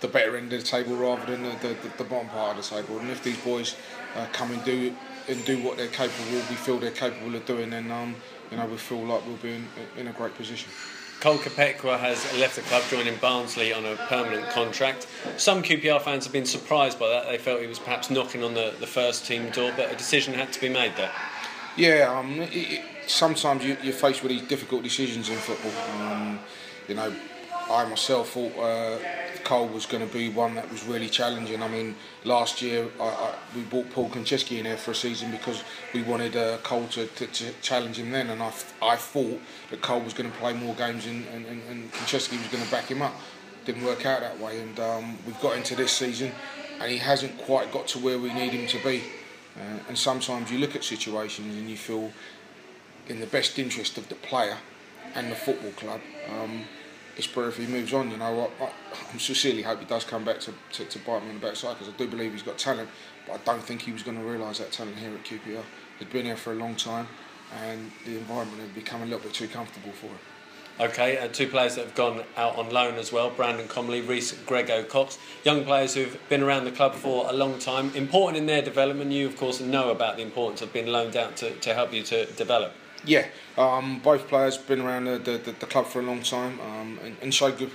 the 0.05 0.11
better 0.11 0.37
end 0.37 0.53
of 0.53 0.59
the 0.61 0.65
table 0.65 0.95
rather 0.95 1.25
than 1.25 1.43
the, 1.43 1.49
the, 1.61 1.97
the 1.97 2.03
bottom 2.03 2.29
part 2.29 2.57
of 2.57 2.63
the 2.63 2.75
table. 2.75 2.99
And 2.99 3.09
if 3.09 3.23
these 3.23 3.39
boys 3.39 3.75
uh, 4.15 4.27
come 4.31 4.51
and 4.51 4.63
do 4.63 4.95
and 5.27 5.43
do 5.45 5.61
what 5.63 5.77
they're 5.77 5.87
capable, 5.87 6.33
we 6.33 6.55
feel 6.55 6.77
they're 6.77 6.91
capable 6.91 7.33
of 7.35 7.45
doing, 7.47 7.71
then 7.71 7.91
um, 7.91 8.15
you 8.51 8.57
know 8.57 8.65
we 8.67 8.77
feel 8.77 9.03
like 9.03 9.25
we'll 9.25 9.37
be 9.37 9.53
in, 9.53 9.67
in 9.97 10.07
a 10.07 10.11
great 10.11 10.35
position. 10.35 10.69
Cole 11.19 11.37
Kpekawa 11.37 11.97
has 11.97 12.23
left 12.37 12.57
the 12.57 12.61
club, 12.63 12.83
joining 12.89 13.15
Barnsley 13.15 13.73
on 13.73 13.85
a 13.85 13.95
permanent 14.07 14.47
contract. 14.51 15.07
Some 15.37 15.63
QPR 15.63 16.01
fans 16.01 16.25
have 16.25 16.33
been 16.33 16.45
surprised 16.45 16.99
by 16.99 17.07
that. 17.07 17.27
They 17.27 17.37
felt 17.37 17.61
he 17.61 17.67
was 17.67 17.79
perhaps 17.79 18.11
knocking 18.11 18.43
on 18.43 18.53
the, 18.53 18.73
the 18.79 18.85
first 18.85 19.25
team 19.25 19.49
door, 19.49 19.73
but 19.75 19.91
a 19.91 19.95
decision 19.95 20.33
had 20.33 20.53
to 20.53 20.61
be 20.61 20.69
made 20.69 20.95
there. 20.97 21.11
Yeah, 21.77 22.13
um, 22.15 22.41
it, 22.41 22.53
it, 22.53 22.83
sometimes 23.07 23.63
you, 23.65 23.73
are 23.73 23.93
faced 23.93 24.21
with 24.21 24.31
these 24.33 24.43
difficult 24.43 24.83
decisions 24.83 25.29
in 25.29 25.37
football. 25.37 25.71
Um, 26.01 26.39
you 26.87 26.95
know, 26.95 27.11
I 27.71 27.85
myself 27.85 28.31
thought 28.31 28.55
uh, 28.59 28.99
Cole 29.45 29.67
was 29.67 29.85
going 29.85 30.05
to 30.05 30.11
be 30.11 30.27
one 30.27 30.55
that 30.55 30.69
was 30.71 30.83
really 30.85 31.07
challenging. 31.07 31.61
I 31.61 31.67
mean, 31.67 31.95
last 32.23 32.61
year 32.61 32.87
I, 32.99 33.03
I, 33.03 33.33
we 33.55 33.61
brought 33.61 33.89
Paul 33.91 34.09
Konchesky 34.09 34.57
in 34.57 34.63
there 34.63 34.75
for 34.75 34.91
a 34.91 34.95
season 34.95 35.31
because 35.31 35.63
we 35.93 36.01
wanted 36.01 36.35
uh, 36.35 36.57
Cole 36.57 36.87
to, 36.87 37.05
to, 37.05 37.27
to, 37.27 37.53
challenge 37.61 37.97
him 37.97 38.11
then, 38.11 38.31
and 38.31 38.41
I, 38.41 38.51
I 38.81 38.95
thought 38.95 39.39
that 39.69 39.81
Cole 39.81 40.01
was 40.01 40.13
going 40.13 40.29
to 40.29 40.37
play 40.39 40.53
more 40.53 40.73
games 40.75 41.05
and, 41.05 41.25
and, 41.27 41.45
and 41.45 41.91
Konchesky 41.93 42.37
was 42.39 42.47
going 42.47 42.63
to 42.63 42.71
back 42.71 42.85
him 42.85 43.03
up. 43.03 43.13
Didn't 43.65 43.85
work 43.85 44.05
out 44.05 44.21
that 44.21 44.39
way, 44.39 44.59
and 44.59 44.79
um, 44.79 45.17
we've 45.25 45.39
got 45.39 45.55
into 45.55 45.75
this 45.75 45.91
season, 45.91 46.31
and 46.81 46.91
he 46.91 46.97
hasn't 46.97 47.37
quite 47.37 47.71
got 47.71 47.87
to 47.89 47.99
where 47.99 48.19
we 48.19 48.33
need 48.33 48.51
him 48.51 48.67
to 48.67 48.83
be. 48.83 49.03
Uh, 49.55 49.79
and 49.87 49.97
sometimes 49.97 50.51
you 50.51 50.57
look 50.57 50.75
at 50.75 50.83
situations 50.83 51.55
and 51.55 51.69
you 51.69 51.77
feel 51.77 52.11
in 53.07 53.19
the 53.19 53.27
best 53.27 53.57
interest 53.57 53.97
of 53.97 54.09
the 54.09 54.15
player 54.15 54.57
and 55.13 55.31
the 55.31 55.35
football 55.35 55.71
club. 55.71 56.01
Um, 56.29 56.65
better 57.23 57.47
if 57.47 57.57
he 57.57 57.65
moves 57.67 57.93
on. 57.93 58.11
You 58.11 58.17
know, 58.17 58.51
I, 58.59 58.65
I 58.65 59.17
sincerely 59.17 59.61
hope 59.61 59.79
he 59.79 59.85
does 59.85 60.03
come 60.03 60.23
back 60.23 60.39
to, 60.41 60.53
to, 60.73 60.85
to 60.85 60.99
bite 60.99 61.23
me 61.23 61.29
in 61.29 61.39
the 61.39 61.47
backside 61.47 61.77
because 61.77 61.93
I 61.93 61.97
do 61.97 62.07
believe 62.07 62.31
he's 62.33 62.43
got 62.43 62.57
talent, 62.57 62.89
but 63.25 63.33
I 63.33 63.37
don't 63.45 63.63
think 63.63 63.81
he 63.81 63.91
was 63.91 64.03
going 64.03 64.17
to 64.17 64.23
realise 64.23 64.59
that 64.59 64.71
talent 64.71 64.97
here 64.97 65.13
at 65.13 65.23
QPR. 65.23 65.63
He'd 65.99 66.11
been 66.11 66.25
here 66.25 66.35
for 66.35 66.51
a 66.51 66.55
long 66.55 66.75
time, 66.75 67.07
and 67.63 67.91
the 68.05 68.17
environment 68.17 68.61
had 68.61 68.75
become 68.75 69.01
a 69.01 69.05
little 69.05 69.19
bit 69.19 69.33
too 69.33 69.47
comfortable 69.47 69.91
for 69.93 70.07
him. 70.07 70.19
Okay, 70.77 71.15
and 71.15 71.33
two 71.33 71.47
players 71.47 71.75
that 71.75 71.85
have 71.85 71.95
gone 71.95 72.21
out 72.35 72.57
on 72.57 72.69
loan 72.69 72.95
as 72.95 73.09
well 73.09 73.29
Brandon 73.29 73.65
Comley, 73.65 74.05
Reece 74.05 74.33
Grego 74.45 74.83
Cox. 74.83 75.17
Young 75.45 75.63
players 75.63 75.93
who've 75.93 76.19
been 76.27 76.43
around 76.43 76.65
the 76.65 76.71
club 76.71 76.95
for 76.95 77.29
a 77.29 77.33
long 77.33 77.57
time. 77.59 77.95
Important 77.95 78.37
in 78.37 78.45
their 78.45 78.61
development. 78.61 79.09
You, 79.13 79.25
of 79.25 79.37
course, 79.37 79.61
know 79.61 79.89
about 79.89 80.17
the 80.17 80.23
importance 80.23 80.61
of 80.61 80.73
being 80.73 80.87
loaned 80.87 81.15
out 81.15 81.37
to, 81.37 81.51
to 81.51 81.73
help 81.73 81.93
you 81.93 82.03
to 82.03 82.25
develop. 82.33 82.73
Yeah, 83.05 83.27
um, 83.57 83.99
both 83.99 84.27
players 84.27 84.57
been 84.57 84.81
around 84.81 85.05
the, 85.05 85.17
the, 85.19 85.37
the, 85.37 85.65
club 85.65 85.85
for 85.85 85.99
a 85.99 86.03
long 86.03 86.23
time 86.23 86.59
um, 86.59 86.99
and, 87.03 87.15
and 87.21 87.33
showed 87.33 87.57
good 87.57 87.71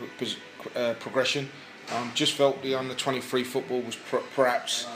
uh, 0.74 0.94
progression. 0.94 1.48
Um, 1.94 2.10
just 2.14 2.34
felt 2.34 2.62
the 2.62 2.74
under 2.74 2.94
23 2.94 3.44
football 3.44 3.80
was 3.80 3.96
pr- 3.96 4.18
perhaps 4.34 4.86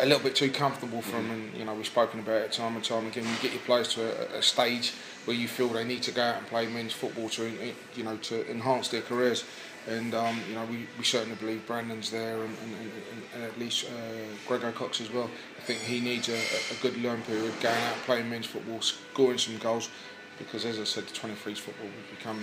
a 0.00 0.06
little 0.06 0.22
bit 0.22 0.34
too 0.34 0.50
comfortable 0.50 1.00
for 1.00 1.12
them, 1.12 1.30
and 1.30 1.56
you 1.56 1.64
know 1.64 1.74
we've 1.74 1.86
spoken 1.86 2.20
about 2.20 2.42
it 2.42 2.52
time 2.52 2.74
and 2.74 2.84
time 2.84 3.06
again. 3.06 3.24
You 3.24 3.36
get 3.40 3.52
your 3.52 3.62
players 3.62 3.88
to 3.94 4.34
a, 4.34 4.38
a, 4.38 4.42
stage 4.42 4.92
where 5.24 5.36
you 5.36 5.48
feel 5.48 5.68
they 5.68 5.84
need 5.84 6.02
to 6.02 6.10
go 6.10 6.22
out 6.22 6.36
and 6.36 6.46
play 6.46 6.66
men's 6.66 6.92
football 6.92 7.28
to 7.30 7.50
you 7.94 8.04
know 8.04 8.16
to 8.16 8.50
enhance 8.50 8.88
their 8.88 9.02
careers. 9.02 9.44
And 9.86 10.14
um, 10.14 10.40
you 10.48 10.54
know 10.54 10.64
we, 10.64 10.86
we 10.98 11.04
certainly 11.04 11.36
believe 11.36 11.66
Brandon's 11.66 12.10
there, 12.10 12.42
and, 12.42 12.56
and, 12.64 12.74
and, 12.74 13.22
and 13.34 13.44
at 13.44 13.58
least 13.58 13.86
uh, 13.86 14.70
Cox 14.72 15.00
as 15.00 15.10
well. 15.10 15.30
I 15.58 15.60
think 15.62 15.80
he 15.80 16.00
needs 16.00 16.28
a, 16.28 16.34
a 16.36 16.80
good 16.80 16.96
learn 17.02 17.22
period, 17.22 17.52
going 17.60 17.76
out 17.76 17.96
playing 18.06 18.30
men's 18.30 18.46
football, 18.46 18.80
scoring 18.80 19.38
some 19.38 19.58
goals, 19.58 19.90
because 20.38 20.64
as 20.64 20.78
I 20.78 20.84
said, 20.84 21.06
the 21.06 21.14
23s 21.14 21.58
football 21.58 21.86
has 21.86 22.16
become 22.18 22.40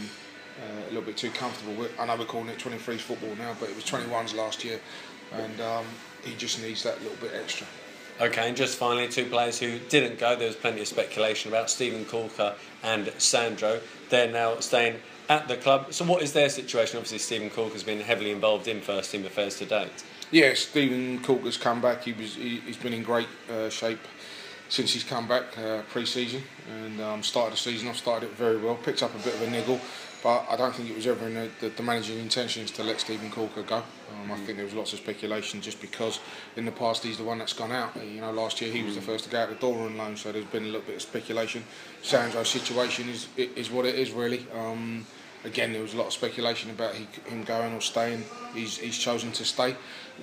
uh, 0.60 0.84
a 0.84 0.90
little 0.90 1.02
bit 1.02 1.18
too 1.18 1.32
comfortable. 1.32 1.88
I 2.00 2.06
know 2.06 2.16
we're 2.18 2.26
calling 2.26 2.50
it 2.50 2.60
23s 2.60 3.00
football 3.00 3.36
now, 3.36 3.56
but 3.60 3.70
it 3.70 3.76
was 3.76 3.86
21s 3.86 4.36
last 4.36 4.64
year, 4.64 4.80
and 5.34 5.62
um, 5.62 5.86
he 6.24 6.36
just 6.36 6.62
needs 6.62 6.84
that 6.84 7.02
little 7.02 7.18
bit 7.18 7.32
extra. 7.34 7.68
Okay, 8.20 8.48
and 8.48 8.56
just 8.56 8.78
finally, 8.78 9.08
two 9.08 9.26
players 9.26 9.58
who 9.60 9.80
didn't 9.80 10.20
go. 10.20 10.36
There 10.36 10.46
was 10.46 10.56
plenty 10.56 10.82
of 10.82 10.88
speculation 10.88 11.52
about 11.52 11.72
Stephen 11.72 12.06
Caulker 12.06 12.54
and 12.84 13.12
Sandro. 13.18 13.82
They're 14.10 14.32
now 14.32 14.60
staying 14.60 15.00
at 15.32 15.48
the 15.48 15.56
club. 15.56 15.94
So, 15.94 16.04
what 16.04 16.22
is 16.22 16.34
their 16.34 16.50
situation? 16.50 16.98
Obviously, 16.98 17.20
Stephen 17.20 17.50
Caulker's 17.50 17.84
been 17.84 18.02
heavily 18.02 18.32
involved 18.32 18.68
in 18.68 18.82
first 18.82 19.12
team 19.12 19.26
affairs 19.26 19.58
to 19.60 19.66
date. 19.66 20.04
Yeah, 20.30 20.54
Steven 20.54 21.18
has 21.24 21.58
come 21.58 21.82
back. 21.82 22.04
He 22.04 22.12
was 22.14 22.36
he, 22.36 22.60
has 22.68 22.78
been 22.78 22.94
in 22.94 23.04
great 23.04 23.30
uh, 23.50 23.70
shape 23.70 24.06
since 24.68 24.94
he's 24.94 25.04
come 25.04 25.28
back 25.28 25.58
uh, 25.58 25.82
pre-season 25.90 26.42
and 26.74 27.02
um, 27.02 27.24
started 27.24 27.54
the 27.54 27.58
season 27.58 27.88
off. 27.88 27.98
Started 27.98 28.28
it 28.28 28.36
very 28.36 28.58
well. 28.58 28.76
Picked 28.76 29.04
up 29.04 29.14
a 29.16 29.18
bit 29.20 29.34
of 29.34 29.42
a 29.44 29.50
niggle 29.50 29.80
but 30.24 30.46
I 30.50 30.56
don't 30.56 30.74
think 30.74 30.90
it 30.90 30.96
was 30.96 31.08
ever 31.08 31.26
in 31.28 31.34
the, 31.34 31.50
the, 31.60 31.70
the 31.70 31.84
managing 31.84 32.20
intentions 32.20 32.70
to 32.72 32.84
let 32.84 33.00
Stephen 33.00 33.32
Caulker 33.32 33.66
go. 33.66 33.78
Um, 33.78 34.32
I 34.32 34.38
think 34.38 34.58
there 34.58 34.66
was 34.66 34.74
lots 34.74 34.94
of 34.94 35.00
speculation 35.00 35.62
just 35.62 35.82
because 35.82 36.20
in 36.56 36.66
the 36.66 36.72
past 36.72 37.04
he's 37.04 37.18
the 37.18 37.24
one 37.24 37.40
that's 37.40 37.54
gone 37.54 37.72
out. 37.72 37.96
You 37.96 38.22
know, 38.22 38.32
last 38.32 38.62
year 38.62 38.72
he 38.72 38.84
was 38.84 38.96
the 38.96 39.02
first 39.02 39.24
to 39.26 39.32
go 39.32 39.40
out 39.40 39.50
the 39.50 39.56
door 39.56 39.86
on 39.86 39.98
loan, 39.98 40.16
so 40.16 40.32
there's 40.32 40.46
been 40.46 40.64
a 40.64 40.68
little 40.68 40.82
bit 40.82 40.98
of 40.98 41.02
speculation. 41.02 41.64
Sandro's 42.04 42.50
situation 42.50 43.10
is 43.10 43.28
is 43.38 43.72
what 43.72 43.86
it 43.86 43.96
is 43.96 44.12
really. 44.12 44.46
Um, 44.54 45.06
again, 45.44 45.74
there 45.74 45.82
was 45.82 45.94
a 45.94 45.98
lot 45.98 46.08
of 46.08 46.14
speculation 46.14 46.70
about 46.70 46.96
he, 46.96 47.08
him 47.30 47.44
going 47.44 47.74
or 47.74 47.82
staying. 47.82 48.24
He's, 48.54 48.78
he's 48.78 48.98
chosen 48.98 49.32
to 49.34 49.46
stay. 49.46 49.76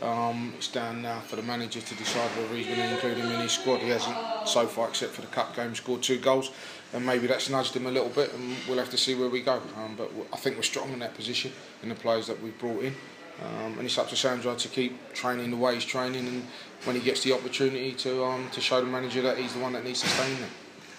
Um, 0.03 0.53
it's 0.57 0.69
down 0.69 1.03
now 1.03 1.21
for 1.21 1.37
the 1.37 1.43
manager 1.43 1.81
to 1.81 1.95
decide 1.95 2.31
whether 2.31 2.55
he's 2.55 2.67
going 2.67 2.79
to 2.79 2.95
include 2.95 3.17
him 3.17 3.31
in 3.31 3.41
his 3.41 3.53
squad. 3.53 3.79
He 3.79 3.89
hasn't 3.89 4.17
so 4.47 4.67
far, 4.67 4.89
except 4.89 5.13
for 5.13 5.23
the 5.23 5.27
cup 5.29 5.57
game, 5.57 5.75
scored 5.75 6.03
two 6.03 6.19
goals, 6.19 6.53
and 6.93 7.05
maybe 7.05 7.27
that's 7.27 7.51
nudged 7.51 7.75
him 7.75 7.87
a 7.87 7.91
little 7.91 8.11
bit, 8.11 8.33
and 8.33 8.57
we'll 8.69 8.79
have 8.79 8.91
to 8.91 8.99
see 8.99 9.15
where 9.15 9.29
we 9.29 9.43
go. 9.43 9.61
Um, 9.77 9.95
but 9.97 10.11
I 10.33 10.37
think 10.37 10.57
we're 10.57 10.63
strong 10.63 10.93
in 10.93 11.01
that 11.01 11.15
position 11.15 11.53
in 11.83 11.89
the 11.89 11.95
players 11.95 12.27
that 12.29 12.41
we've 12.43 12.59
brought 12.59 12.83
in. 12.83 12.95
Um, 13.41 13.79
and 13.79 13.83
it's 13.83 13.99
up 13.99 14.09
to 14.09 14.17
Sandro 14.17 14.55
to 14.57 14.69
keep 14.69 15.13
training 15.13 15.51
the 15.51 15.57
way 15.57 15.75
he's 15.75 15.85
training, 15.85 16.27
and 16.27 16.45
when 16.85 16.97
he 16.97 17.03
gets 17.03 17.23
the 17.23 17.33
opportunity 17.33 17.93
to 17.93 18.25
um, 18.25 18.49
to 18.51 18.61
show 18.61 18.81
the 18.81 18.87
manager 18.87 19.23
that 19.23 19.39
he's 19.39 19.55
the 19.55 19.61
one 19.61 19.73
that 19.73 19.85
needs 19.85 20.01
to 20.01 20.09
stay 20.09 20.33
in 20.33 20.41
there. 20.41 20.49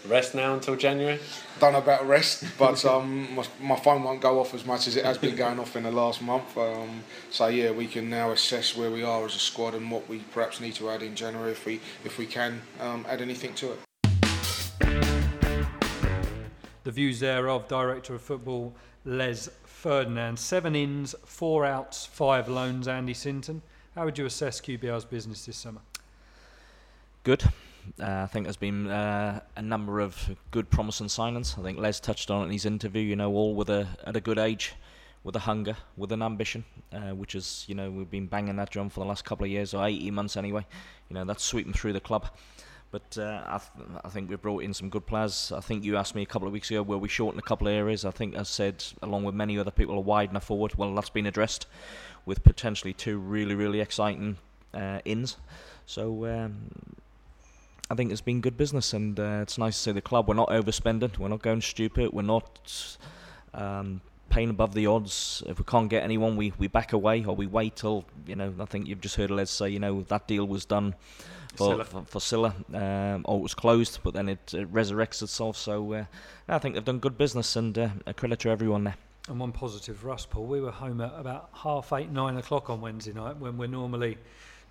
Rest 0.07 0.33
now 0.33 0.53
until 0.53 0.75
January? 0.75 1.19
Don't 1.59 1.73
know 1.73 1.79
about 1.79 2.07
rest, 2.07 2.45
but 2.57 2.83
um, 2.93 3.35
my, 3.35 3.45
my, 3.61 3.75
phone 3.75 4.03
won't 4.03 4.21
go 4.21 4.39
off 4.39 4.53
as 4.53 4.65
much 4.65 4.87
as 4.87 4.95
it 4.95 5.03
has 5.03 5.17
been 5.17 5.35
going 5.35 5.59
off 5.59 5.75
in 5.75 5.83
the 5.83 5.91
last 5.91 6.21
month. 6.21 6.57
Um, 6.57 7.03
so 7.29 7.47
yeah, 7.47 7.71
we 7.71 7.85
can 7.87 8.09
now 8.09 8.31
assess 8.31 8.77
where 8.77 8.89
we 8.89 9.03
are 9.03 9.25
as 9.25 9.35
a 9.35 9.39
squad 9.39 9.75
and 9.75 9.91
what 9.91 10.07
we 10.07 10.19
perhaps 10.31 10.61
need 10.61 10.75
to 10.75 10.89
add 10.89 11.03
in 11.03 11.15
January 11.15 11.51
if 11.51 11.65
we 11.65 11.81
if 12.05 12.17
we 12.17 12.25
can 12.25 12.61
um, 12.79 13.05
add 13.09 13.21
anything 13.21 13.53
to 13.55 13.73
it. 13.73 13.79
The 16.85 16.91
views 16.91 17.19
there 17.19 17.49
of 17.49 17.67
Director 17.67 18.15
of 18.15 18.21
Football 18.21 18.73
Les 19.03 19.49
Ferdinand. 19.65 20.39
Seven 20.39 20.75
ins, 20.75 21.13
four 21.25 21.65
outs, 21.65 22.05
five 22.05 22.47
loans. 22.47 22.87
Andy 22.87 23.13
Sinton. 23.13 23.61
How 23.95 24.05
would 24.05 24.17
you 24.17 24.25
assess 24.25 24.61
QPR's 24.61 25.03
business 25.03 25.45
this 25.45 25.57
summer? 25.57 25.81
Good. 27.23 27.43
Uh, 27.99 28.23
I 28.23 28.25
think 28.27 28.45
there's 28.45 28.57
been 28.57 28.87
uh, 28.87 29.41
a 29.55 29.61
number 29.61 29.99
of 29.99 30.35
good 30.51 30.69
promising 30.69 31.07
signings. 31.07 31.57
I 31.57 31.63
think 31.63 31.77
Les 31.77 31.99
touched 31.99 32.31
on 32.31 32.41
it 32.41 32.45
in 32.45 32.51
his 32.51 32.65
interview. 32.65 33.01
You 33.01 33.15
know, 33.15 33.31
all 33.31 33.55
with 33.55 33.69
a 33.69 33.87
at 34.05 34.15
a 34.15 34.21
good 34.21 34.37
age, 34.37 34.73
with 35.23 35.35
a 35.35 35.39
hunger, 35.39 35.75
with 35.97 36.11
an 36.11 36.21
ambition, 36.21 36.63
uh, 36.93 37.15
which 37.15 37.35
is 37.35 37.65
you 37.67 37.75
know 37.75 37.89
we've 37.91 38.09
been 38.09 38.27
banging 38.27 38.55
that 38.57 38.69
drum 38.69 38.89
for 38.89 39.01
the 39.01 39.05
last 39.05 39.25
couple 39.25 39.45
of 39.45 39.51
years 39.51 39.73
or 39.73 39.85
18 39.85 40.13
months 40.13 40.37
anyway. 40.37 40.65
You 41.09 41.15
know 41.15 41.25
that's 41.25 41.43
sweeping 41.43 41.73
through 41.73 41.93
the 41.93 41.99
club. 41.99 42.27
But 42.91 43.17
uh, 43.19 43.43
I, 43.45 43.59
th- 43.59 43.87
I, 44.03 44.09
think 44.09 44.31
we've 44.31 44.41
brought 44.41 44.63
in 44.63 44.73
some 44.73 44.89
good 44.89 45.05
players. 45.05 45.51
I 45.55 45.59
think 45.59 45.83
you 45.83 45.95
asked 45.95 46.15
me 46.15 46.23
a 46.23 46.25
couple 46.25 46.47
of 46.47 46.53
weeks 46.53 46.71
ago 46.71 46.81
where 46.81 46.97
we 46.97 47.07
shortened 47.07 47.39
a 47.39 47.45
couple 47.45 47.67
of 47.67 47.73
areas. 47.73 48.03
I 48.03 48.09
think 48.09 48.35
I 48.35 48.41
said, 48.41 48.83
along 49.03 49.25
with 49.25 49.35
many 49.35 49.59
other 49.59 49.69
people, 49.69 49.95
a 49.95 49.99
widening 49.99 50.41
forward. 50.41 50.73
Well, 50.75 50.95
that's 50.95 51.11
been 51.11 51.27
addressed 51.27 51.67
with 52.25 52.43
potentially 52.43 52.93
two 52.93 53.19
really, 53.19 53.53
really 53.53 53.79
exciting 53.79 54.37
uh, 54.73 55.01
ins. 55.05 55.37
So 55.85 56.25
um, 56.25 56.71
I 57.89 57.95
think 57.95 58.11
it's 58.11 58.21
been 58.21 58.39
good 58.41 58.55
business, 58.55 58.93
and 58.93 59.19
uh, 59.19 59.39
it's 59.41 59.57
nice 59.57 59.75
to 59.75 59.81
see 59.81 59.91
the 59.91 60.01
club. 60.01 60.27
We're 60.27 60.35
not 60.35 60.49
overspending. 60.49 61.17
We're 61.17 61.29
not 61.29 61.41
going 61.41 61.61
stupid. 61.61 62.13
We're 62.13 62.21
not 62.21 62.97
um, 63.53 64.01
paying 64.29 64.51
above 64.51 64.73
the 64.75 64.85
odds. 64.85 65.41
If 65.47 65.57
we 65.57 65.65
can't 65.65 65.89
get 65.89 66.03
anyone, 66.03 66.35
we, 66.35 66.53
we 66.59 66.67
back 66.67 66.93
away 66.93 67.25
or 67.25 67.35
we 67.35 67.47
wait 67.47 67.77
till 67.77 68.05
you 68.27 68.35
know. 68.35 68.53
I 68.59 68.65
think 68.65 68.87
you've 68.87 69.01
just 69.01 69.15
heard 69.15 69.31
Les 69.31 69.49
say, 69.49 69.69
you 69.69 69.79
know, 69.79 70.03
that 70.03 70.27
deal 70.27 70.45
was 70.45 70.65
done 70.65 70.93
for 71.55 71.71
Sylla. 71.71 71.85
for, 71.85 72.03
for 72.05 72.19
Sylla, 72.19 72.55
um, 72.73 73.25
or 73.25 73.39
it 73.39 73.41
was 73.41 73.55
closed, 73.55 73.99
but 74.03 74.13
then 74.13 74.29
it, 74.29 74.53
it 74.53 74.71
resurrects 74.71 75.23
itself. 75.23 75.57
So 75.57 75.93
uh, 75.93 76.05
I 76.47 76.59
think 76.59 76.75
they've 76.75 76.85
done 76.85 76.99
good 76.99 77.17
business, 77.17 77.55
and 77.55 77.77
uh, 77.77 77.89
a 78.05 78.13
credit 78.13 78.39
to 78.41 78.49
everyone 78.49 78.83
there. 78.83 78.95
And 79.27 79.39
one 79.39 79.51
positive 79.51 79.97
for 79.97 80.11
us, 80.11 80.25
Paul. 80.25 80.45
We 80.45 80.61
were 80.61 80.71
home 80.71 81.01
at 81.01 81.13
about 81.15 81.49
half 81.53 81.91
eight, 81.93 82.11
nine 82.11 82.37
o'clock 82.37 82.69
on 82.69 82.81
Wednesday 82.81 83.13
night 83.13 83.37
when 83.37 83.57
we're 83.57 83.67
normally 83.67 84.17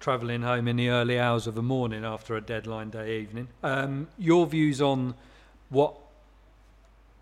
travelling 0.00 0.42
home 0.42 0.68
in 0.68 0.76
the 0.76 0.88
early 0.88 1.18
hours 1.18 1.46
of 1.46 1.54
the 1.54 1.62
morning 1.62 2.04
after 2.04 2.36
a 2.36 2.40
deadline 2.40 2.90
day 2.90 3.20
evening. 3.20 3.48
Um, 3.62 4.08
your 4.16 4.46
views 4.46 4.80
on 4.80 5.14
what 5.70 5.94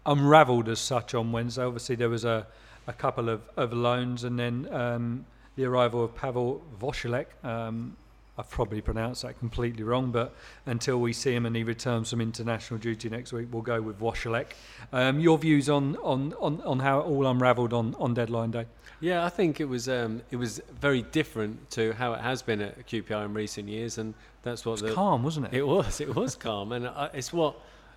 unravelled 0.05 0.69
as 0.69 0.79
such 0.79 1.15
on 1.15 1.33
Wednesday? 1.33 1.65
Obviously, 1.65 1.97
there 1.97 2.09
was 2.09 2.25
a, 2.25 2.47
a 2.87 2.93
couple 2.93 3.29
of, 3.29 3.43
of 3.57 3.73
loans 3.73 4.25
and 4.25 4.39
then 4.39 4.69
um, 4.73 5.27
the 5.57 5.65
arrival 5.65 6.05
of 6.05 6.15
Pavel 6.15 6.63
Voshilek. 6.81 7.27
Um, 7.43 7.97
I've 8.39 8.51
probably 8.51 8.83
pronounced 8.83 9.23
that 9.23 9.39
completely 9.39 9.83
wrong, 9.83 10.11
but 10.11 10.35
until 10.67 11.01
we 11.01 11.13
see 11.13 11.35
him 11.35 11.47
and 11.47 11.57
he 11.57 11.65
returns 11.65 12.11
from 12.11 12.21
international 12.21 12.79
duty 12.79 13.09
next 13.09 13.33
week, 13.33 13.49
we'll 13.51 13.63
go 13.63 13.81
with 13.81 13.99
Washalek. 13.99 14.49
Um, 14.93 15.21
your 15.21 15.39
views 15.39 15.71
on, 15.71 15.97
on, 15.97 16.35
on, 16.39 16.61
on 16.61 16.81
how 16.81 17.01
it 17.01 17.05
all 17.05 17.27
unravelled 17.27 17.73
on, 17.73 17.95
on 17.99 18.13
deadline 18.13 18.51
day? 18.51 18.67
Yeah, 19.01 19.25
I 19.25 19.31
think 19.31 19.61
it 19.61 19.67
was 19.67 19.89
um, 19.89 20.23
it 20.31 20.37
was 20.37 20.61
very 20.81 21.03
different 21.03 21.71
to 21.73 21.93
how 21.93 22.15
it 22.15 22.21
has 22.21 22.43
been 22.43 22.63
at 22.63 22.87
QPR 22.87 23.27
in 23.27 23.35
recent 23.35 23.69
years, 23.69 23.99
and 23.99 24.15
that's 24.43 24.65
what 24.65 24.81
it 24.81 24.83
was 24.85 24.91
the, 24.91 24.95
calm, 24.95 25.23
wasn't 25.23 25.47
it? 25.47 25.55
It 25.55 25.67
was, 25.67 26.01
it 26.01 26.15
was 26.15 26.35
calm, 26.35 26.73
and 26.73 26.87
uh, 26.87 27.11
it's 27.13 27.31
what 27.31 27.57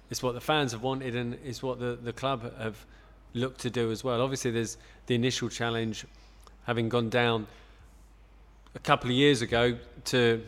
it's 0.10 0.22
what 0.22 0.34
the 0.34 0.42
fans 0.42 0.74
have 0.74 0.84
wanted, 0.84 1.16
and 1.16 1.38
it's 1.46 1.64
what 1.64 1.80
the 1.80 1.98
the 2.02 2.12
club 2.12 2.54
have 2.58 2.86
looked 3.34 3.62
to 3.62 3.70
do 3.70 3.92
as 3.92 4.04
well. 4.04 4.22
Obviously, 4.22 4.52
there's 4.52 4.78
the 5.06 5.16
initial 5.16 5.48
challenge, 5.48 6.06
having 6.66 6.90
gone 6.90 7.10
down 7.10 7.48
a 8.76 8.80
couple 8.80 9.10
of 9.10 9.16
years 9.16 9.42
ago 9.42 9.78
to 10.10 10.44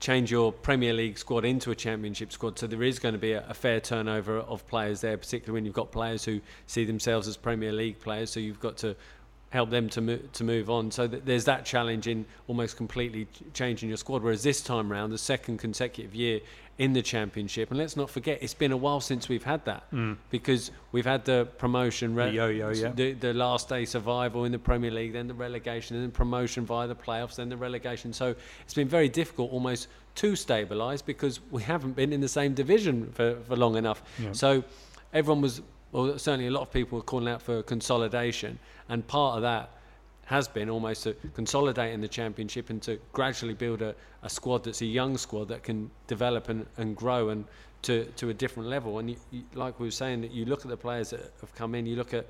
change 0.00 0.30
your 0.30 0.52
Premier 0.52 0.92
League 0.92 1.18
squad 1.18 1.44
into 1.44 1.70
a 1.70 1.74
Championship 1.74 2.32
squad. 2.32 2.58
So 2.58 2.66
there 2.66 2.82
is 2.82 2.98
going 2.98 3.14
to 3.14 3.18
be 3.18 3.32
a, 3.32 3.44
a, 3.48 3.54
fair 3.54 3.80
turnover 3.80 4.38
of 4.38 4.66
players 4.68 5.00
there, 5.00 5.16
particularly 5.16 5.56
when 5.56 5.64
you've 5.64 5.74
got 5.74 5.90
players 5.90 6.24
who 6.24 6.40
see 6.66 6.84
themselves 6.84 7.26
as 7.26 7.36
Premier 7.36 7.72
League 7.72 7.98
players. 7.98 8.30
So 8.30 8.38
you've 8.38 8.60
got 8.60 8.76
to 8.78 8.94
help 9.50 9.70
them 9.70 9.88
to 9.88 10.00
move, 10.00 10.32
to 10.32 10.44
move 10.44 10.70
on. 10.70 10.90
So 10.90 11.08
th- 11.08 11.22
there's 11.24 11.44
that 11.46 11.64
challenge 11.64 12.06
in 12.06 12.26
almost 12.46 12.76
completely 12.76 13.26
changing 13.54 13.88
your 13.88 13.98
squad. 13.98 14.22
Whereas 14.22 14.42
this 14.42 14.60
time 14.60 14.90
round, 14.90 15.12
the 15.12 15.18
second 15.18 15.58
consecutive 15.58 16.14
year 16.14 16.40
in 16.78 16.92
the 16.92 17.02
championship, 17.02 17.70
and 17.70 17.78
let's 17.78 17.96
not 17.96 18.08
forget, 18.08 18.38
it's 18.40 18.54
been 18.54 18.70
a 18.70 18.76
while 18.76 19.00
since 19.00 19.28
we've 19.28 19.42
had 19.42 19.64
that 19.64 19.90
mm. 19.90 20.16
because 20.30 20.70
we've 20.92 21.04
had 21.04 21.24
the 21.24 21.48
promotion, 21.58 22.14
re- 22.14 22.26
the 22.26 22.36
yo-yo, 22.36 22.70
yeah. 22.70 22.92
the, 22.92 23.12
the 23.14 23.34
last 23.34 23.68
day 23.68 23.84
survival 23.84 24.44
in 24.44 24.52
the 24.52 24.58
Premier 24.60 24.92
League, 24.92 25.12
then 25.12 25.26
the 25.26 25.34
relegation, 25.34 25.96
and 25.96 26.04
then 26.04 26.12
promotion 26.12 26.64
via 26.64 26.86
the 26.86 26.94
playoffs, 26.94 27.34
then 27.34 27.48
the 27.48 27.56
relegation. 27.56 28.12
So 28.12 28.32
it's 28.62 28.74
been 28.74 28.88
very 28.88 29.08
difficult, 29.08 29.52
almost 29.52 29.88
to 30.16 30.32
stabilise 30.32 31.04
because 31.04 31.40
we 31.50 31.62
haven't 31.62 31.96
been 31.96 32.12
in 32.12 32.20
the 32.20 32.28
same 32.28 32.54
division 32.54 33.10
for, 33.12 33.36
for 33.48 33.56
long 33.56 33.76
enough. 33.76 34.02
Yeah. 34.18 34.32
So 34.32 34.62
everyone 35.12 35.42
was 35.42 35.62
well, 35.90 36.18
certainly 36.18 36.46
a 36.46 36.50
lot 36.50 36.62
of 36.62 36.72
people 36.72 36.98
were 36.98 37.04
calling 37.04 37.28
out 37.28 37.42
for 37.42 37.62
consolidation, 37.62 38.58
and 38.88 39.06
part 39.06 39.36
of 39.36 39.42
that 39.42 39.70
has 40.28 40.46
been 40.46 40.68
almost 40.68 41.04
to 41.04 41.14
consolidate 41.34 41.94
in 41.94 42.02
the 42.02 42.08
championship 42.08 42.68
and 42.68 42.82
to 42.82 43.00
gradually 43.14 43.54
build 43.54 43.80
a, 43.80 43.94
a 44.22 44.28
squad 44.28 44.62
that's 44.62 44.82
a 44.82 44.86
young 44.86 45.16
squad 45.16 45.48
that 45.48 45.62
can 45.62 45.90
develop 46.06 46.50
and, 46.50 46.66
and 46.76 46.94
grow 46.94 47.30
and 47.30 47.46
to, 47.80 48.04
to 48.16 48.28
a 48.28 48.34
different 48.34 48.68
level. 48.68 48.98
And 48.98 49.08
you, 49.08 49.16
you, 49.30 49.42
like 49.54 49.80
we 49.80 49.86
were 49.86 49.90
saying, 49.90 50.20
that 50.20 50.30
you 50.30 50.44
look 50.44 50.66
at 50.66 50.68
the 50.68 50.76
players 50.76 51.08
that 51.10 51.32
have 51.40 51.54
come 51.54 51.74
in, 51.74 51.86
you 51.86 51.96
look 51.96 52.12
at 52.12 52.26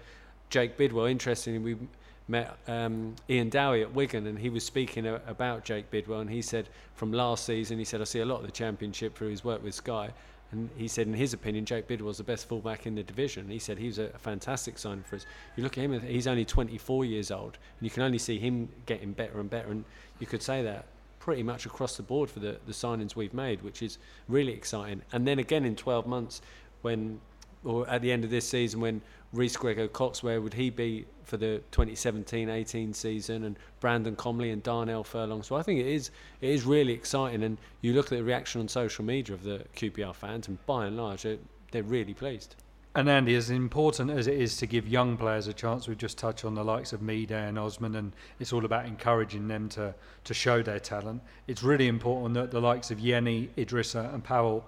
Jake 0.49 0.76
Bidwell. 0.76 1.07
Interestingly, 1.07 1.59
we 1.59 1.88
met 2.28 2.57
um, 2.68 3.16
Ian 3.28 3.49
Dowie 3.49 3.82
at 3.82 3.92
Wigan, 3.92 4.28
and 4.28 4.38
he 4.38 4.49
was 4.49 4.64
speaking 4.64 5.05
a, 5.05 5.20
about 5.26 5.64
Jake 5.64 5.90
Bidwell, 5.90 6.20
and 6.20 6.30
he 6.30 6.40
said 6.40 6.68
from 6.94 7.12
last 7.12 7.46
season, 7.46 7.78
he 7.78 7.84
said 7.84 8.01
I 8.01 8.05
see 8.05 8.20
a 8.20 8.26
lot 8.26 8.36
of 8.36 8.46
the 8.46 8.53
championship 8.53 9.16
through 9.16 9.30
his 9.30 9.42
work 9.42 9.61
with 9.64 9.74
Sky, 9.74 10.11
and 10.51 10.70
he 10.76 10.88
said, 10.88 11.07
in 11.07 11.14
his 11.14 11.34
opinion, 11.34 11.66
Jake 11.66 11.86
Bidwell 11.86 12.09
was 12.09 12.18
the 12.18 12.24
best 12.24 12.49
fullback 12.49 12.86
in 12.86 12.94
the 12.94 13.03
division. 13.03 13.51
He 13.51 13.59
said 13.59 13.78
he 13.78 13.88
was 13.88 13.99
a, 13.99 14.09
fantastic 14.18 14.78
sign 14.78 15.03
for 15.03 15.16
us. 15.16 15.26
You 15.57 15.62
look 15.62 15.76
at 15.76 15.84
him; 15.84 16.01
he's 16.01 16.26
only 16.26 16.44
24 16.46 17.05
years 17.05 17.30
old, 17.30 17.59
and 17.78 17.86
you 17.86 17.90
can 17.90 18.03
only 18.03 18.18
see 18.18 18.38
him 18.38 18.68
getting 18.86 19.12
better 19.12 19.40
and 19.40 19.51
better. 19.51 19.70
And 19.70 19.84
you 20.20 20.26
could 20.26 20.42
say 20.42 20.62
that 20.62 20.86
pretty 21.18 21.42
much 21.42 21.66
across 21.66 21.96
the 21.99 22.03
board 22.03 22.30
for 22.30 22.40
the, 22.40 22.59
the 22.66 22.72
signings 22.72 23.14
we've 23.14 23.34
made, 23.34 23.62
which 23.62 23.82
is 23.82 23.99
really 24.26 24.53
exciting. 24.53 25.03
And 25.12 25.26
then 25.26 25.38
again, 25.38 25.66
in 25.66 25.76
12 25.76 26.07
months, 26.07 26.40
when 26.80 27.20
or 27.64 27.88
at 27.88 28.03
the 28.03 28.12
end 28.12 28.24
of 28.24 28.30
this 28.30 28.49
season 28.49 28.80
when 28.80 29.03
Reece 29.32 29.56
Grego 29.56 29.88
Cox, 29.88 30.22
where 30.22 30.40
would 30.40 30.54
he 30.54 30.70
be 30.70 31.04
for 31.24 31.36
the 31.36 31.60
2017-18 31.72 32.94
season, 32.94 33.44
and 33.44 33.58
Brandon 33.80 34.16
Comley 34.16 34.50
and 34.50 34.62
Darnell 34.62 35.04
Furlong. 35.04 35.42
So 35.42 35.56
I 35.56 35.62
think 35.62 35.80
it 35.80 35.86
is 35.86 36.10
it 36.40 36.50
is 36.50 36.64
really 36.64 36.92
exciting, 36.94 37.42
and 37.42 37.58
you 37.82 37.92
look 37.92 38.06
at 38.06 38.18
the 38.18 38.24
reaction 38.24 38.60
on 38.60 38.68
social 38.68 39.04
media 39.04 39.34
of 39.34 39.42
the 39.42 39.64
QPR 39.76 40.14
fans, 40.14 40.48
and 40.48 40.64
by 40.66 40.86
and 40.86 40.96
large, 40.96 41.22
they're, 41.22 41.38
they're 41.70 41.82
really 41.82 42.14
pleased. 42.14 42.56
And 42.94 43.08
Andy, 43.08 43.34
as 43.34 43.50
important 43.50 44.10
as 44.10 44.26
it 44.26 44.40
is 44.40 44.56
to 44.56 44.66
give 44.66 44.88
young 44.88 45.16
players 45.16 45.46
a 45.46 45.52
chance, 45.52 45.86
we've 45.86 45.98
just 45.98 46.16
touched 46.16 46.44
on 46.44 46.54
the 46.54 46.64
likes 46.64 46.94
of 46.94 47.02
Mide 47.02 47.30
and 47.30 47.58
Osman, 47.58 47.94
and 47.94 48.12
it's 48.40 48.52
all 48.52 48.64
about 48.64 48.86
encouraging 48.86 49.46
them 49.46 49.68
to, 49.70 49.94
to 50.24 50.34
show 50.34 50.62
their 50.62 50.80
talent. 50.80 51.22
It's 51.46 51.62
really 51.62 51.86
important 51.86 52.34
that 52.34 52.50
the 52.50 52.60
likes 52.60 52.90
of 52.90 52.98
Yeni, 52.98 53.50
Idrissa, 53.58 54.12
and 54.12 54.24
Powell 54.24 54.64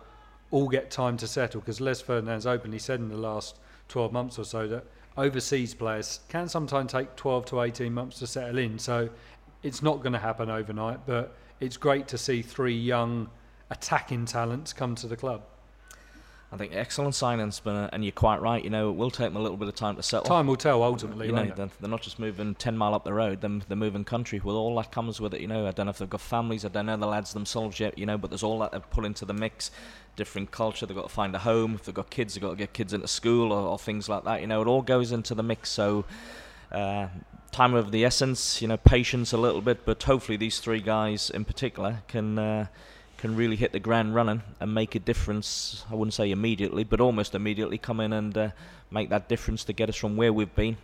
all 0.50 0.68
get 0.68 0.90
time 0.90 1.16
to 1.16 1.26
settle 1.26 1.61
because 1.61 1.80
Les 1.80 2.00
Ferdinand's 2.00 2.46
openly 2.46 2.78
said 2.78 3.00
in 3.00 3.08
the 3.08 3.16
last 3.16 3.58
12 3.91 4.12
months 4.12 4.38
or 4.38 4.45
so 4.45 4.66
that 4.68 4.84
overseas 5.16 5.74
players 5.74 6.20
can 6.28 6.49
sometimes 6.49 6.93
take 6.93 7.14
12 7.16 7.45
to 7.47 7.61
18 7.61 7.93
months 7.93 8.18
to 8.20 8.26
settle 8.26 8.59
in. 8.59 8.78
So 8.78 9.11
it's 9.62 9.82
not 9.82 9.99
going 10.03 10.14
to 10.14 10.18
happen 10.18 10.49
overnight, 10.49 11.07
but 11.07 11.36
it's 11.61 11.76
great 11.76 12.09
to 12.09 12.18
see 12.18 12.41
three 12.41 12.76
young 12.76 13.28
attacking 13.70 14.24
talents 14.24 14.72
come 14.72 14.95
to 14.97 15.07
the 15.07 15.16
club. 15.16 15.43
I 16.53 16.57
think 16.57 16.72
excellent 16.74 17.14
signings, 17.14 17.61
but 17.62 17.90
and 17.92 18.05
you're 18.05 18.11
quite 18.11 18.40
right. 18.40 18.62
You 18.62 18.70
know, 18.70 18.90
it 18.90 18.96
will 18.96 19.11
take 19.11 19.28
them 19.28 19.36
a 19.36 19.40
little 19.40 19.57
bit 19.57 19.68
of 19.68 19.76
time 19.76 19.94
to 19.96 20.03
settle. 20.03 20.26
Time 20.26 20.48
will 20.48 20.57
tell 20.57 20.82
ultimately. 20.82 21.28
You 21.28 21.32
know, 21.32 21.44
they're, 21.44 21.70
they're, 21.80 21.88
not 21.88 22.03
just 22.03 22.18
moving 22.18 22.57
ten 22.57 22.76
mile 22.76 22.92
up 22.92 23.05
the 23.05 23.12
road; 23.12 23.40
they're, 23.40 23.61
they're 23.68 23.76
moving 23.76 24.05
country 24.05 24.40
with 24.40 24.57
all 24.57 24.74
that 24.76 24.90
comes 24.90 25.20
with 25.20 25.32
it. 25.32 25.40
You 25.40 25.46
know, 25.46 25.68
I 25.68 25.70
don't 25.70 25.86
know 25.86 25.90
if 25.90 25.98
they've 25.98 26.11
got 26.11 26.20
families. 26.20 26.64
I 26.64 26.68
don't 26.68 26.86
know 26.86 26.96
the 26.96 27.07
lads 27.07 27.32
themselves 27.34 27.78
yet. 27.78 27.96
You 27.96 28.05
know, 28.05 28.18
but 28.18 28.30
there's 28.30 28.42
all 28.42 28.59
that 28.61 28.72
they've 28.72 28.90
put 28.90 29.05
into 29.05 29.24
the 29.24 29.32
mix. 29.32 29.70
Different 30.16 30.51
culture. 30.51 30.86
They've 30.86 30.96
got 30.96 31.09
to 31.09 31.14
find 31.14 31.36
a 31.36 31.38
home. 31.38 31.76
If 31.76 31.84
they've 31.84 31.94
got 31.94 32.11
kids, 32.11 32.34
they've 32.34 32.42
got 32.42 32.51
to 32.51 32.57
get 32.57 32.72
kids 32.72 32.92
into 32.92 33.07
school 33.07 33.53
or, 33.53 33.68
or 33.68 33.78
things 33.78 34.09
like 34.09 34.24
that. 34.24 34.40
You 34.40 34.48
know, 34.48 34.61
it 34.61 34.66
all 34.66 34.82
goes 34.82 35.12
into 35.12 35.34
the 35.34 35.42
mix. 35.42 35.70
So. 35.70 36.05
Uh, 36.72 37.09
time 37.51 37.74
of 37.74 37.90
the 37.90 38.05
essence, 38.05 38.62
you 38.62 38.68
know, 38.68 38.76
patience 38.76 39.32
a 39.32 39.36
little 39.36 39.61
bit, 39.61 39.84
but 39.84 40.01
hopefully 40.05 40.36
these 40.36 40.61
three 40.61 40.80
guys 40.80 41.30
in 41.30 41.44
particular 41.44 42.01
can 42.07 42.38
uh, 42.38 42.66
can 43.21 43.37
really 43.37 43.57
hit 43.57 43.73
the 43.73 43.79
ground 43.79 44.14
running 44.14 44.43
and 44.61 44.75
make 44.75 44.95
a 44.95 44.99
difference. 44.99 45.85
I 45.91 45.95
wouldn't 45.95 46.14
say 46.14 46.31
immediately, 46.31 46.85
but 46.85 47.01
almost 47.01 47.35
immediately 47.35 47.79
come 47.79 48.01
in 48.01 48.12
and 48.12 48.37
uh, 48.37 48.49
make 48.91 49.11
that 49.11 49.29
difference 49.29 49.62
to 49.64 49.73
get 49.73 49.89
us 49.89 49.97
from 49.97 50.16
where 50.16 50.33
we've 50.33 50.55
been, 50.55 50.79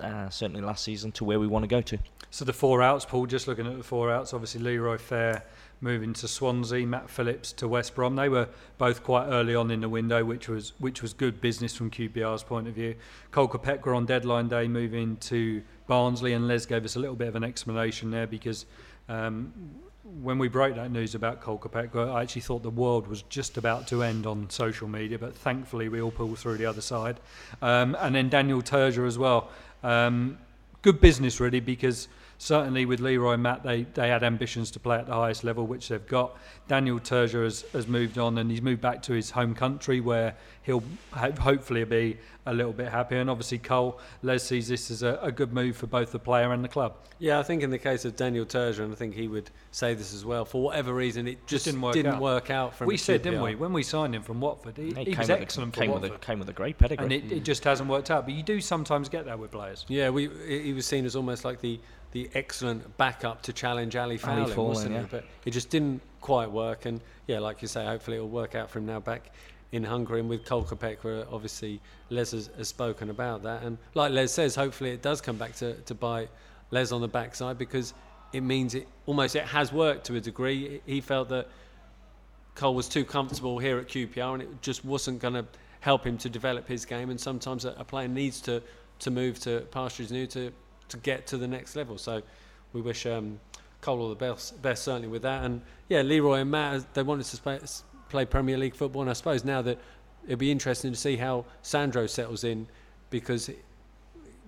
uh, 0.00 0.30
certainly 0.30 0.62
last 0.62 0.84
season, 0.84 1.12
to 1.12 1.24
where 1.24 1.38
we 1.38 1.46
want 1.46 1.64
to 1.64 1.68
go 1.68 1.82
to. 1.82 1.98
So 2.30 2.46
the 2.46 2.52
four 2.54 2.82
outs, 2.82 3.04
Paul, 3.04 3.26
just 3.26 3.46
looking 3.46 3.66
at 3.66 3.76
the 3.76 3.84
four 3.84 4.10
outs, 4.10 4.32
obviously 4.32 4.62
Leroy 4.62 4.96
Fer 4.96 5.42
moving 5.82 6.14
to 6.14 6.28
Swansea, 6.28 6.86
Matt 6.86 7.10
Phillips 7.10 7.52
to 7.54 7.68
West 7.68 7.94
Brom. 7.94 8.16
They 8.16 8.30
were 8.30 8.48
both 8.78 9.02
quite 9.02 9.26
early 9.26 9.54
on 9.54 9.70
in 9.70 9.82
the 9.82 9.88
window, 9.88 10.24
which 10.24 10.48
was 10.48 10.72
which 10.78 11.02
was 11.02 11.12
good 11.12 11.42
business 11.42 11.76
from 11.76 11.90
QPR's 11.90 12.42
point 12.42 12.68
of 12.68 12.74
view. 12.74 12.94
Cole 13.32 13.48
Kpekawa 13.48 13.96
on 13.96 14.06
deadline 14.06 14.48
day 14.48 14.66
moving 14.66 15.18
to 15.18 15.62
Barnsley, 15.86 16.32
and 16.32 16.48
Les 16.48 16.64
gave 16.64 16.86
us 16.86 16.96
a 16.96 17.00
little 17.00 17.16
bit 17.16 17.28
of 17.28 17.36
an 17.36 17.44
explanation 17.44 18.10
there 18.10 18.26
because 18.26 18.64
um, 19.08 19.52
when 20.04 20.38
we 20.38 20.48
broke 20.48 20.74
that 20.74 20.90
news 20.90 21.14
about 21.14 21.40
Cole 21.40 21.62
I 21.74 22.22
actually 22.22 22.42
thought 22.42 22.62
the 22.62 22.70
world 22.70 23.06
was 23.06 23.22
just 23.22 23.56
about 23.56 23.86
to 23.88 24.02
end 24.02 24.26
on 24.26 24.50
social 24.50 24.88
media, 24.88 25.18
but 25.18 25.34
thankfully 25.34 25.88
we 25.88 26.00
all 26.00 26.10
pulled 26.10 26.38
through 26.38 26.56
the 26.56 26.66
other 26.66 26.80
side. 26.80 27.20
Um, 27.60 27.96
and 28.00 28.14
then 28.14 28.28
Daniel 28.28 28.62
Tozser 28.62 29.06
as 29.06 29.16
well. 29.16 29.50
Um, 29.82 30.38
good 30.82 31.00
business, 31.00 31.38
really, 31.38 31.60
because 31.60 32.08
certainly 32.42 32.84
with 32.84 32.98
Leroy 32.98 33.34
and 33.34 33.42
Matt, 33.44 33.62
they, 33.62 33.84
they 33.94 34.08
had 34.08 34.24
ambitions 34.24 34.72
to 34.72 34.80
play 34.80 34.98
at 34.98 35.06
the 35.06 35.14
highest 35.14 35.44
level, 35.44 35.64
which 35.64 35.88
they've 35.88 36.06
got. 36.08 36.36
Daniel 36.66 36.98
Tozser 36.98 37.44
has, 37.44 37.64
has 37.72 37.86
moved 37.86 38.18
on 38.18 38.36
and 38.36 38.50
he's 38.50 38.60
moved 38.60 38.80
back 38.80 39.00
to 39.02 39.12
his 39.12 39.30
home 39.30 39.54
country 39.54 40.00
where 40.00 40.34
he'll 40.64 40.82
hopefully 41.12 41.84
be 41.84 42.18
a 42.44 42.52
little 42.52 42.72
bit 42.72 42.88
happier. 42.88 43.20
And 43.20 43.30
obviously, 43.30 43.58
Cole, 43.58 44.00
Les 44.22 44.42
sees 44.42 44.66
this 44.66 44.90
as 44.90 45.04
a, 45.04 45.20
a, 45.22 45.30
good 45.30 45.52
move 45.52 45.76
for 45.76 45.86
both 45.86 46.10
the 46.10 46.18
player 46.18 46.52
and 46.52 46.64
the 46.64 46.68
club. 46.68 46.96
Yeah, 47.20 47.38
I 47.38 47.44
think 47.44 47.62
in 47.62 47.70
the 47.70 47.78
case 47.78 48.04
of 48.04 48.16
Daniel 48.16 48.44
Tozser, 48.44 48.80
and 48.80 48.92
I 48.92 48.96
think 48.96 49.14
he 49.14 49.28
would 49.28 49.48
say 49.70 49.94
this 49.94 50.12
as 50.12 50.24
well. 50.24 50.44
For 50.44 50.60
whatever 50.60 50.92
reason, 50.92 51.28
it 51.28 51.38
just, 51.46 51.48
just 51.48 51.64
didn't, 51.66 51.82
work, 51.82 51.94
didn't 51.94 52.14
out. 52.14 52.22
work 52.22 52.50
out. 52.50 52.74
From 52.74 52.88
we 52.88 52.96
said, 52.96 53.22
didn't 53.22 53.40
we, 53.40 53.54
when 53.54 53.72
we 53.72 53.84
signed 53.84 54.16
him 54.16 54.22
from 54.22 54.40
Watford, 54.40 54.76
he, 54.76 54.92
he, 54.92 55.12
he 55.12 55.14
was 55.14 55.30
excellent 55.30 55.76
a, 55.76 55.80
came 55.80 55.90
Watford. 55.92 56.10
With 56.10 56.20
a, 56.20 56.24
came 56.24 56.40
with 56.40 56.48
a 56.48 56.52
great 56.52 56.76
pedigree. 56.76 57.04
And 57.04 57.12
it, 57.12 57.30
it 57.30 57.44
just 57.44 57.62
hasn't 57.62 57.88
worked 57.88 58.10
out. 58.10 58.24
But 58.24 58.34
you 58.34 58.42
do 58.42 58.60
sometimes 58.60 59.08
get 59.08 59.26
that 59.26 59.38
with 59.38 59.52
players. 59.52 59.84
Yeah, 59.86 60.10
we 60.10 60.28
he 60.48 60.72
was 60.72 60.86
seen 60.86 61.04
as 61.04 61.14
almost 61.14 61.44
like 61.44 61.60
the 61.60 61.78
the 62.12 62.30
excellent 62.34 62.96
backup 62.96 63.42
to 63.42 63.52
challenge 63.52 63.96
Ali 63.96 64.18
Faurlin, 64.18 64.56
Ali 64.56 64.68
wasn't 64.68 64.94
yeah. 64.94 65.00
it? 65.00 65.10
But 65.10 65.24
it 65.44 65.50
just 65.50 65.70
didn't 65.70 66.00
quite 66.20 66.50
work. 66.50 66.86
And 66.86 67.00
yeah, 67.26 67.38
like 67.38 67.62
you 67.62 67.68
say, 67.68 67.84
hopefully 67.84 68.16
it'll 68.18 68.28
work 68.28 68.54
out 68.54 68.70
for 68.70 68.78
him 68.78 68.86
now 68.86 69.00
back 69.00 69.30
in 69.72 69.82
Hungary. 69.82 70.20
And 70.20 70.28
with 70.28 70.44
Kpekawa, 70.44 71.26
obviously 71.32 71.80
Les 72.10 72.30
has, 72.32 72.50
has, 72.56 72.68
spoken 72.68 73.10
about 73.10 73.42
that. 73.42 73.62
And 73.62 73.78
like 73.94 74.12
Les 74.12 74.32
says, 74.32 74.54
hopefully 74.54 74.90
it 74.90 75.02
does 75.02 75.20
come 75.20 75.36
back 75.36 75.54
to, 75.56 75.74
to 75.74 75.94
bite 75.94 76.30
Les 76.70 76.92
on 76.92 77.00
the 77.00 77.08
backside 77.08 77.58
because 77.58 77.94
it 78.32 78.42
means 78.42 78.74
it 78.74 78.86
almost 79.06 79.36
it 79.36 79.44
has 79.44 79.72
worked 79.72 80.06
to 80.06 80.16
a 80.16 80.20
degree. 80.20 80.80
He 80.86 81.00
felt 81.00 81.28
that 81.30 81.48
Cole 82.54 82.74
was 82.74 82.88
too 82.88 83.04
comfortable 83.04 83.58
here 83.58 83.78
at 83.78 83.88
QPR 83.88 84.34
and 84.34 84.42
it 84.42 84.62
just 84.62 84.84
wasn't 84.84 85.18
going 85.20 85.34
to 85.34 85.46
help 85.80 86.06
him 86.06 86.18
to 86.18 86.28
develop 86.28 86.68
his 86.68 86.84
game. 86.84 87.10
And 87.10 87.20
sometimes 87.20 87.64
a, 87.64 87.70
a 87.78 87.84
player 87.84 88.08
needs 88.08 88.40
to, 88.42 88.62
to 89.00 89.10
move 89.10 89.38
to 89.40 89.60
pastures 89.70 90.12
new 90.12 90.26
to 90.28 90.52
to 90.88 90.96
get 90.98 91.26
to 91.28 91.36
the 91.36 91.48
next 91.48 91.76
level. 91.76 91.98
So 91.98 92.22
we 92.72 92.80
wish 92.80 93.06
um, 93.06 93.40
Cole 93.80 94.00
all 94.00 94.08
the 94.08 94.14
best, 94.14 94.60
best 94.62 94.84
certainly 94.84 95.08
with 95.08 95.22
that. 95.22 95.44
And 95.44 95.62
yeah, 95.88 96.02
Leroy 96.02 96.40
and 96.40 96.50
Matt, 96.50 96.94
they 96.94 97.02
wanted 97.02 97.26
to 97.26 97.60
play, 98.08 98.24
Premier 98.24 98.56
League 98.58 98.74
football, 98.74 99.02
and 99.02 99.10
I 99.10 99.14
suppose 99.14 99.44
now 99.44 99.62
that 99.62 99.78
it'd 100.26 100.38
be 100.38 100.50
interesting 100.50 100.92
to 100.92 100.98
see 100.98 101.16
how 101.16 101.44
Sandro 101.62 102.06
settles 102.06 102.44
in 102.44 102.66
because 103.10 103.50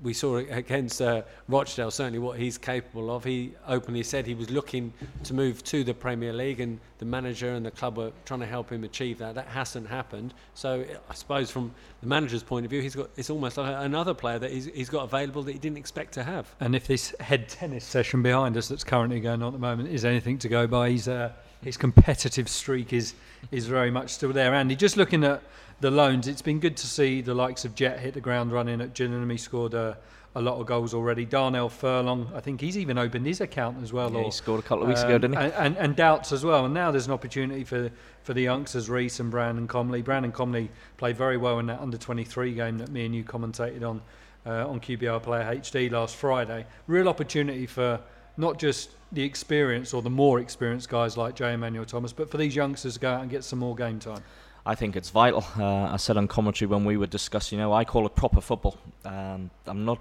we 0.02 0.12
saw 0.12 0.36
against 0.36 1.00
uh, 1.00 1.22
Rochdale 1.48 1.90
certainly 1.90 2.18
what 2.18 2.38
he's 2.38 2.58
capable 2.58 3.14
of. 3.14 3.24
He 3.24 3.52
openly 3.66 4.02
said 4.02 4.26
he 4.26 4.34
was 4.34 4.50
looking 4.50 4.92
to 5.22 5.34
move 5.34 5.62
to 5.64 5.84
the 5.84 5.94
Premier 5.94 6.32
League, 6.32 6.60
and 6.60 6.80
the 6.98 7.04
manager 7.04 7.52
and 7.52 7.64
the 7.64 7.70
club 7.70 7.96
were 7.96 8.12
trying 8.24 8.40
to 8.40 8.46
help 8.46 8.70
him 8.70 8.84
achieve 8.84 9.18
that. 9.18 9.34
That 9.34 9.46
hasn't 9.46 9.88
happened. 9.88 10.34
So 10.54 10.84
I 11.08 11.14
suppose 11.14 11.50
from 11.50 11.72
the 12.00 12.08
manager's 12.08 12.42
point 12.42 12.66
of 12.66 12.70
view, 12.70 12.82
he's 12.82 12.94
got 12.94 13.10
it's 13.16 13.30
almost 13.30 13.56
like 13.56 13.74
another 13.78 14.14
player 14.14 14.38
that 14.38 14.50
he's, 14.50 14.66
he's 14.66 14.90
got 14.90 15.04
available 15.04 15.42
that 15.44 15.52
he 15.52 15.58
didn't 15.58 15.78
expect 15.78 16.12
to 16.14 16.24
have. 16.24 16.54
And 16.60 16.74
if 16.74 16.86
this 16.86 17.14
head 17.20 17.48
tennis 17.48 17.84
session 17.84 18.22
behind 18.22 18.56
us 18.56 18.68
that's 18.68 18.84
currently 18.84 19.20
going 19.20 19.42
on 19.42 19.48
at 19.48 19.52
the 19.52 19.58
moment 19.58 19.88
is 19.88 20.04
anything 20.04 20.38
to 20.38 20.48
go 20.48 20.66
by, 20.66 20.90
he's, 20.90 21.08
uh, 21.08 21.32
his 21.62 21.76
competitive 21.76 22.48
streak 22.48 22.92
is 22.92 23.14
is 23.50 23.66
very 23.66 23.90
much 23.90 24.10
still 24.10 24.32
there. 24.32 24.54
Andy, 24.54 24.76
just 24.76 24.96
looking 24.96 25.24
at 25.24 25.42
the 25.80 25.90
loans, 25.90 26.28
it's 26.28 26.42
been 26.42 26.60
good 26.60 26.76
to 26.78 26.86
see 26.86 27.20
the 27.20 27.34
likes 27.34 27.64
of 27.64 27.74
Jet 27.74 28.00
hit 28.00 28.14
the 28.14 28.20
ground 28.20 28.52
running 28.52 28.80
at 28.80 28.94
Gillingham. 28.94 29.30
He 29.30 29.36
scored 29.36 29.74
a, 29.74 29.98
a 30.34 30.40
lot 30.40 30.60
of 30.60 30.66
goals 30.66 30.94
already. 30.94 31.24
Darnell 31.24 31.68
Furlong, 31.68 32.30
I 32.34 32.40
think 32.40 32.60
he's 32.60 32.78
even 32.78 32.98
opened 32.98 33.26
his 33.26 33.40
account 33.40 33.82
as 33.82 33.92
well. 33.92 34.12
Yeah, 34.12 34.18
or, 34.18 34.24
he 34.24 34.30
scored 34.30 34.60
a 34.60 34.62
couple 34.62 34.82
of 34.82 34.88
weeks 34.88 35.02
um, 35.02 35.08
ago, 35.08 35.18
didn't 35.18 35.36
he? 35.36 35.44
And, 35.44 35.52
and, 35.54 35.76
and, 35.76 35.96
Doubts 35.96 36.32
as 36.32 36.44
well. 36.44 36.64
And 36.64 36.74
now 36.74 36.90
there's 36.90 37.06
an 37.06 37.12
opportunity 37.12 37.64
for, 37.64 37.90
for 38.22 38.34
the 38.34 38.42
youngsters, 38.42 38.88
Reece 38.88 39.20
and 39.20 39.30
Brandon 39.30 39.68
Comley. 39.68 40.02
Brandon 40.02 40.32
Comley 40.32 40.68
played 40.96 41.16
very 41.16 41.36
well 41.36 41.58
in 41.58 41.66
that 41.66 41.80
under 41.80 41.96
23 41.96 42.54
game 42.54 42.78
that 42.78 42.90
me 42.90 43.06
and 43.06 43.14
you 43.14 43.24
commentated 43.24 43.88
on 43.88 44.00
uh, 44.46 44.68
on 44.68 44.80
QPR 44.80 45.22
Player 45.22 45.44
HD 45.56 45.90
last 45.90 46.16
Friday. 46.16 46.66
Real 46.86 47.08
opportunity 47.08 47.66
for 47.66 48.00
not 48.36 48.58
just 48.58 48.90
the 49.12 49.22
experience 49.22 49.94
or 49.94 50.02
the 50.02 50.10
more 50.10 50.40
experienced 50.40 50.88
guys 50.88 51.16
like 51.16 51.36
J. 51.36 51.54
Emmanuel 51.54 51.84
Thomas, 51.84 52.12
but 52.12 52.30
for 52.30 52.36
these 52.36 52.54
youngsters 52.54 52.94
to 52.94 53.00
go 53.00 53.10
out 53.10 53.22
and 53.22 53.30
get 53.30 53.44
some 53.44 53.58
more 53.58 53.74
game 53.74 53.98
time. 53.98 54.22
I 54.66 54.74
think 54.74 54.96
it's 54.96 55.10
vital. 55.10 55.44
Uh, 55.58 55.92
I 55.92 55.96
said 55.96 56.16
on 56.16 56.26
commentary 56.26 56.68
when 56.68 56.84
we 56.84 56.96
were 56.96 57.06
discussing, 57.06 57.58
you 57.58 57.64
know, 57.64 57.72
I 57.72 57.84
call 57.84 58.06
it 58.06 58.14
proper 58.14 58.40
football. 58.40 58.78
Um, 59.04 59.50
I'm 59.66 59.84
not 59.84 59.98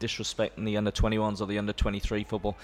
disrespecting 0.00 0.64
the 0.64 0.76
under 0.76 0.90
21s 0.90 1.40
or 1.40 1.46
the 1.46 1.58
under 1.58 1.72
23 1.72 2.24
football. 2.24 2.56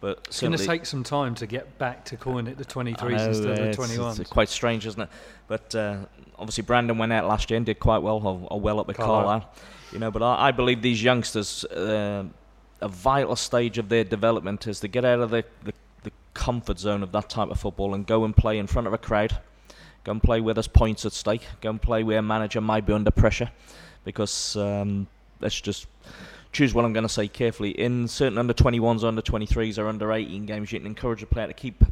But 0.00 0.20
it's 0.26 0.40
going 0.40 0.52
to 0.52 0.66
take 0.66 0.86
some 0.86 1.02
time 1.02 1.34
to 1.36 1.46
get 1.46 1.78
back 1.78 2.04
to 2.06 2.16
calling 2.16 2.46
it 2.46 2.58
the 2.58 2.64
23s 2.64 3.00
know, 3.00 3.24
instead 3.24 3.58
of 3.58 3.76
the 3.76 3.82
21s. 3.82 4.20
It's 4.20 4.30
quite 4.30 4.48
strange, 4.48 4.86
isn't 4.86 5.00
it? 5.00 5.08
But 5.48 5.74
uh, 5.74 5.96
obviously, 6.38 6.62
Brandon 6.62 6.98
went 6.98 7.12
out 7.12 7.26
last 7.26 7.50
year 7.50 7.56
and 7.56 7.64
did 7.64 7.80
quite 7.80 7.98
well, 7.98 8.20
or, 8.26 8.46
or 8.50 8.60
well 8.60 8.80
up 8.80 8.88
at 8.90 8.96
Carlisle. 8.96 9.22
Carlisle. 9.22 9.54
You 9.92 9.98
know, 10.00 10.10
but 10.10 10.22
I, 10.22 10.48
I 10.48 10.50
believe 10.50 10.82
these 10.82 11.02
youngsters, 11.02 11.64
uh, 11.64 12.24
a 12.80 12.88
vital 12.88 13.34
stage 13.34 13.78
of 13.78 13.88
their 13.88 14.04
development 14.04 14.66
is 14.66 14.80
to 14.80 14.88
get 14.88 15.04
out 15.04 15.20
of 15.20 15.30
the, 15.30 15.44
the, 15.62 15.72
the 16.02 16.12
comfort 16.34 16.78
zone 16.78 17.02
of 17.02 17.10
that 17.12 17.30
type 17.30 17.48
of 17.48 17.58
football 17.58 17.94
and 17.94 18.06
go 18.06 18.24
and 18.24 18.36
play 18.36 18.58
in 18.58 18.66
front 18.66 18.86
of 18.86 18.92
a 18.92 18.98
crowd 18.98 19.38
Go 20.04 20.12
and 20.12 20.22
play 20.22 20.40
where 20.40 20.54
there's 20.54 20.68
points 20.68 21.04
at 21.06 21.12
stake. 21.12 21.42
Go 21.60 21.70
and 21.70 21.80
play 21.80 22.02
where 22.02 22.18
a 22.18 22.22
manager 22.22 22.60
might 22.60 22.86
be 22.86 22.92
under 22.92 23.10
pressure. 23.10 23.50
Because 24.04 24.54
um, 24.56 25.06
let's 25.40 25.60
just 25.60 25.86
choose 26.52 26.72
what 26.72 26.84
I'm 26.84 26.92
going 26.92 27.04
to 27.06 27.12
say 27.12 27.26
carefully. 27.26 27.70
In 27.70 28.06
certain 28.06 28.38
under 28.38 28.54
21s, 28.54 29.02
under 29.02 29.22
23s, 29.22 29.78
or 29.78 29.88
under 29.88 30.12
18 30.12 30.46
games, 30.46 30.72
you 30.72 30.78
can 30.78 30.86
encourage 30.86 31.22
a 31.22 31.26
player 31.26 31.46
to 31.46 31.52
keep 31.52 31.84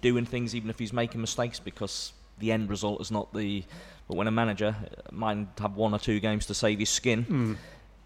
doing 0.00 0.24
things 0.24 0.54
even 0.54 0.70
if 0.70 0.78
he's 0.78 0.92
making 0.92 1.20
mistakes 1.20 1.60
because 1.60 2.12
the 2.38 2.50
end 2.52 2.70
result 2.70 3.00
is 3.00 3.10
not 3.10 3.32
the. 3.34 3.64
But 4.08 4.16
when 4.16 4.26
a 4.26 4.32
manager 4.32 4.76
might 5.10 5.46
have 5.58 5.76
one 5.76 5.94
or 5.94 5.98
two 5.98 6.20
games 6.20 6.46
to 6.46 6.54
save 6.54 6.78
his 6.78 6.90
skin, 6.90 7.24
mm. 7.24 7.56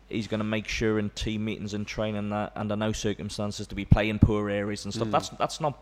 he's 0.09 0.29
going 0.29 0.39
to 0.39 0.45
make 0.45 0.69
sure 0.69 0.99
in 0.99 1.11
team 1.11 1.45
meetings 1.45 1.75
and 1.75 1.87
training 1.87 2.31
that 2.31 2.53
under 2.55 2.77
no 2.77 2.93
circumstances 2.93 3.67
to 3.67 3.75
be 3.75 3.85
playing 3.85 4.21
poor 4.21 4.49
areas 4.49 4.85
and 4.85 4.95
stuff. 4.95 5.09
Mm. 5.09 5.13
That's 5.13 5.29
that's 5.31 5.61
not 5.61 5.77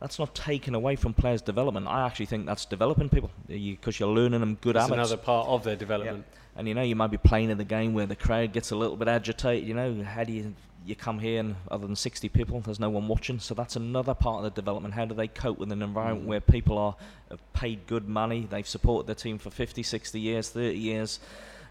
that's 0.00 0.18
not 0.18 0.34
taken 0.34 0.74
away 0.74 0.96
from 0.96 1.14
players' 1.14 1.42
development. 1.42 1.86
I 1.86 2.06
actually 2.06 2.26
think 2.26 2.46
that's 2.46 2.64
developing 2.64 3.08
people 3.08 3.30
because 3.46 3.98
you, 4.00 4.06
are 4.06 4.10
learning 4.12 4.40
them 4.40 4.58
good 4.60 4.76
It's 4.76 4.84
habits. 4.84 5.10
another 5.10 5.16
part 5.16 5.48
of 5.48 5.64
their 5.64 5.76
development. 5.76 6.24
And 6.56 6.68
you 6.68 6.74
know, 6.74 6.82
you 6.82 6.94
might 6.96 7.10
be 7.10 7.16
playing 7.16 7.50
in 7.50 7.58
the 7.58 7.64
game 7.64 7.94
where 7.94 8.06
the 8.06 8.16
crowd 8.16 8.52
gets 8.52 8.70
a 8.70 8.76
little 8.76 8.96
bit 8.96 9.08
agitated. 9.08 9.66
You 9.66 9.74
know, 9.74 10.02
how 10.04 10.24
do 10.24 10.32
you 10.32 10.54
you 10.86 10.94
come 10.94 11.18
here 11.18 11.40
and 11.40 11.56
other 11.70 11.86
than 11.86 11.96
60 11.96 12.28
people, 12.28 12.60
there's 12.60 12.78
no 12.78 12.90
one 12.90 13.08
watching. 13.08 13.38
So 13.40 13.54
that's 13.54 13.74
another 13.74 14.12
part 14.12 14.38
of 14.38 14.44
the 14.44 14.50
development. 14.50 14.92
How 14.92 15.06
do 15.06 15.14
they 15.14 15.28
cope 15.28 15.58
with 15.58 15.72
an 15.72 15.80
environment 15.80 16.26
Mm. 16.26 16.28
where 16.28 16.40
people 16.42 16.76
are 16.76 16.94
have 17.30 17.52
paid 17.54 17.86
good 17.86 18.06
money, 18.06 18.46
they've 18.50 18.68
supported 18.68 19.06
their 19.06 19.14
team 19.14 19.38
for 19.38 19.48
50, 19.50 19.82
60 19.82 20.20
years, 20.20 20.50
30 20.50 20.76
years. 20.78 21.20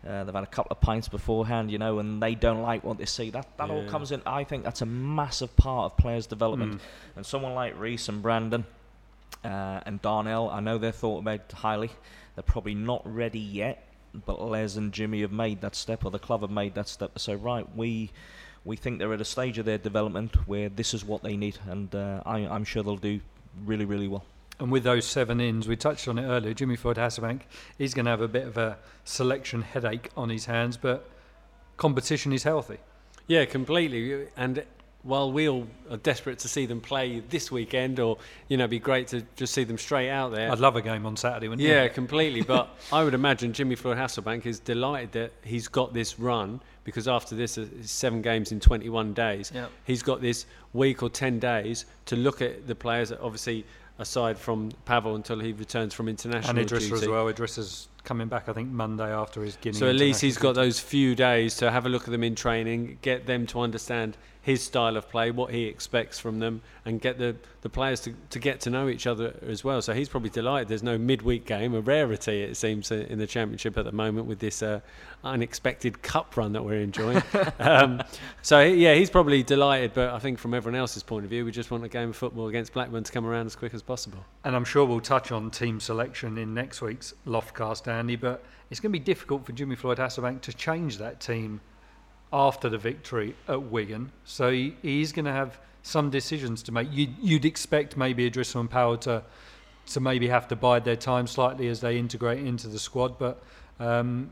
Uh, 0.08 0.26
they've 0.26 0.36
had 0.36 0.44
a 0.44 0.48
couple 0.48 0.72
of 0.72 0.82
pints 0.82 1.08
beforehand, 1.08 1.72
you 1.72 1.78
know, 1.78 2.00
and 2.00 2.22
they 2.22 2.36
don't 2.36 2.62
like 2.62 2.84
what 2.84 2.98
they 2.98 3.06
see. 3.06 3.30
That 3.30 3.48
that 3.58 3.70
all 3.70 3.86
comes 3.88 4.12
in. 4.12 4.22
I 4.26 4.44
think 4.44 4.64
that's 4.64 4.82
a 4.82 4.86
massive 4.86 5.56
part 5.56 5.92
of 5.92 5.98
players' 5.98 6.28
development. 6.28 6.74
Mm. 6.74 6.80
And 7.16 7.26
someone 7.26 7.54
like 7.54 7.80
Reece 7.80 8.10
and 8.10 8.22
Brandon 8.22 8.66
uh, 9.46 9.80
and 9.86 10.02
Darnell, 10.02 10.50
I 10.50 10.60
know 10.60 10.78
they're 10.78 10.92
thought 10.92 11.20
about 11.20 11.52
highly. 11.54 11.90
They're 12.36 12.44
probably 12.44 12.76
not 12.76 13.02
ready 13.06 13.40
yet, 13.40 13.88
but 14.26 14.42
Les 14.42 14.76
and 14.76 14.92
Jimmy 14.92 15.22
have 15.22 15.32
made 15.32 15.62
that 15.62 15.76
step, 15.76 16.04
or 16.04 16.12
the 16.12 16.20
club 16.20 16.42
have 16.42 16.52
made 16.52 16.76
that 16.76 16.90
step 16.90 17.18
So 17.18 17.36
right, 17.36 17.66
we 17.76 18.12
we 18.66 18.76
think 18.76 19.00
they're 19.00 19.14
at 19.14 19.22
a 19.22 19.26
stage 19.26 19.58
of 19.58 19.66
their 19.66 19.78
development 19.78 20.48
where 20.48 20.70
this 20.70 20.94
is 20.94 21.06
what 21.06 21.24
they 21.24 21.38
need, 21.38 21.60
and 21.68 21.94
uh, 21.96 22.22
I, 22.26 22.40
I'm 22.40 22.64
sure 22.64 22.84
they'll 22.84 22.98
do 22.98 23.22
really, 23.66 23.86
really 23.86 24.08
well. 24.08 24.26
And 24.60 24.72
with 24.72 24.84
those 24.84 25.06
seven 25.06 25.42
ins, 25.42 25.68
we 25.68 25.76
touched 25.76 26.08
on 26.08 26.18
it 26.20 26.26
earlier. 26.26 26.54
Jimmy 26.54 26.76
Floyd 26.76 26.98
Hasselbaink, 26.98 27.42
he's 27.78 27.94
going 27.94 28.06
to 28.06 28.12
have 28.12 28.22
a 28.22 28.28
bit 28.28 28.46
of 28.46 28.58
a 28.58 28.78
selection 29.04 29.62
headache 29.64 30.10
on 30.16 30.30
his 30.30 30.46
hands, 30.46 30.78
but 30.78 31.10
competition 31.78 32.32
is 32.32 32.44
healthy. 32.44 32.78
Yeah, 33.28 33.46
completely. 33.46 34.28
And 34.38 34.64
while 35.02 35.32
we 35.32 35.50
all 35.50 35.68
are 35.90 35.98
desperate 35.98 36.40
to 36.40 36.48
see 36.48 36.66
them 36.66 36.80
play 36.82 37.20
this 37.30 37.52
weekend, 37.52 38.00
or 38.00 38.18
you 38.48 38.56
know, 38.58 38.64
it'd 38.66 38.72
be 38.72 38.80
great 38.80 39.08
to 39.08 39.24
just 39.36 39.54
see 39.54 39.64
them 39.64 39.78
straight 39.78 40.10
out 40.10 40.32
there. 40.32 40.52
I'd 40.52 40.60
love 40.60 40.76
a 40.76 40.82
game 40.82 41.06
on 41.06 41.18
Saturday, 41.18 41.48
wouldn't 41.48 41.68
Yeah, 41.68 41.84
you? 41.86 41.90
completely. 41.90 42.42
But 42.42 42.70
I 42.92 43.04
would 43.04 43.14
imagine 43.16 43.54
Jimmy 43.54 43.76
Floyd 43.76 43.98
Hasselbaink 43.98 44.46
is 44.46 44.60
delighted 44.60 45.12
that 45.14 45.34
he's 45.44 45.68
got 45.68 45.94
this 45.94 46.20
run 46.20 46.62
because 46.84 47.08
after 47.08 47.34
this, 47.36 47.58
uh, 47.58 47.66
seven 47.82 48.22
games 48.22 48.52
in 48.52 48.60
21 48.60 49.14
days, 49.14 49.52
Yep. 49.54 49.72
he's 49.86 50.04
got 50.04 50.22
this 50.22 50.46
week 50.74 51.02
or 51.02 51.10
10 51.10 51.40
days 51.40 51.86
to 52.06 52.16
look 52.16 52.42
at 52.42 52.68
the 52.68 52.76
players. 52.76 53.10
that 53.10 53.20
Obviously, 53.22 53.66
aside 54.04 54.38
from 54.38 54.70
Pavel 54.86 55.16
until 55.16 55.40
he 55.40 55.54
returns 55.54 55.94
from 55.94 56.08
international 56.08 56.60
And 56.60 56.70
Idrissa 56.70 56.90
duty. 56.90 56.94
as 57.04 57.08
well. 57.08 57.26
Idrissa's 57.26 57.88
coming 58.04 58.28
back, 58.28 58.50
I 58.50 58.54
think, 58.54 58.70
Monday 58.70 59.12
after 59.12 59.42
his 59.42 59.56
Guinea. 59.56 59.78
So 59.78 59.90
at 59.90 59.96
least 59.96 60.22
he's 60.22 60.38
got 60.38 60.56
those 60.56 60.80
few 60.80 61.16
days 61.16 61.56
to 61.58 61.72
have 61.72 61.86
a 61.86 61.90
look 61.90 62.04
at 62.04 62.12
them 62.12 62.24
in 62.24 62.36
training, 62.36 63.00
get 63.02 63.26
them 63.26 63.48
to 63.48 63.62
understand 63.62 64.18
his 64.44 64.62
style 64.62 64.98
of 64.98 65.10
play, 65.10 65.32
what 65.32 65.54
he 65.54 65.64
expects 65.64 66.20
from 66.20 66.40
them, 66.40 66.62
and 66.84 67.00
get 67.00 67.18
the, 67.18 67.34
the 67.62 67.70
players 67.70 68.02
to, 68.02 68.14
to 68.30 68.40
get 68.40 68.60
to 68.60 68.70
know 68.70 68.90
each 68.90 69.08
other 69.08 69.34
as 69.48 69.64
well. 69.64 69.82
So 69.82 69.94
he's 69.94 70.10
probably 70.10 70.30
delighted. 70.30 70.68
There's 70.68 70.84
no 70.84 70.98
midweek 70.98 71.46
game, 71.46 71.74
a 71.74 71.80
rarity 71.80 72.44
it 72.44 72.58
seems 72.58 72.92
uh, 72.92 73.06
in 73.08 73.20
the 73.20 73.26
championship 73.26 73.78
at 73.78 73.86
the 73.86 73.94
moment 73.94 74.28
with 74.28 74.40
this 74.40 74.62
uh, 74.62 74.82
unexpected 75.24 76.02
cup 76.02 76.36
run 76.36 76.52
that 76.52 76.64
we're 76.64 76.82
enjoying. 76.82 77.24
um, 77.60 78.04
so 78.42 78.60
yeah, 78.60 78.96
he's 78.96 79.10
probably 79.10 79.44
delighted. 79.44 79.94
But 79.94 80.10
I 80.10 80.20
think 80.20 80.38
from 80.40 80.54
everyone 80.54 80.78
else's 80.78 81.04
point 81.04 81.24
of 81.24 81.30
view, 81.30 81.46
we 81.46 81.52
just 81.52 81.72
want 81.72 81.86
a 81.86 81.90
game 81.90 82.10
of 82.10 82.18
football 82.18 82.50
against 82.50 82.74
Blackburn 82.74 83.06
to 83.06 83.12
come 83.14 83.26
around 83.26 83.46
as 83.46 83.56
quick 83.56 83.74
as 83.74 83.82
possible. 83.82 84.20
And 84.44 84.58
I'm 84.58 84.66
sure 84.66 84.84
we'll 84.84 85.00
touch 85.00 85.32
on 85.32 85.52
team 85.52 85.80
selection 85.80 86.38
in 86.38 86.54
next 86.54 86.82
week's 86.82 87.14
Loftcast, 87.26 87.88
Andy, 87.88 88.18
but 88.18 88.44
it's 88.70 88.82
going 88.82 88.92
to 88.92 89.00
be 89.00 89.04
difficult 89.04 89.46
for 89.46 89.54
Jimmy 89.54 89.78
Floyd 89.78 90.00
Hasselbaink 90.00 90.42
to 90.42 90.52
change 90.52 90.98
that 90.98 91.22
team 91.22 91.62
after 92.34 92.68
the 92.68 92.78
victory 92.80 93.36
at 93.48 93.62
Wigan. 93.62 94.12
So 94.26 94.52
he, 94.52 94.76
he's 94.82 95.12
going 95.12 95.26
to 95.26 95.32
have 95.32 95.60
some 95.84 96.10
decisions 96.10 96.64
to 96.64 96.72
make. 96.72 96.88
You'd, 96.92 97.16
you'd 97.22 97.46
expect 97.46 97.96
maybe 97.96 98.30
Idrissa 98.30 98.60
and 98.60 98.70
Power 98.70 98.98
to, 98.98 99.24
to 99.88 100.00
maybe 100.00 100.28
have 100.28 100.48
to 100.48 100.56
bide 100.56 100.84
their 100.84 100.96
time 100.96 101.28
slightly 101.28 101.68
as 101.68 101.80
they 101.80 101.98
integrate 101.98 102.40
into 102.40 102.68
the 102.68 102.80
squad, 102.80 103.20
but 103.20 103.44
um, 103.80 104.32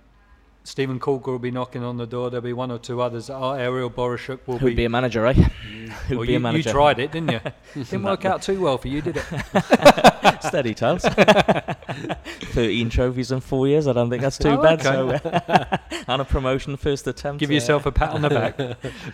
Stephen 0.63 0.99
Caulker 0.99 1.27
will 1.27 1.39
be 1.39 1.49
knocking 1.49 1.83
on 1.83 1.97
the 1.97 2.05
door. 2.05 2.29
There'll 2.29 2.43
be 2.43 2.53
one 2.53 2.71
or 2.71 2.77
two 2.77 3.01
others. 3.01 3.29
Our 3.31 3.57
Ariel 3.57 3.89
Borysiuk 3.89 4.39
will 4.45 4.59
Who'd 4.59 4.75
be 4.75 4.85
a 4.85 4.89
manager, 4.89 5.25
eh? 5.25 5.33
Who'd 6.07 6.17
well, 6.17 6.25
be 6.27 6.33
you, 6.33 6.37
a 6.37 6.39
manager? 6.39 6.69
you 6.69 6.73
tried 6.73 6.99
it, 6.99 7.11
didn't 7.11 7.31
you? 7.31 7.39
Didn't 7.83 8.03
work 8.03 8.25
out 8.25 8.43
too 8.43 8.61
well 8.61 8.77
for 8.77 8.87
you, 8.87 9.01
did 9.01 9.17
it? 9.17 10.43
Steady, 10.43 10.73
Charles. 10.75 11.03
13 11.03 12.89
trophies 12.89 13.31
in 13.31 13.39
four 13.39 13.67
years. 13.67 13.87
I 13.87 13.93
don't 13.93 14.09
think 14.09 14.21
that's 14.21 14.37
too 14.37 14.49
Oh, 14.49 14.61
bad. 14.61 14.85
okay. 14.85 15.19
So, 15.23 16.03
and 16.07 16.21
a 16.21 16.25
promotion 16.25 16.77
first 16.77 17.07
attempt. 17.07 17.39
Give 17.39 17.49
uh, 17.49 17.53
yourself 17.53 17.85
a 17.85 17.91
pat 17.91 18.11
on 18.11 18.21
the 18.21 18.29
back. 18.29 18.57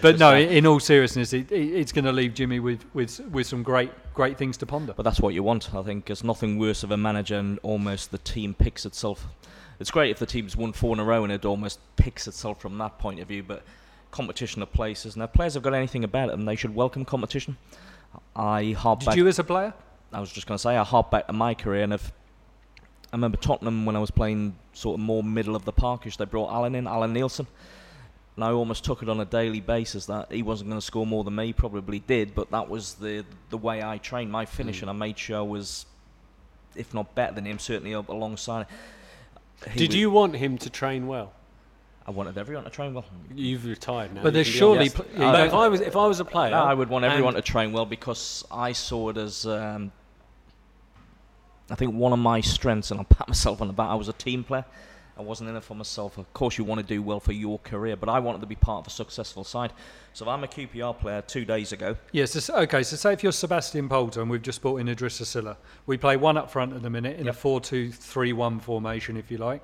But 0.02 0.20
no, 0.20 0.36
in 0.36 0.66
all 0.66 0.80
seriousness, 0.80 1.32
it, 1.34 1.52
it, 1.52 1.56
it's 1.56 1.92
going 1.92 2.06
to 2.06 2.12
leave 2.12 2.34
Jimmy 2.34 2.60
with, 2.60 2.84
with 2.94 3.20
with 3.32 3.48
some 3.48 3.64
great 3.64 3.92
great 4.14 4.38
things 4.38 4.58
to 4.58 4.66
ponder. 4.66 4.94
But 4.94 5.04
that's 5.04 5.22
what 5.22 5.34
you 5.34 5.44
want. 5.44 5.74
I 5.74 5.82
think 5.84 6.06
there's 6.06 6.24
nothing 6.24 6.58
worse 6.60 6.84
of 6.84 6.92
a 6.92 6.98
manager 6.98 7.38
and 7.38 7.60
almost 7.64 8.12
the 8.12 8.18
team 8.18 8.54
picks 8.54 8.86
itself. 8.86 9.28
It's 9.80 9.92
great 9.92 10.10
if 10.10 10.20
the 10.20 10.26
team's 10.26 10.56
won 10.56 10.74
four 10.74 10.94
in 10.94 11.00
a 11.00 11.04
row 11.04 11.24
and 11.24 11.32
it 11.32 11.46
almost 11.46 11.80
picks 11.96 12.28
itself 12.28 12.60
from 12.62 12.78
that 12.80 12.98
point 12.98 13.20
of 13.20 13.28
view. 13.28 13.44
But 13.44 13.64
competition 14.12 14.62
of 14.62 14.72
places, 14.74 15.16
and 15.16 15.24
if 15.24 15.34
players 15.34 15.54
have 15.54 15.64
got 15.64 15.74
anything 15.74 16.04
about 16.04 16.30
them, 16.30 16.46
they 16.46 16.56
should 16.56 16.74
welcome 16.74 17.06
competition. 17.06 17.58
I 18.36 18.72
harp 18.72 19.02
Did 19.02 19.06
back. 19.08 19.16
you, 19.16 19.28
as 19.28 19.40
a 19.40 19.44
player? 19.44 19.74
I 20.12 20.20
was 20.20 20.32
just 20.32 20.48
going 20.48 20.58
to 20.58 20.62
say, 20.62 20.78
I 20.78 20.84
harp 20.84 21.12
back 21.12 21.28
to 21.28 21.34
my 21.34 21.54
career, 21.54 21.84
and 21.84 21.94
if 21.94 22.12
I 23.12 23.16
remember 23.16 23.38
Tottenham 23.38 23.86
when 23.86 23.96
I 23.96 24.00
was 24.00 24.12
playing 24.12 24.56
sort 24.74 24.96
of 24.96 25.06
more 25.06 25.24
middle 25.24 25.56
of 25.56 25.66
the 25.66 25.72
parkish, 25.72 26.18
they 26.18 26.26
brought 26.26 26.52
Alan 26.52 26.76
in, 26.76 26.88
Alan 26.88 27.14
Nielsen. 27.14 27.48
And 28.36 28.44
I 28.44 28.52
almost 28.52 28.84
took 28.84 29.02
it 29.02 29.10
on 29.10 29.20
a 29.20 29.26
daily 29.26 29.62
basis 29.62 30.06
that 30.06 30.32
he 30.32 30.44
wasn't 30.44 30.70
going 30.70 30.80
to 30.80 30.86
score 30.86 31.08
more 31.08 31.24
than 31.24 31.36
me, 31.36 31.54
probably 31.54 32.00
did, 32.00 32.36
but 32.36 32.52
that 32.52 32.70
was 32.70 32.94
the 32.96 33.26
the 33.50 33.58
way 33.58 33.82
I 33.82 33.98
trained 33.98 34.32
my 34.32 34.46
finish, 34.46 34.82
and 34.82 34.92
hmm. 34.92 35.02
I 35.02 35.08
made 35.08 35.18
sure 35.18 35.38
I 35.38 35.42
was, 35.42 35.88
if 36.76 36.94
not 36.94 37.16
better 37.16 37.34
than 37.34 37.46
him, 37.46 37.58
certainly 37.58 37.94
alongside. 37.94 38.68
He 39.72 39.80
Did 39.80 39.90
was- 39.90 39.96
you 39.96 40.12
want 40.12 40.36
him 40.36 40.58
to 40.60 40.70
train 40.70 41.08
well? 41.08 41.34
I 42.06 42.12
wanted 42.12 42.38
everyone 42.38 42.64
to 42.64 42.70
train 42.70 42.94
well. 42.94 43.04
You've 43.36 43.66
retired 43.66 44.14
now. 44.14 44.24
But 44.24 44.34
there's 44.34 44.48
surely. 44.48 44.80
honest. 44.80 44.96
pl- 44.96 45.06
yeah, 45.18 45.32
But 45.32 45.48
if 45.48 45.54
I 45.54 45.68
was 45.68 45.82
if 45.82 45.96
I 45.98 46.08
was 46.08 46.20
a 46.22 46.26
player, 46.26 46.52
No, 46.52 46.64
I 46.64 46.74
would 46.74 46.90
want 46.90 47.04
everyone 47.04 47.34
to 47.34 47.42
train 47.42 47.74
well 47.74 47.86
because 47.86 48.46
I 48.50 48.72
saw 48.72 49.10
it 49.10 49.18
as. 49.18 49.46
Um, 49.46 49.92
I 51.70 51.76
think 51.76 51.96
one 51.96 52.14
of 52.14 52.20
my 52.20 52.40
strengths, 52.40 52.92
and 52.92 53.00
I'll 53.02 53.06
pat 53.06 53.28
myself 53.28 53.62
on 53.62 53.68
the 53.68 53.74
back, 53.74 53.90
I 53.90 53.96
was 53.96 54.08
a 54.08 54.14
team 54.14 54.46
player. 54.46 54.64
I 55.18 55.22
wasn't 55.24 55.50
in 55.50 55.56
it 55.56 55.64
for 55.64 55.74
myself. 55.76 56.18
Of 56.18 56.32
course, 56.34 56.58
you 56.58 56.64
want 56.64 56.80
to 56.80 56.86
do 56.86 57.02
well 57.02 57.20
for 57.20 57.32
your 57.32 57.58
career, 57.60 57.96
but 57.96 58.08
I 58.10 58.20
wanted 58.20 58.42
to 58.42 58.48
be 58.48 58.56
part 58.56 58.82
of 58.82 58.88
a 58.88 58.90
successful 58.96 59.44
side. 59.44 59.74
So 60.14 60.26
if 60.26 60.30
I'm 60.30 60.44
a 60.44 60.48
QPR 60.48 60.98
player 61.00 61.22
two 61.22 61.44
days 61.46 61.72
ago, 61.72 61.96
Yes. 62.12 62.32
so, 62.44 62.56
okay. 62.58 62.84
So 62.84 62.96
say 62.96 63.14
if 63.14 63.24
you're 63.24 63.32
Sebastian 63.32 63.90
Polter 63.90 64.22
and 64.22 64.30
we've 64.30 64.42
just 64.42 64.62
brought 64.62 64.78
in 64.78 64.88
Idrissa 64.88 65.26
Sylla, 65.26 65.58
we 65.88 65.98
play 65.98 66.18
one 66.18 66.38
up 66.38 66.52
front 66.52 66.74
at 66.74 66.82
the 66.84 66.90
minute 66.90 67.20
in 67.20 67.26
Yep. 67.26 67.36
a 67.36 67.38
four-two-three-one 67.38 68.60
formation, 68.60 69.18
if 69.18 69.32
you 69.32 69.38
like. 69.38 69.64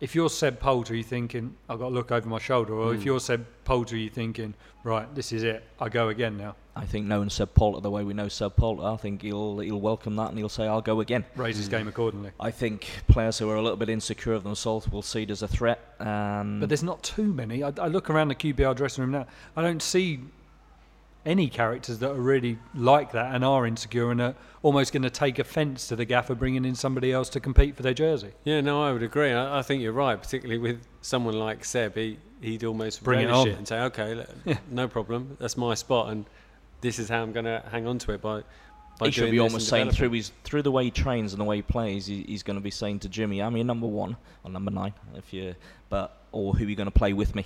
If 0.00 0.14
you're 0.14 0.30
Seb 0.30 0.58
Polter, 0.58 0.94
you're 0.94 1.04
thinking, 1.04 1.54
I've 1.68 1.78
got 1.78 1.88
to 1.90 1.94
look 1.94 2.10
over 2.10 2.26
my 2.26 2.38
shoulder. 2.38 2.72
Or 2.72 2.94
if 2.94 3.04
you're 3.04 3.20
Seb 3.20 3.44
Polter, 3.64 3.98
you're 3.98 4.10
thinking, 4.10 4.54
right, 4.82 5.14
this 5.14 5.30
is 5.30 5.42
it. 5.42 5.62
I 5.78 5.90
go 5.90 6.08
again 6.08 6.38
now. 6.38 6.56
I 6.74 6.86
think 6.86 7.04
knowing 7.06 7.28
Seb 7.28 7.52
Polter 7.52 7.80
the 7.82 7.90
way 7.90 8.02
we 8.02 8.14
know 8.14 8.28
Seb 8.28 8.56
Polter, 8.56 8.82
I 8.84 8.96
think 8.96 9.20
he'll 9.20 9.58
he'll 9.58 9.80
welcome 9.80 10.16
that 10.16 10.30
and 10.30 10.38
he'll 10.38 10.48
say, 10.48 10.66
"I'll 10.66 10.80
go 10.80 11.00
again." 11.00 11.26
Raise 11.36 11.58
his 11.58 11.68
game 11.68 11.86
accordingly. 11.86 12.30
I 12.40 12.50
think 12.50 12.88
players 13.08 13.36
who 13.38 13.50
are 13.50 13.56
a 13.56 13.60
little 13.62 13.76
bit 13.76 13.90
insecure 13.90 14.32
of 14.32 14.42
themselves 14.44 14.88
will 14.88 15.02
see 15.02 15.24
it 15.24 15.30
as 15.30 15.42
a 15.42 15.48
threat. 15.48 15.80
Um, 16.00 16.60
But 16.60 16.70
there's 16.70 16.82
not 16.84 17.02
too 17.02 17.30
many. 17.34 17.62
I, 17.62 17.72
I 17.78 17.88
look 17.88 18.08
around 18.08 18.28
the 18.28 18.34
QPR 18.36 18.74
dressing 18.74 19.02
room 19.02 19.10
now. 19.10 19.26
I 19.54 19.60
don't 19.62 19.82
see 19.82 20.20
any 21.24 21.48
characters 21.48 21.98
that 21.98 22.10
are 22.10 22.20
really 22.20 22.58
like 22.74 23.12
that 23.12 23.34
and 23.34 23.44
are 23.44 23.66
insecure 23.66 24.10
and 24.10 24.20
are 24.20 24.34
almost 24.62 24.92
going 24.92 25.02
to 25.02 25.10
take 25.10 25.38
offence 25.38 25.88
to 25.88 25.96
the 25.96 26.04
gaffer 26.04 26.34
bringing 26.34 26.64
in 26.64 26.74
somebody 26.74 27.12
else 27.12 27.28
to 27.30 27.40
compete 27.40 27.76
for 27.76 27.82
their 27.82 27.94
jersey. 27.94 28.32
Yeah, 28.44 28.60
no, 28.60 28.82
I 28.82 28.92
would 28.92 29.02
agree. 29.02 29.32
I, 29.32 29.58
I 29.58 29.62
think 29.62 29.82
you're 29.82 29.92
right, 29.92 30.20
particularly 30.20 30.58
with 30.58 30.86
someone 31.02 31.38
like 31.38 31.64
Seb. 31.64 31.94
He, 31.96 32.18
he'd 32.40 32.64
almost 32.64 33.02
Bring 33.02 33.20
it 33.20 33.30
on. 33.30 33.48
it, 33.48 33.58
and 33.58 33.68
say, 33.68 33.80
okay, 33.80 34.14
le- 34.14 34.58
no 34.70 34.88
problem. 34.88 35.36
That's 35.38 35.56
my 35.56 35.74
spot, 35.74 36.10
and 36.10 36.24
this 36.80 36.98
is 36.98 37.08
how 37.08 37.22
I'm 37.22 37.32
going 37.32 37.44
to 37.46 37.62
hang 37.70 37.86
on 37.86 37.98
to 37.98 38.12
it 38.12 38.22
by. 38.22 38.42
by 38.98 39.06
he 39.06 39.12
should 39.12 39.30
be 39.30 39.40
almost 39.40 39.68
saying 39.68 39.90
through 39.90 40.10
his 40.10 40.32
through 40.44 40.62
the 40.62 40.70
way 40.70 40.84
he 40.84 40.90
trains 40.90 41.32
and 41.32 41.40
the 41.40 41.44
way 41.44 41.56
he 41.56 41.62
plays, 41.62 42.06
he, 42.06 42.22
he's 42.22 42.42
going 42.42 42.58
to 42.58 42.62
be 42.62 42.70
saying 42.70 43.00
to 43.00 43.08
Jimmy, 43.08 43.42
"I'm 43.42 43.56
your 43.56 43.66
number 43.66 43.86
one 43.86 44.16
or 44.44 44.50
number 44.50 44.70
nine, 44.70 44.94
if 45.16 45.32
you, 45.32 45.54
but 45.90 46.16
or 46.32 46.54
who 46.54 46.64
are 46.64 46.68
you 46.68 46.76
going 46.76 46.86
to 46.86 46.98
play 46.98 47.12
with 47.12 47.34
me? 47.34 47.44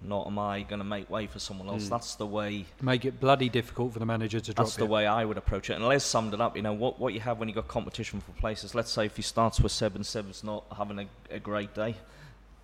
Not 0.00 0.28
am 0.28 0.38
I 0.38 0.62
going 0.62 0.78
to 0.78 0.84
make 0.84 1.10
way 1.10 1.26
for 1.26 1.40
someone 1.40 1.68
else? 1.68 1.86
Mm. 1.86 1.90
That's 1.90 2.14
the 2.14 2.26
way. 2.26 2.66
Make 2.80 3.04
it 3.04 3.18
bloody 3.18 3.48
difficult 3.48 3.92
for 3.92 3.98
the 3.98 4.06
manager 4.06 4.38
to 4.38 4.54
drop 4.54 4.66
That's 4.66 4.76
the 4.76 4.84
you. 4.84 4.90
way 4.90 5.06
I 5.06 5.24
would 5.24 5.36
approach 5.36 5.70
it. 5.70 5.74
And 5.74 5.86
Les 5.86 6.04
summed 6.04 6.34
it 6.34 6.40
up. 6.40 6.54
You 6.54 6.62
know 6.62 6.72
what 6.72 7.00
what 7.00 7.14
you 7.14 7.20
have 7.20 7.38
when 7.40 7.48
you 7.48 7.54
got 7.54 7.66
competition 7.66 8.20
for 8.20 8.30
places. 8.32 8.76
Let's 8.76 8.92
say 8.92 9.06
if 9.06 9.16
he 9.16 9.22
starts 9.22 9.60
with 9.60 9.72
Seb 9.72 9.96
and 9.96 10.06
Seb's 10.06 10.44
not 10.44 10.64
having 10.76 11.00
a, 11.00 11.06
a 11.34 11.40
great 11.40 11.74
day, 11.74 11.96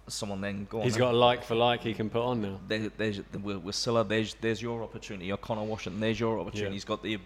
someone 0.07 0.41
then 0.41 0.68
go 0.70 0.78
on. 0.78 0.85
He's 0.85 0.93
then. 0.95 1.01
got 1.01 1.14
a 1.14 1.16
like 1.16 1.43
for 1.43 1.57
like 1.57 1.80
he 1.80 1.93
can 1.93 2.09
put 2.09 2.22
on 2.22 2.41
now. 2.41 2.61
there, 2.68 2.91
there's 2.97 3.20
with, 3.43 3.57
with 3.59 3.74
Sylla, 3.74 4.05
there's 4.05 4.35
there's 4.41 4.62
your 4.62 4.85
opportunity. 4.85 5.32
Or 5.32 5.37
Connor 5.37 5.64
Washington, 5.64 6.01
there's 6.01 6.20
your 6.20 6.39
opportunity. 6.39 6.66
Yeah. 6.66 6.72
He's 6.72 6.85
got 6.85 7.03
the 7.03 7.18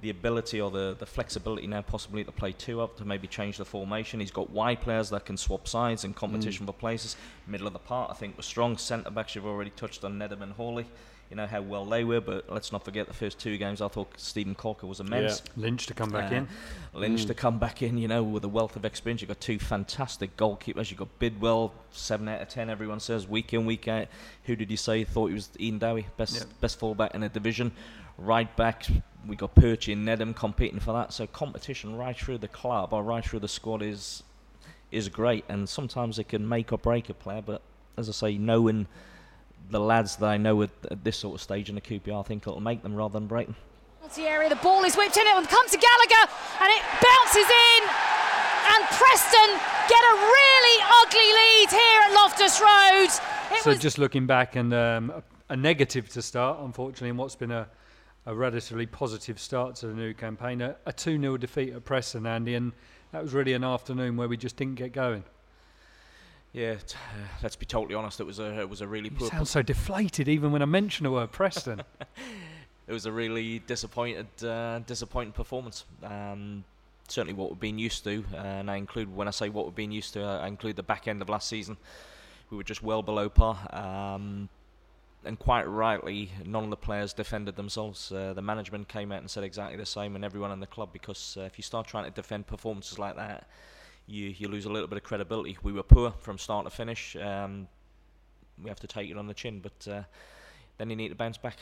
the 0.00 0.10
ability 0.10 0.60
or 0.60 0.70
the, 0.70 0.94
the 0.98 1.06
flexibility 1.06 1.66
now 1.66 1.82
possibly 1.82 2.22
to 2.22 2.30
play 2.30 2.52
two 2.52 2.80
up 2.80 2.96
to 2.98 3.04
maybe 3.04 3.26
change 3.26 3.56
the 3.58 3.64
formation. 3.64 4.20
He's 4.20 4.30
got 4.30 4.48
wide 4.50 4.80
players 4.80 5.10
that 5.10 5.24
can 5.24 5.36
swap 5.36 5.66
sides 5.66 6.04
and 6.04 6.14
competition 6.14 6.64
Mm. 6.64 6.68
for 6.68 6.72
places. 6.74 7.16
Middle 7.48 7.66
of 7.66 7.72
the 7.72 7.80
park, 7.80 8.10
I 8.10 8.14
think, 8.14 8.36
was 8.36 8.46
strong. 8.46 8.78
Centre 8.78 9.10
backs, 9.10 9.34
you've 9.34 9.46
already 9.46 9.70
touched 9.70 10.04
on 10.04 10.18
Nedum 10.18 10.42
and 10.42 10.52
Hawley. 10.52 10.86
you 11.30 11.36
know 11.36 11.46
how 11.46 11.60
well 11.60 11.84
they 11.84 12.04
were. 12.04 12.22
But 12.22 12.48
let's 12.48 12.72
not 12.72 12.84
forget 12.86 13.06
the 13.06 13.12
first 13.12 13.38
two 13.38 13.58
games. 13.58 13.82
I 13.82 13.88
thought 13.88 14.08
Stephen 14.16 14.54
Caulker 14.54 14.84
was 14.84 14.98
immense. 15.00 15.42
Lynch 15.58 15.86
to 15.88 15.92
come 15.94 16.08
back 16.08 16.32
Uh, 16.32 16.36
in. 16.36 16.48
Lynch 16.94 17.26
to 17.26 17.34
come 17.34 17.58
back 17.58 17.82
in, 17.82 17.98
you 17.98 18.08
know, 18.08 18.22
with 18.22 18.44
a 18.44 18.48
wealth 18.48 18.76
of 18.76 18.86
experience. 18.86 19.20
You've 19.20 19.28
got 19.28 19.38
two 19.40 19.58
fantastic 19.58 20.38
goalkeepers. 20.38 20.88
You've 20.90 20.98
got 21.00 21.18
Bidwell, 21.18 21.74
7 21.90 22.26
out 22.28 22.40
of 22.40 22.48
10, 22.48 22.70
everyone 22.70 22.98
says, 23.00 23.28
week 23.28 23.52
in, 23.52 23.66
week 23.66 23.88
out. 23.88 24.06
Who 24.44 24.56
did 24.56 24.70
you 24.70 24.78
say 24.78 25.04
thought 25.04 25.26
he 25.26 25.34
was 25.34 25.50
Ian 25.60 25.78
Dowie, 25.78 26.06
best 26.16 26.34
Yeah. 26.36 26.44
best 26.62 26.78
fullback 26.78 27.14
in 27.14 27.20
the 27.20 27.28
division? 27.28 27.72
Right 28.16 28.56
back, 28.56 28.86
we 29.28 29.36
got 29.36 29.54
Perchy 29.54 29.92
and 29.92 30.08
Nedum 30.08 30.34
competing 30.34 30.80
for 30.80 30.92
that. 30.94 31.12
So 31.12 31.26
competition 31.26 31.96
right 31.96 32.16
through 32.16 32.38
the 32.38 32.48
club 32.48 32.92
or 32.92 33.02
right 33.02 33.24
through 33.24 33.40
the 33.40 33.48
squad 33.48 33.82
is 33.82 34.22
is 34.90 35.08
great. 35.08 35.44
And 35.48 35.68
sometimes 35.68 36.18
it 36.18 36.28
can 36.28 36.48
make 36.48 36.72
or 36.72 36.78
break 36.78 37.10
a 37.10 37.14
player. 37.14 37.42
But 37.44 37.60
as 37.98 38.08
I 38.08 38.12
say, 38.12 38.38
knowing 38.38 38.86
the 39.70 39.80
lads 39.80 40.16
that 40.16 40.26
I 40.26 40.38
know 40.38 40.62
at, 40.62 40.70
at 40.90 41.04
this 41.04 41.18
sort 41.18 41.34
of 41.34 41.42
stage 41.42 41.68
in 41.68 41.74
the 41.74 41.80
QPR, 41.80 42.20
I 42.20 42.22
think 42.22 42.46
it'll 42.46 42.60
make 42.60 42.82
them 42.82 42.94
rather 42.94 43.12
than 43.12 43.26
break 43.26 43.48
them. 43.48 43.56
Penalty 44.00 44.22
area, 44.22 44.48
the 44.48 44.56
ball 44.56 44.84
is 44.84 44.96
whipped 44.96 45.16
in, 45.18 45.26
it 45.26 45.34
will 45.34 45.44
come 45.44 45.68
to 45.68 45.76
Gallagher, 45.76 46.32
and 46.62 46.70
it 46.70 46.82
bounces 47.04 47.44
in. 47.44 47.82
And 48.70 48.84
Preston 48.96 49.50
get 49.88 50.00
a 50.00 50.14
really 50.16 50.82
ugly 51.02 51.30
lead 51.40 51.70
here 51.70 52.00
at 52.02 52.12
Loftus 52.14 52.60
Road. 52.60 53.56
It 53.56 53.62
So 53.62 53.74
just 53.74 53.98
looking 53.98 54.26
back 54.26 54.56
and 54.56 54.72
um, 54.72 55.10
a, 55.10 55.22
a 55.50 55.56
negative 55.56 56.08
to 56.10 56.22
start, 56.22 56.60
unfortunately, 56.60 57.10
in 57.10 57.16
what's 57.18 57.34
been 57.34 57.50
a, 57.50 57.66
a 58.28 58.34
relatively 58.34 58.84
positive 58.84 59.40
start 59.40 59.74
to 59.76 59.86
the 59.86 59.94
new 59.94 60.12
campaign, 60.12 60.60
a, 60.60 60.76
a 60.84 60.92
2 60.92 61.18
0 61.18 61.38
defeat 61.38 61.72
at 61.72 61.86
Preston, 61.86 62.26
Andy, 62.26 62.54
and 62.54 62.72
that 63.10 63.22
was 63.22 63.32
really 63.32 63.54
an 63.54 63.64
afternoon 63.64 64.18
where 64.18 64.28
we 64.28 64.36
just 64.36 64.56
didn't 64.56 64.74
get 64.74 64.92
going. 64.92 65.24
Yeah, 66.52 66.74
t- 66.74 66.96
uh, 66.96 67.26
let's 67.42 67.56
be 67.56 67.64
totally 67.64 67.94
honest. 67.94 68.20
It 68.20 68.24
was 68.24 68.38
a 68.38 68.60
it 68.60 68.68
was 68.68 68.82
a 68.82 68.86
really 68.86 69.08
You 69.08 69.16
poor 69.16 69.30
sound 69.30 69.48
so 69.48 69.62
deflated 69.62 70.28
even 70.28 70.52
when 70.52 70.60
I 70.60 70.66
mention 70.66 71.04
the 71.04 71.10
word 71.10 71.32
Preston. 71.32 71.82
it 72.86 72.92
was 72.92 73.06
a 73.06 73.12
really 73.12 73.60
disappointed, 73.60 74.26
uh, 74.44 74.80
disappointing 74.80 75.32
performance. 75.32 75.86
Um, 76.02 76.64
certainly 77.08 77.32
what 77.32 77.48
we've 77.48 77.60
been 77.60 77.78
used 77.78 78.04
to, 78.04 78.24
uh, 78.34 78.36
and 78.36 78.70
I 78.70 78.76
include 78.76 79.14
when 79.14 79.26
I 79.26 79.30
say 79.30 79.48
what 79.48 79.64
we've 79.64 79.74
been 79.74 79.92
used 79.92 80.12
to, 80.12 80.22
I 80.22 80.48
include 80.48 80.76
the 80.76 80.82
back 80.82 81.08
end 81.08 81.22
of 81.22 81.30
last 81.30 81.48
season. 81.48 81.78
We 82.50 82.58
were 82.58 82.64
just 82.64 82.82
well 82.82 83.02
below 83.02 83.30
par, 83.30 83.56
um, 83.72 84.50
and 85.28 85.38
quite 85.38 85.68
rightly, 85.68 86.32
none 86.44 86.64
of 86.64 86.70
the 86.70 86.76
players 86.76 87.12
defended 87.12 87.54
themselves. 87.54 88.10
Uh, 88.10 88.32
the 88.32 88.42
management 88.42 88.88
came 88.88 89.12
out 89.12 89.20
and 89.20 89.30
said 89.30 89.44
exactly 89.44 89.76
the 89.76 89.86
same, 89.86 90.16
and 90.16 90.24
everyone 90.24 90.50
in 90.50 90.58
the 90.58 90.66
club, 90.66 90.88
because 90.92 91.36
uh, 91.38 91.42
if 91.42 91.58
you 91.58 91.62
start 91.62 91.86
trying 91.86 92.04
to 92.04 92.10
defend 92.10 92.46
performances 92.46 92.98
like 92.98 93.14
that, 93.16 93.46
you 94.06 94.34
you 94.38 94.48
lose 94.48 94.64
a 94.64 94.70
little 94.70 94.88
bit 94.88 94.96
of 94.96 95.04
credibility. 95.04 95.58
We 95.62 95.72
were 95.72 95.82
poor 95.82 96.12
from 96.20 96.38
start 96.38 96.64
to 96.64 96.70
finish. 96.70 97.14
Um, 97.14 97.68
we 98.60 98.68
have 98.70 98.80
to 98.80 98.86
take 98.86 99.10
it 99.10 99.16
on 99.16 99.26
the 99.26 99.34
chin, 99.34 99.60
but 99.60 99.88
uh, 99.88 100.02
then 100.78 100.90
you 100.90 100.96
need 100.96 101.10
to 101.10 101.14
bounce 101.14 101.38
back. 101.38 101.58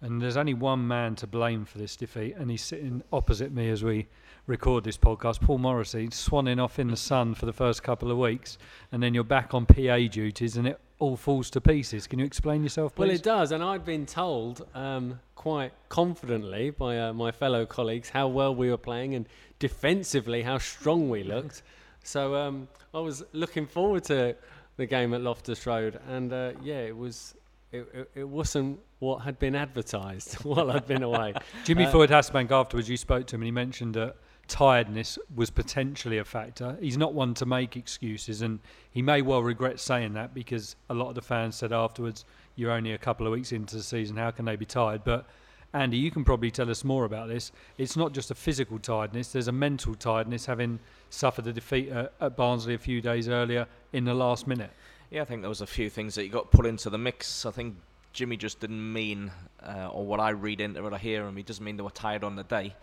And 0.00 0.20
there's 0.20 0.36
only 0.36 0.52
one 0.52 0.86
man 0.86 1.14
to 1.16 1.26
blame 1.26 1.64
for 1.64 1.78
this 1.78 1.96
defeat, 1.96 2.34
and 2.36 2.50
he's 2.50 2.62
sitting 2.62 3.02
opposite 3.12 3.52
me 3.52 3.70
as 3.70 3.82
we 3.82 4.08
record 4.46 4.84
this 4.84 4.98
podcast. 4.98 5.40
Paul 5.40 5.58
Morrissey, 5.58 6.08
swanning 6.08 6.62
off 6.62 6.78
in 6.78 6.88
the 6.88 6.96
sun 6.96 7.34
for 7.34 7.46
the 7.46 7.52
first 7.52 7.82
couple 7.82 8.10
of 8.10 8.18
weeks, 8.18 8.58
and 8.92 9.02
then 9.02 9.14
you're 9.14 9.24
back 9.24 9.54
on 9.54 9.64
PA 9.64 9.96
duties, 10.10 10.56
and 10.56 10.66
it 10.66 10.80
all 10.98 11.16
falls 11.16 11.50
to 11.50 11.60
pieces. 11.60 12.06
Can 12.06 12.18
you 12.18 12.24
explain 12.24 12.62
yourself, 12.62 12.94
please? 12.94 13.00
Well, 13.00 13.10
it 13.10 13.22
does, 13.22 13.52
and 13.52 13.62
I'd 13.62 13.84
been 13.84 14.06
told 14.06 14.66
um, 14.74 15.18
quite 15.34 15.72
confidently 15.88 16.70
by 16.70 16.98
uh, 16.98 17.12
my 17.12 17.32
fellow 17.32 17.66
colleagues 17.66 18.08
how 18.08 18.28
well 18.28 18.54
we 18.54 18.70
were 18.70 18.78
playing 18.78 19.14
and 19.14 19.28
defensively 19.58 20.42
how 20.42 20.58
strong 20.58 21.08
we 21.10 21.22
looked. 21.34 21.62
so 22.02 22.34
um, 22.36 22.68
I 22.94 23.00
was 23.00 23.22
looking 23.32 23.66
forward 23.66 24.04
to 24.04 24.36
the 24.76 24.86
game 24.86 25.14
at 25.14 25.20
Loftus 25.20 25.66
Road, 25.66 26.00
and 26.08 26.32
uh, 26.32 26.52
yeah, 26.62 26.80
it 26.80 26.96
was. 26.96 27.34
It, 27.72 27.88
it, 27.92 28.10
it 28.14 28.28
wasn't 28.28 28.78
what 29.00 29.22
had 29.22 29.36
been 29.40 29.56
advertised 29.56 30.34
while 30.44 30.70
I'd 30.70 30.86
been 30.86 31.02
away. 31.02 31.34
Jimmy 31.64 31.86
Uh, 31.86 31.90
Floyd 31.90 32.08
Hasselbaink, 32.08 32.52
afterwards, 32.52 32.88
you 32.88 32.96
spoke 32.96 33.26
to 33.26 33.34
him 33.34 33.42
and 33.42 33.46
he 33.46 33.50
mentioned 33.50 33.94
that 33.94 34.14
tiredness 34.48 35.18
was 35.34 35.50
potentially 35.50 36.18
a 36.18 36.24
factor. 36.24 36.76
He's 36.80 36.98
not 36.98 37.14
one 37.14 37.34
to 37.34 37.46
make 37.46 37.76
excuses, 37.76 38.42
and 38.42 38.60
he 38.90 39.02
may 39.02 39.22
well 39.22 39.42
regret 39.42 39.80
saying 39.80 40.14
that 40.14 40.34
because 40.34 40.76
a 40.90 40.94
lot 40.94 41.08
of 41.08 41.14
the 41.14 41.22
fans 41.22 41.56
said 41.56 41.72
afterwards, 41.72 42.24
You're 42.56 42.72
only 42.72 42.92
a 42.92 42.98
couple 42.98 43.26
of 43.26 43.32
weeks 43.32 43.52
into 43.52 43.76
the 43.76 43.82
season, 43.82 44.16
how 44.16 44.30
can 44.30 44.44
they 44.44 44.56
be 44.56 44.66
tired? 44.66 45.02
But 45.04 45.26
Andy, 45.72 45.96
you 45.96 46.12
can 46.12 46.24
probably 46.24 46.52
tell 46.52 46.70
us 46.70 46.84
more 46.84 47.04
about 47.04 47.28
this. 47.28 47.50
It's 47.78 47.96
not 47.96 48.12
just 48.12 48.30
a 48.30 48.34
physical 48.34 48.78
tiredness, 48.78 49.32
there's 49.32 49.48
a 49.48 49.52
mental 49.52 49.94
tiredness 49.94 50.46
having 50.46 50.78
suffered 51.10 51.46
a 51.46 51.52
defeat 51.52 51.88
at, 51.88 52.36
Barnsley 52.36 52.74
a 52.74 52.78
few 52.78 53.00
days 53.00 53.28
earlier 53.28 53.66
in 53.92 54.04
the 54.04 54.14
last 54.14 54.46
minute. 54.46 54.70
Yeah, 55.10 55.22
I 55.22 55.24
think 55.24 55.42
there 55.42 55.48
was 55.48 55.60
a 55.60 55.66
few 55.66 55.90
things 55.90 56.14
that 56.14 56.24
you 56.24 56.30
got 56.30 56.50
put 56.50 56.64
into 56.66 56.90
the 56.90 56.98
mix. 56.98 57.44
I 57.44 57.50
think 57.50 57.76
Jimmy 58.12 58.36
just 58.36 58.60
didn't 58.60 58.92
mean, 58.92 59.32
uh, 59.62 59.88
or 59.92 60.06
what 60.06 60.20
I 60.20 60.30
read 60.30 60.60
into 60.60 60.82
what 60.82 60.94
I 60.94 60.98
hear 60.98 61.26
him, 61.26 61.36
he 61.36 61.42
doesn't 61.42 61.64
mean 61.64 61.76
they 61.76 61.82
were 61.82 61.90
tired 61.90 62.22
on 62.22 62.36
the 62.36 62.44
day. 62.44 62.74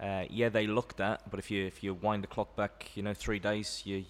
Uh, 0.00 0.24
yeah, 0.30 0.48
they 0.48 0.66
looked 0.66 1.00
at, 1.00 1.28
but 1.30 1.38
if 1.38 1.50
you 1.50 1.66
if 1.66 1.82
you 1.82 1.92
wind 1.92 2.22
the 2.22 2.26
clock 2.26 2.56
back, 2.56 2.90
you 2.94 3.02
know, 3.02 3.12
three 3.12 3.38
days, 3.38 3.82
you 3.84 4.04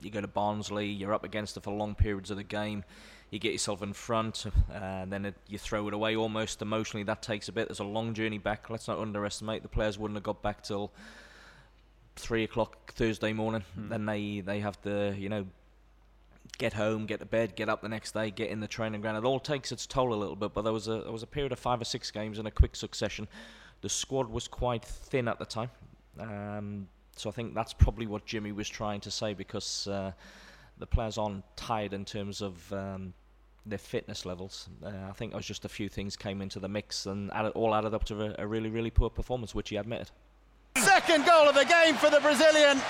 you 0.00 0.10
go 0.10 0.20
to 0.20 0.28
Barnsley, 0.28 0.86
you're 0.86 1.12
up 1.12 1.24
against 1.24 1.56
it 1.56 1.64
for 1.64 1.72
long 1.72 1.94
periods 1.94 2.30
of 2.30 2.36
the 2.36 2.44
game. 2.44 2.84
You 3.30 3.38
get 3.38 3.52
yourself 3.52 3.82
in 3.82 3.92
front, 3.92 4.46
uh, 4.46 4.74
and 4.74 5.12
then 5.12 5.26
it, 5.26 5.34
you 5.48 5.58
throw 5.58 5.86
it 5.88 5.92
away 5.92 6.16
almost 6.16 6.62
emotionally. 6.62 7.02
That 7.02 7.20
takes 7.20 7.48
a 7.48 7.52
bit. 7.52 7.68
There's 7.68 7.80
a 7.80 7.84
long 7.84 8.14
journey 8.14 8.38
back. 8.38 8.70
Let's 8.70 8.88
not 8.88 8.98
underestimate 8.98 9.62
the 9.62 9.68
players 9.68 9.98
wouldn't 9.98 10.16
have 10.16 10.24
got 10.24 10.40
back 10.40 10.62
till 10.62 10.92
three 12.16 12.44
o'clock 12.44 12.92
Thursday 12.94 13.32
morning. 13.32 13.64
Then 13.76 14.06
they 14.06 14.40
they 14.40 14.60
have 14.60 14.80
to 14.82 15.14
you 15.18 15.28
know 15.28 15.46
get 16.58 16.72
home, 16.72 17.06
get 17.06 17.20
to 17.20 17.26
bed, 17.26 17.56
get 17.56 17.68
up 17.68 17.82
the 17.82 17.88
next 17.88 18.12
day, 18.12 18.30
get 18.30 18.50
in 18.50 18.60
the 18.60 18.68
training 18.68 19.00
ground. 19.00 19.18
It 19.18 19.24
all 19.24 19.40
takes 19.40 19.72
its 19.72 19.86
toll 19.86 20.12
a 20.12 20.16
little 20.16 20.36
bit, 20.36 20.54
but 20.54 20.62
there 20.62 20.72
was 20.72 20.88
a 20.88 21.00
there 21.02 21.12
was 21.12 21.22
a 21.22 21.26
period 21.26 21.52
of 21.52 21.58
five 21.58 21.80
or 21.80 21.84
six 21.84 22.10
games 22.10 22.38
in 22.38 22.46
a 22.46 22.50
quick 22.50 22.76
succession. 22.76 23.28
The 23.80 23.88
squad 23.88 24.28
was 24.28 24.48
quite 24.48 24.84
thin 24.84 25.28
at 25.28 25.38
the 25.38 25.44
time, 25.44 25.70
um, 26.18 26.88
so 27.16 27.28
I 27.28 27.32
think 27.32 27.54
that's 27.54 27.72
probably 27.72 28.06
what 28.06 28.26
Jimmy 28.26 28.52
was 28.52 28.68
trying 28.68 29.00
to 29.02 29.10
say 29.10 29.34
because 29.34 29.86
uh, 29.86 30.12
the 30.78 30.86
players 30.86 31.18
aren't 31.18 31.44
tired 31.56 31.92
in 31.92 32.04
terms 32.04 32.42
of. 32.42 32.72
Um, 32.72 33.14
their 33.66 33.78
fitness 33.78 34.24
levels. 34.24 34.68
Uh, 34.82 34.90
I 35.08 35.12
think 35.12 35.32
it 35.32 35.36
was 35.36 35.46
just 35.46 35.64
a 35.64 35.68
few 35.68 35.88
things 35.88 36.16
came 36.16 36.40
into 36.40 36.58
the 36.58 36.68
mix 36.68 37.06
and 37.06 37.30
added, 37.32 37.52
all 37.54 37.74
added 37.74 37.94
up 37.94 38.04
to 38.04 38.22
a, 38.22 38.44
a 38.44 38.46
really, 38.46 38.70
really 38.70 38.90
poor 38.90 39.10
performance, 39.10 39.54
which 39.54 39.68
he 39.68 39.76
admitted. 39.76 40.10
Second 40.76 41.26
goal 41.26 41.48
of 41.48 41.54
the 41.54 41.64
game 41.64 41.94
for 41.94 42.10
the 42.10 42.20
Brazilian. 42.20 42.80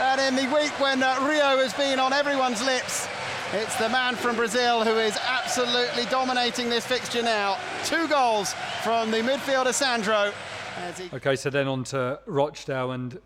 And 0.00 0.20
in 0.20 0.36
the 0.36 0.54
week 0.54 0.72
when 0.80 1.02
uh, 1.02 1.16
Rio 1.20 1.58
has 1.58 1.72
been 1.74 1.98
on 1.98 2.12
everyone's 2.12 2.62
lips, 2.64 3.06
it's 3.52 3.76
the 3.76 3.88
man 3.88 4.16
from 4.16 4.36
Brazil 4.36 4.84
who 4.84 4.98
is 4.98 5.16
absolutely 5.58 6.06
dominating 6.06 6.70
this 6.70 6.86
fixture 6.86 7.22
now. 7.22 7.58
Two 7.84 8.08
goals 8.08 8.54
from 8.82 9.10
the 9.10 9.18
midfielder 9.18 9.74
Sandro. 9.74 10.32
He 10.96 11.14
Okay, 11.14 11.36
so 11.36 11.50
then 11.50 11.68
on 11.68 11.84
to 11.84 12.18
Rochdale 12.24 12.92
and 12.92 13.20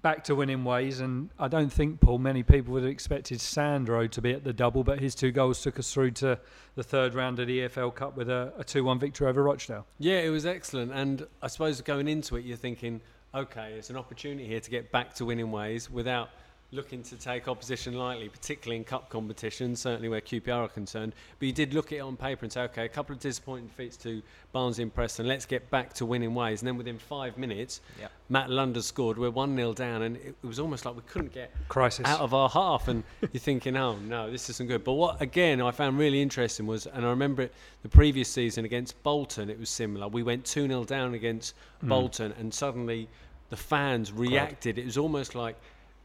back 0.00 0.24
to 0.24 0.34
winning 0.34 0.64
ways. 0.64 1.00
And 1.00 1.28
I 1.38 1.46
don't 1.46 1.70
think, 1.70 2.00
Paul, 2.00 2.20
many 2.20 2.42
people 2.42 2.72
would 2.72 2.84
have 2.84 2.90
expected 2.90 3.38
Sandro 3.38 4.06
to 4.06 4.22
be 4.22 4.32
at 4.32 4.44
the 4.44 4.52
double, 4.54 4.82
but 4.82 4.98
his 4.98 5.14
two 5.14 5.30
goals 5.30 5.60
took 5.60 5.78
us 5.78 5.92
through 5.92 6.12
to 6.12 6.38
the 6.74 6.82
third 6.82 7.12
round 7.12 7.38
of 7.38 7.46
the 7.46 7.58
EFL 7.60 7.94
Cup 7.94 8.16
with 8.16 8.30
a, 8.30 8.50
a 8.56 8.64
2 8.64 8.82
1 8.82 8.98
victory 8.98 9.26
over 9.26 9.42
Rochdale. 9.42 9.84
Yeah, 9.98 10.20
it 10.20 10.30
was 10.30 10.46
excellent. 10.46 10.90
And 10.92 11.26
I 11.42 11.48
suppose 11.48 11.82
going 11.82 12.08
into 12.08 12.36
it, 12.36 12.46
you're 12.46 12.56
thinking, 12.56 13.02
okay, 13.34 13.74
it's 13.74 13.90
an 13.90 13.98
opportunity 13.98 14.46
here 14.46 14.60
to 14.60 14.70
get 14.70 14.90
back 14.90 15.12
to 15.16 15.26
winning 15.26 15.50
ways 15.50 15.90
without 15.90 16.30
looking 16.70 17.02
to 17.02 17.16
take 17.16 17.48
opposition 17.48 17.94
lightly, 17.94 18.28
particularly 18.28 18.76
in 18.76 18.84
cup 18.84 19.08
competitions, 19.08 19.80
certainly 19.80 20.08
where 20.08 20.20
QPR 20.20 20.64
are 20.64 20.68
concerned. 20.68 21.14
But 21.38 21.46
you 21.46 21.52
did 21.52 21.72
look 21.72 21.92
at 21.92 21.98
it 21.98 22.00
on 22.00 22.16
paper 22.16 22.44
and 22.44 22.52
say, 22.52 22.62
okay, 22.62 22.84
a 22.84 22.88
couple 22.88 23.14
of 23.14 23.20
disappointing 23.20 23.68
defeats 23.68 23.96
to 23.98 24.22
Barnsley 24.52 24.82
and 24.82 24.94
Preston, 24.94 25.26
let's 25.26 25.46
get 25.46 25.70
back 25.70 25.94
to 25.94 26.04
winning 26.04 26.34
ways. 26.34 26.60
And 26.60 26.66
then 26.66 26.76
within 26.76 26.98
five 26.98 27.38
minutes, 27.38 27.80
Yep. 27.98 28.12
Matt 28.28 28.50
Lunder 28.50 28.82
scored. 28.82 29.16
We're 29.16 29.30
1 29.30 29.56
0 29.56 29.72
down, 29.72 30.02
and 30.02 30.16
it, 30.16 30.34
it 30.42 30.46
was 30.46 30.58
almost 30.58 30.84
like 30.84 30.94
we 30.94 31.02
couldn't 31.06 31.32
get 31.32 31.50
Crisis. 31.68 32.06
out 32.06 32.20
of 32.20 32.34
our 32.34 32.48
half, 32.48 32.88
and 32.88 33.02
you're 33.20 33.40
thinking, 33.40 33.76
oh 33.76 33.96
no, 33.96 34.30
this 34.30 34.50
isn't 34.50 34.68
good. 34.68 34.84
But 34.84 34.92
what 34.92 35.22
again 35.22 35.62
I 35.62 35.70
found 35.70 35.98
really 35.98 36.20
interesting 36.20 36.66
was, 36.66 36.86
and 36.86 37.06
I 37.06 37.10
remember 37.10 37.42
it 37.42 37.54
the 37.82 37.88
previous 37.88 38.28
season 38.28 38.64
against 38.64 39.02
Bolton, 39.02 39.48
it 39.48 39.58
was 39.58 39.70
similar. 39.70 40.08
We 40.08 40.22
went 40.22 40.44
2 40.44 40.66
0 40.66 40.84
down 40.84 41.14
against 41.14 41.54
mm. 41.82 41.88
Bolton, 41.88 42.34
and 42.38 42.52
suddenly 42.52 43.08
the 43.48 43.56
fans 43.56 44.12
reacted. 44.12 44.78
It 44.78 44.84
was 44.84 44.98
almost 44.98 45.34
like, 45.34 45.56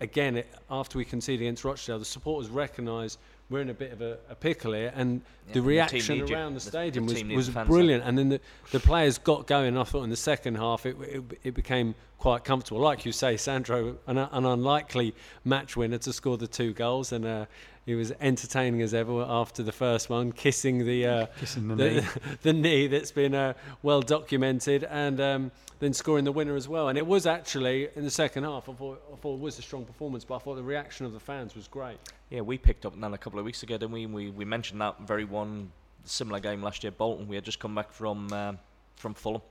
again, 0.01 0.37
it, 0.37 0.47
after 0.69 0.97
we 0.97 1.05
conceded 1.05 1.41
against 1.41 1.63
Rochdale, 1.63 1.99
the 1.99 2.05
supporters 2.05 2.49
recognised 2.49 3.19
we're 3.49 3.61
in 3.61 3.69
a 3.69 3.73
bit 3.73 3.91
of 3.91 4.01
a, 4.01 4.17
a 4.29 4.35
pickle 4.35 4.73
here, 4.73 4.91
and 4.95 5.21
Yeah, 5.47 5.53
the 5.53 5.59
the 5.59 5.65
reaction 5.65 6.15
you. 6.17 6.25
around 6.33 6.53
the 6.53 6.59
The- 6.59 6.69
stadium 6.69 7.05
the 7.07 7.23
was, 7.23 7.35
was 7.35 7.47
the 7.47 7.53
fans 7.53 7.67
brilliant. 7.67 8.03
And 8.03 8.17
then 8.17 8.29
the, 8.29 8.39
the 8.71 8.79
players 8.79 9.17
got 9.17 9.47
going. 9.47 9.77
I 9.77 9.83
thought 9.83 10.03
in 10.03 10.09
the 10.09 10.15
second 10.15 10.55
half 10.55 10.85
it, 10.85 10.95
it, 11.01 11.23
it 11.43 11.53
became 11.53 11.93
quite 12.17 12.45
comfortable. 12.45 12.79
Like 12.79 13.05
you 13.05 13.11
say, 13.11 13.35
Sandro, 13.37 13.97
an, 14.07 14.17
an 14.17 14.45
unlikely 14.45 15.13
match 15.43 15.75
winner 15.75 15.97
to 15.99 16.13
score 16.13 16.37
the 16.37 16.47
two 16.47 16.73
goals, 16.73 17.11
and 17.11 17.25
uh, 17.25 17.45
he 17.85 17.95
was 17.95 18.13
entertaining 18.19 18.81
as 18.81 18.93
ever 18.93 19.25
after 19.27 19.63
the 19.63 19.71
first 19.71 20.09
one, 20.09 20.31
kissing 20.31 20.85
the 20.85 21.05
uh, 21.05 21.25
Kissing 21.39 21.67
the 21.67 21.75
the, 21.75 21.89
knee. 21.89 22.07
the 22.41 22.53
knee 22.53 22.87
that's 22.87 23.11
been 23.11 23.35
uh, 23.35 23.53
well 23.81 24.01
documented, 24.01 24.83
and 24.85 25.19
um, 25.19 25.51
then 25.79 25.93
scoring 25.93 26.23
the 26.23 26.31
winner 26.31 26.55
as 26.55 26.67
well. 26.67 26.89
And 26.89 26.97
it 26.97 27.05
was 27.05 27.25
actually 27.25 27.89
in 27.95 28.03
the 28.03 28.11
second 28.11 28.43
half. 28.43 28.69
I 28.69 28.73
thought, 28.73 29.01
I 29.11 29.15
thought 29.17 29.35
it 29.35 29.39
was 29.39 29.59
a 29.59 29.61
strong 29.61 29.85
performance, 29.85 30.23
but 30.23 30.35
I 30.35 30.39
thought 30.39 30.55
the 30.55 30.63
reaction 30.63 31.05
of 31.05 31.13
the 31.13 31.19
fans 31.19 31.55
was 31.55 31.67
great. 31.67 31.97
Yeah, 32.29 32.41
we 32.41 32.57
picked 32.57 32.85
up 32.85 32.99
that 32.99 33.13
a 33.13 33.17
couple 33.17 33.39
of 33.39 33.45
weeks 33.45 33.63
ago, 33.63 33.75
didn't 33.75 33.91
we? 33.91 34.05
We 34.05 34.29
we 34.29 34.45
mentioned 34.45 34.79
that 34.81 35.01
very 35.01 35.25
one 35.25 35.71
similar 36.05 36.39
game 36.39 36.61
last 36.61 36.83
year, 36.83 36.91
Bolton. 36.91 37.27
We 37.27 37.35
had 37.35 37.43
just 37.43 37.59
come 37.59 37.75
back 37.75 37.91
from 37.91 38.31
um, 38.31 38.59
from 38.95 39.13
Fulham. 39.13 39.41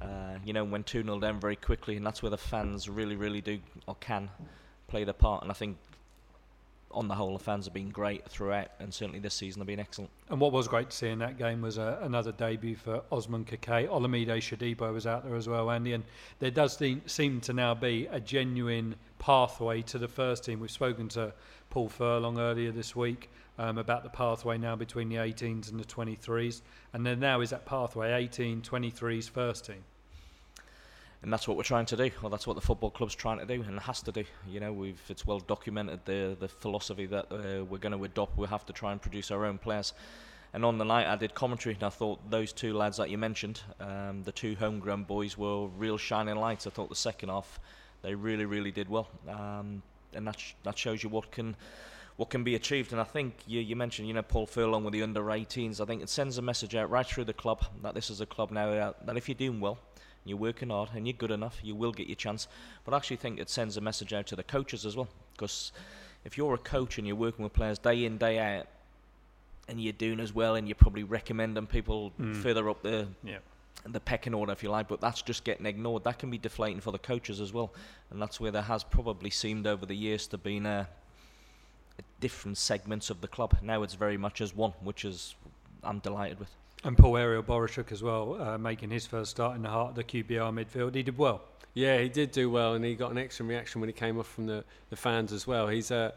Uh, 0.00 0.36
you 0.44 0.52
know, 0.52 0.62
went 0.62 0.86
2 0.86 1.02
0 1.02 1.18
down 1.20 1.40
very 1.40 1.56
quickly, 1.56 1.96
and 1.96 2.04
that's 2.04 2.22
where 2.22 2.30
the 2.30 2.36
fans 2.36 2.88
really, 2.88 3.16
really 3.16 3.40
do 3.40 3.58
or 3.86 3.94
can 3.96 4.30
play 4.88 5.04
their 5.04 5.14
part. 5.14 5.42
And 5.42 5.50
I 5.50 5.54
think, 5.54 5.78
on 6.92 7.08
the 7.08 7.14
whole, 7.14 7.36
the 7.36 7.44
fans 7.44 7.66
have 7.66 7.74
been 7.74 7.90
great 7.90 8.28
throughout, 8.28 8.68
and 8.80 8.92
certainly 8.92 9.20
this 9.20 9.34
season 9.34 9.60
have 9.60 9.66
been 9.66 9.78
excellent. 9.78 10.10
And 10.28 10.40
what 10.40 10.52
was 10.52 10.66
great 10.66 10.90
to 10.90 10.96
see 10.96 11.08
in 11.08 11.20
that 11.20 11.38
game 11.38 11.62
was 11.62 11.78
uh, 11.78 11.98
another 12.02 12.32
debut 12.32 12.76
for 12.76 13.02
Osman 13.12 13.44
Kakay. 13.44 13.88
Olamide 13.88 14.28
Shodipo 14.28 14.92
was 14.92 15.06
out 15.06 15.24
there 15.24 15.36
as 15.36 15.48
well, 15.48 15.70
Andy. 15.70 15.92
And 15.92 16.04
there 16.40 16.50
does 16.50 16.82
seem 17.06 17.40
to 17.42 17.52
now 17.52 17.74
be 17.74 18.08
a 18.10 18.18
genuine 18.18 18.96
pathway 19.18 19.82
to 19.82 19.98
the 19.98 20.08
first 20.08 20.44
team. 20.44 20.60
We've 20.60 20.70
spoken 20.70 21.08
to 21.10 21.32
Paul 21.70 21.88
Furlong 21.88 22.38
earlier 22.38 22.72
this 22.72 22.96
week 22.96 23.30
um, 23.58 23.78
about 23.78 24.02
the 24.02 24.10
pathway 24.10 24.58
now 24.58 24.74
between 24.74 25.08
the 25.08 25.16
18s 25.16 25.70
and 25.70 25.78
the 25.78 25.84
23s. 25.84 26.62
And 26.92 27.06
then 27.06 27.20
now 27.20 27.40
is 27.40 27.50
that 27.50 27.66
pathway 27.66 28.12
18, 28.12 28.62
23s, 28.62 29.30
first 29.30 29.66
team. 29.66 29.84
And 31.22 31.32
that's 31.32 31.46
what 31.46 31.56
we're 31.56 31.62
trying 31.62 31.86
to 31.86 31.96
do, 31.96 32.10
or 32.22 32.30
that's 32.30 32.46
what 32.46 32.54
the 32.54 32.62
football 32.62 32.90
club's 32.90 33.14
trying 33.14 33.38
to 33.38 33.46
do, 33.46 33.62
and 33.62 33.78
has 33.80 34.00
to 34.02 34.12
do. 34.12 34.24
You 34.48 34.60
know, 34.60 34.72
we've 34.72 35.00
it's 35.08 35.26
well 35.26 35.40
documented 35.40 36.00
the 36.04 36.36
the 36.38 36.48
philosophy 36.48 37.06
that 37.06 37.26
uh, 37.30 37.64
we're 37.64 37.78
going 37.78 37.96
to 37.96 38.04
adopt. 38.04 38.38
We 38.38 38.46
have 38.46 38.64
to 38.66 38.72
try 38.72 38.92
and 38.92 39.00
produce 39.00 39.30
our 39.30 39.44
own 39.44 39.58
players. 39.58 39.92
And 40.52 40.64
on 40.64 40.78
the 40.78 40.84
night, 40.84 41.06
I 41.06 41.14
did 41.14 41.34
commentary, 41.34 41.76
and 41.76 41.84
I 41.84 41.90
thought 41.90 42.28
those 42.28 42.52
two 42.52 42.74
lads 42.74 42.96
that 42.96 43.08
you 43.08 43.18
mentioned, 43.18 43.60
um, 43.78 44.24
the 44.24 44.32
two 44.32 44.56
homegrown 44.56 45.04
boys, 45.04 45.38
were 45.38 45.68
real 45.68 45.96
shining 45.96 46.36
lights. 46.36 46.66
I 46.66 46.70
thought 46.70 46.88
the 46.88 46.96
second 46.96 47.28
half, 47.28 47.60
they 48.02 48.14
really, 48.14 48.46
really 48.46 48.72
did 48.72 48.88
well, 48.88 49.08
um, 49.28 49.82
and 50.12 50.26
that 50.26 50.40
sh- 50.40 50.54
that 50.64 50.76
shows 50.76 51.02
you 51.02 51.08
what 51.08 51.30
can 51.30 51.54
what 52.16 52.30
can 52.30 52.44
be 52.44 52.54
achieved. 52.54 52.92
And 52.92 53.00
I 53.00 53.04
think 53.04 53.34
you, 53.46 53.60
you 53.60 53.76
mentioned, 53.76 54.08
you 54.08 54.14
know, 54.14 54.22
Paul 54.22 54.46
Furlong 54.46 54.84
with 54.84 54.92
the 54.92 55.02
under 55.02 55.22
18s. 55.22 55.80
I 55.80 55.86
think 55.86 56.02
it 56.02 56.10
sends 56.10 56.36
a 56.36 56.42
message 56.42 56.74
out 56.74 56.90
right 56.90 57.06
through 57.06 57.24
the 57.24 57.32
club 57.32 57.64
that 57.82 57.94
this 57.94 58.10
is 58.10 58.20
a 58.20 58.26
club 58.26 58.50
now 58.50 58.68
uh, 58.68 58.92
that 59.06 59.16
if 59.16 59.28
you're 59.28 59.36
doing 59.36 59.58
well, 59.58 59.78
you're 60.24 60.38
working 60.38 60.70
hard, 60.70 60.90
and 60.94 61.06
you're 61.06 61.16
good 61.16 61.30
enough, 61.30 61.58
you 61.62 61.74
will 61.74 61.92
get 61.92 62.06
your 62.06 62.16
chance. 62.16 62.48
But 62.84 62.94
I 62.94 62.96
actually 62.96 63.16
think 63.16 63.38
it 63.38 63.50
sends 63.50 63.76
a 63.76 63.80
message 63.80 64.12
out 64.12 64.26
to 64.28 64.36
the 64.36 64.42
coaches 64.42 64.84
as 64.84 64.96
well, 64.96 65.08
because 65.32 65.72
if 66.24 66.36
you're 66.36 66.54
a 66.54 66.58
coach 66.58 66.98
and 66.98 67.06
you're 67.06 67.16
working 67.16 67.42
with 67.42 67.52
players 67.52 67.78
day 67.78 68.04
in 68.04 68.18
day 68.18 68.38
out, 68.38 68.66
and 69.68 69.80
you're 69.80 69.92
doing 69.92 70.20
as 70.20 70.34
well, 70.34 70.56
and 70.56 70.66
you're 70.68 70.74
probably 70.74 71.04
recommending 71.04 71.66
people 71.66 72.12
mm. 72.20 72.36
further 72.36 72.68
up 72.68 72.82
the 72.82 73.06
Yeah. 73.22 73.38
the 73.86 74.00
pecking 74.00 74.34
order, 74.34 74.52
if 74.52 74.62
you 74.62 74.70
like, 74.70 74.88
but 74.88 75.00
that's 75.00 75.22
just 75.22 75.44
getting 75.44 75.64
ignored. 75.64 76.04
That 76.04 76.18
can 76.18 76.30
be 76.30 76.38
deflating 76.38 76.80
for 76.80 76.90
the 76.90 76.98
coaches 76.98 77.40
as 77.40 77.52
well, 77.52 77.72
and 78.10 78.20
that's 78.20 78.40
where 78.40 78.50
there 78.50 78.62
has 78.62 78.84
probably 78.84 79.30
seemed 79.30 79.66
over 79.66 79.86
the 79.86 79.94
years 79.94 80.26
to 80.28 80.38
be 80.38 80.58
a 80.58 80.88
different 82.18 82.58
segments 82.58 83.10
of 83.10 83.20
the 83.20 83.28
club. 83.28 83.56
Now 83.62 83.82
it's 83.82 83.94
very 83.94 84.16
much 84.16 84.40
as 84.40 84.54
one, 84.54 84.72
which 84.82 85.04
is 85.04 85.34
I'm 85.82 86.00
delighted 86.00 86.38
with. 86.38 86.50
And 86.84 86.96
Paul 86.96 87.16
Ariel 87.18 87.42
Borysiuk 87.42 87.92
as 87.92 88.02
well, 88.02 88.40
uh, 88.40 88.56
making 88.58 88.90
his 88.90 89.06
first 89.06 89.30
start 89.32 89.54
in 89.56 89.62
the 89.62 89.68
heart 89.68 89.90
of 89.90 89.94
the 89.96 90.04
QPR 90.04 90.50
midfield. 90.52 90.94
He 90.94 91.02
did 91.02 91.18
well. 91.18 91.42
Yeah, 91.74 91.98
he 91.98 92.08
did 92.08 92.32
do 92.32 92.50
well, 92.50 92.74
and 92.74 92.84
he 92.84 92.94
got 92.94 93.10
an 93.10 93.18
excellent 93.18 93.50
reaction 93.50 93.80
when 93.80 93.88
he 93.88 93.92
came 93.92 94.18
off 94.18 94.26
from 94.26 94.46
the, 94.46 94.64
the 94.88 94.96
fans 94.96 95.32
as 95.32 95.46
well. 95.46 95.68
He's 95.68 95.90
a 95.90 96.14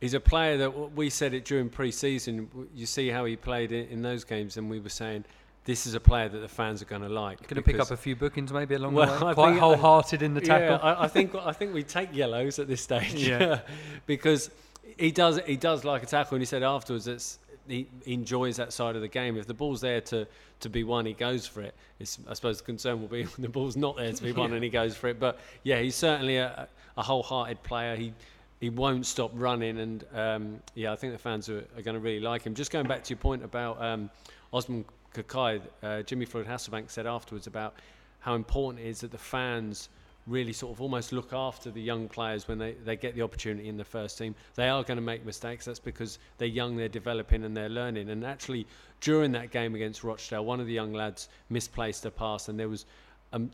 he's 0.00 0.14
a 0.14 0.20
player 0.20 0.58
that 0.58 0.92
we 0.94 1.08
said 1.10 1.32
it 1.34 1.44
during 1.44 1.68
pre-season. 1.70 2.48
You 2.74 2.86
see 2.86 3.08
how 3.08 3.24
he 3.24 3.36
played 3.36 3.72
in, 3.72 3.88
in 3.88 4.02
those 4.02 4.22
games, 4.22 4.58
and 4.58 4.68
we 4.70 4.78
were 4.80 4.90
saying 4.90 5.24
this 5.64 5.86
is 5.86 5.94
a 5.94 6.00
player 6.00 6.28
that 6.28 6.38
the 6.38 6.48
fans 6.48 6.82
are 6.82 6.86
going 6.86 7.02
to 7.02 7.08
like. 7.08 7.40
Going 7.48 7.56
to 7.56 7.62
pick 7.62 7.80
up 7.80 7.90
a 7.90 7.96
few 7.96 8.14
bookings 8.14 8.52
maybe 8.52 8.74
along 8.74 8.94
Well, 8.94 9.06
the 9.18 9.24
way. 9.24 9.30
I 9.30 9.34
Quite 9.34 9.48
think- 9.50 9.60
wholehearted 9.60 10.22
in 10.22 10.34
the 10.34 10.40
tackle. 10.40 10.76
Yeah, 10.76 10.94
I, 10.94 11.04
I 11.04 11.08
think 11.08 11.34
I 11.34 11.52
think 11.52 11.72
we 11.72 11.82
take 11.84 12.14
yellows 12.14 12.58
at 12.58 12.68
this 12.68 12.82
stage. 12.82 13.14
Yeah. 13.14 13.60
because 14.06 14.50
he 14.98 15.10
does 15.10 15.40
he 15.46 15.56
does 15.56 15.84
like 15.84 16.02
a 16.02 16.06
tackle, 16.06 16.34
and 16.36 16.42
he 16.42 16.46
said 16.46 16.62
afterwards 16.62 17.06
that's 17.06 17.38
he 17.68 17.86
enjoys 18.06 18.56
that 18.56 18.72
side 18.72 18.96
of 18.96 19.02
the 19.02 19.08
game. 19.08 19.36
If 19.36 19.46
the 19.46 19.54
ball's 19.54 19.80
there 19.80 20.00
to, 20.02 20.26
to 20.60 20.68
be 20.68 20.84
won, 20.84 21.06
he 21.06 21.12
goes 21.12 21.46
for 21.46 21.62
it. 21.62 21.74
It's, 21.98 22.18
I 22.28 22.34
suppose 22.34 22.58
the 22.58 22.64
concern 22.64 23.00
will 23.00 23.08
be 23.08 23.22
when 23.36 23.42
the 23.42 23.48
ball's 23.48 23.76
not 23.76 23.96
there 23.96 24.12
to 24.12 24.22
be 24.22 24.32
won 24.32 24.52
and 24.52 24.62
he 24.62 24.70
goes 24.70 24.96
for 24.96 25.08
it. 25.08 25.20
But 25.20 25.38
yeah, 25.62 25.80
he's 25.80 25.94
certainly 25.94 26.36
a, 26.36 26.68
a 26.96 27.02
wholehearted 27.02 27.62
player. 27.62 27.96
He 27.96 28.12
he 28.60 28.70
won't 28.70 29.06
stop 29.06 29.32
running, 29.34 29.80
and 29.80 30.04
um, 30.14 30.62
yeah, 30.76 30.92
I 30.92 30.96
think 30.96 31.12
the 31.12 31.18
fans 31.18 31.48
are, 31.48 31.64
are 31.76 31.82
going 31.82 31.96
to 31.96 32.00
really 32.00 32.20
like 32.20 32.42
him. 32.42 32.54
Just 32.54 32.70
going 32.70 32.86
back 32.86 33.02
to 33.02 33.10
your 33.10 33.18
point 33.18 33.42
about 33.42 33.82
um, 33.82 34.08
Osman 34.52 34.84
Kakay, 35.12 35.60
uh, 35.82 36.02
Jimmy 36.02 36.26
Floyd 36.26 36.46
Hasselbaink 36.46 36.88
said 36.88 37.04
afterwards 37.04 37.48
about 37.48 37.74
how 38.20 38.36
important 38.36 38.86
it 38.86 38.88
is 38.88 39.00
that 39.00 39.10
the 39.10 39.18
fans 39.18 39.88
really 40.26 40.52
sort 40.52 40.72
of 40.72 40.80
almost 40.80 41.12
look 41.12 41.32
after 41.32 41.70
the 41.70 41.80
young 41.80 42.08
players 42.08 42.46
when 42.46 42.58
they, 42.58 42.72
they 42.84 42.96
get 42.96 43.14
the 43.14 43.22
opportunity 43.22 43.68
in 43.68 43.76
the 43.76 43.84
first 43.84 44.18
team. 44.18 44.34
They 44.54 44.68
are 44.68 44.82
going 44.84 44.96
to 44.96 45.02
make 45.02 45.24
mistakes. 45.24 45.64
That's 45.64 45.80
because 45.80 46.18
they're 46.38 46.48
young, 46.48 46.76
they're 46.76 46.88
developing, 46.88 47.44
and 47.44 47.56
they're 47.56 47.68
learning. 47.68 48.10
And 48.10 48.24
actually, 48.24 48.66
during 49.00 49.32
that 49.32 49.50
game 49.50 49.74
against 49.74 50.04
Rochdale, 50.04 50.44
one 50.44 50.60
of 50.60 50.66
the 50.66 50.72
young 50.72 50.92
lads 50.92 51.28
misplaced 51.50 52.06
a 52.06 52.10
pass, 52.10 52.48
and 52.48 52.58
there 52.58 52.68
was 52.68 52.86
um, 53.32 53.50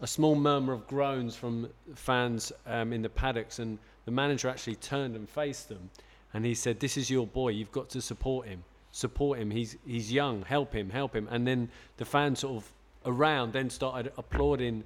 a 0.00 0.06
small 0.06 0.34
murmur 0.34 0.72
of 0.72 0.86
groans 0.86 1.36
from 1.36 1.68
fans 1.94 2.52
um, 2.66 2.92
in 2.92 3.02
the 3.02 3.10
paddocks. 3.10 3.58
And 3.58 3.78
the 4.06 4.10
manager 4.10 4.48
actually 4.48 4.76
turned 4.76 5.16
and 5.16 5.28
faced 5.28 5.68
them, 5.68 5.90
and 6.32 6.46
he 6.46 6.54
said, 6.54 6.80
"This 6.80 6.96
is 6.96 7.10
your 7.10 7.26
boy. 7.26 7.50
You've 7.50 7.72
got 7.72 7.90
to 7.90 8.00
support 8.00 8.46
him. 8.46 8.64
Support 8.92 9.38
him. 9.38 9.50
He's 9.50 9.76
he's 9.86 10.10
young. 10.10 10.42
Help 10.42 10.72
him. 10.72 10.88
Help 10.88 11.14
him." 11.14 11.28
And 11.30 11.46
then 11.46 11.68
the 11.98 12.06
fans 12.06 12.38
sort 12.38 12.56
of 12.56 12.72
around 13.06 13.52
then 13.52 13.70
started 13.70 14.12
applauding 14.18 14.82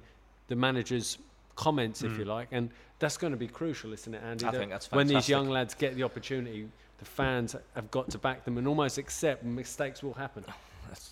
the 0.47 0.55
manager's 0.55 1.17
comments, 1.55 2.03
if 2.03 2.17
you 2.17 2.25
like, 2.25 2.47
and 2.51 2.69
that's 2.99 3.17
going 3.17 3.31
to 3.31 3.37
be 3.37 3.47
crucial, 3.47 3.93
isn't 3.93 4.13
it, 4.13 4.21
Andy? 4.23 4.45
I 4.45 4.51
That 4.51 4.57
think 4.57 4.71
that's 4.71 4.91
when 4.91 5.07
these 5.07 5.27
young 5.29 5.49
lads 5.49 5.73
get 5.73 5.95
the 5.95 6.03
opportunity, 6.03 6.67
the 6.99 7.05
fans 7.05 7.55
have 7.75 7.89
got 7.91 8.09
to 8.11 8.17
back 8.17 8.45
them 8.45 8.57
and 8.57 8.67
almost 8.67 8.97
accept 8.97 9.43
mistakes 9.43 10.03
will 10.03 10.13
happen. 10.13 10.45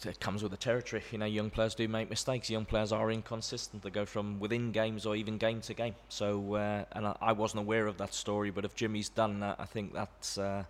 It 0.06 0.20
comes 0.20 0.44
with 0.44 0.52
the 0.52 0.58
territory. 0.58 1.04
You 1.12 1.18
know, 1.20 1.26
young 1.26 1.50
players 1.50 1.74
do 1.74 1.88
make 1.88 2.10
mistakes. 2.10 2.50
Young 2.50 2.66
players 2.66 2.92
are 2.92 3.10
inconsistent. 3.12 3.82
They 3.82 3.90
go 3.90 4.06
from 4.06 4.40
within 4.40 4.72
games 4.72 5.06
or 5.06 5.16
even 5.16 5.38
game 5.38 5.62
to 5.62 5.74
game. 5.74 5.96
So, 6.10 6.56
uh, 6.56 6.84
and 6.92 7.08
I, 7.08 7.16
I 7.22 7.32
wasn't 7.32 7.62
aware 7.62 7.88
of 7.88 7.98
that 7.98 8.14
story, 8.14 8.52
but 8.52 8.66
if 8.66 8.76
Jimmy's 8.76 9.10
done 9.10 9.40
that, 9.40 9.56
I 9.58 9.66
think 9.66 9.94
that's 9.94 10.38
uh, 10.38 10.64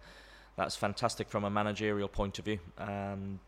that's 0.57 0.75
fantastic 0.75 1.27
from 1.27 1.43
a 1.43 1.49
managerial 1.49 2.07
point 2.07 2.37
of 2.37 2.45
view. 2.45 2.59
Um, 2.77 3.39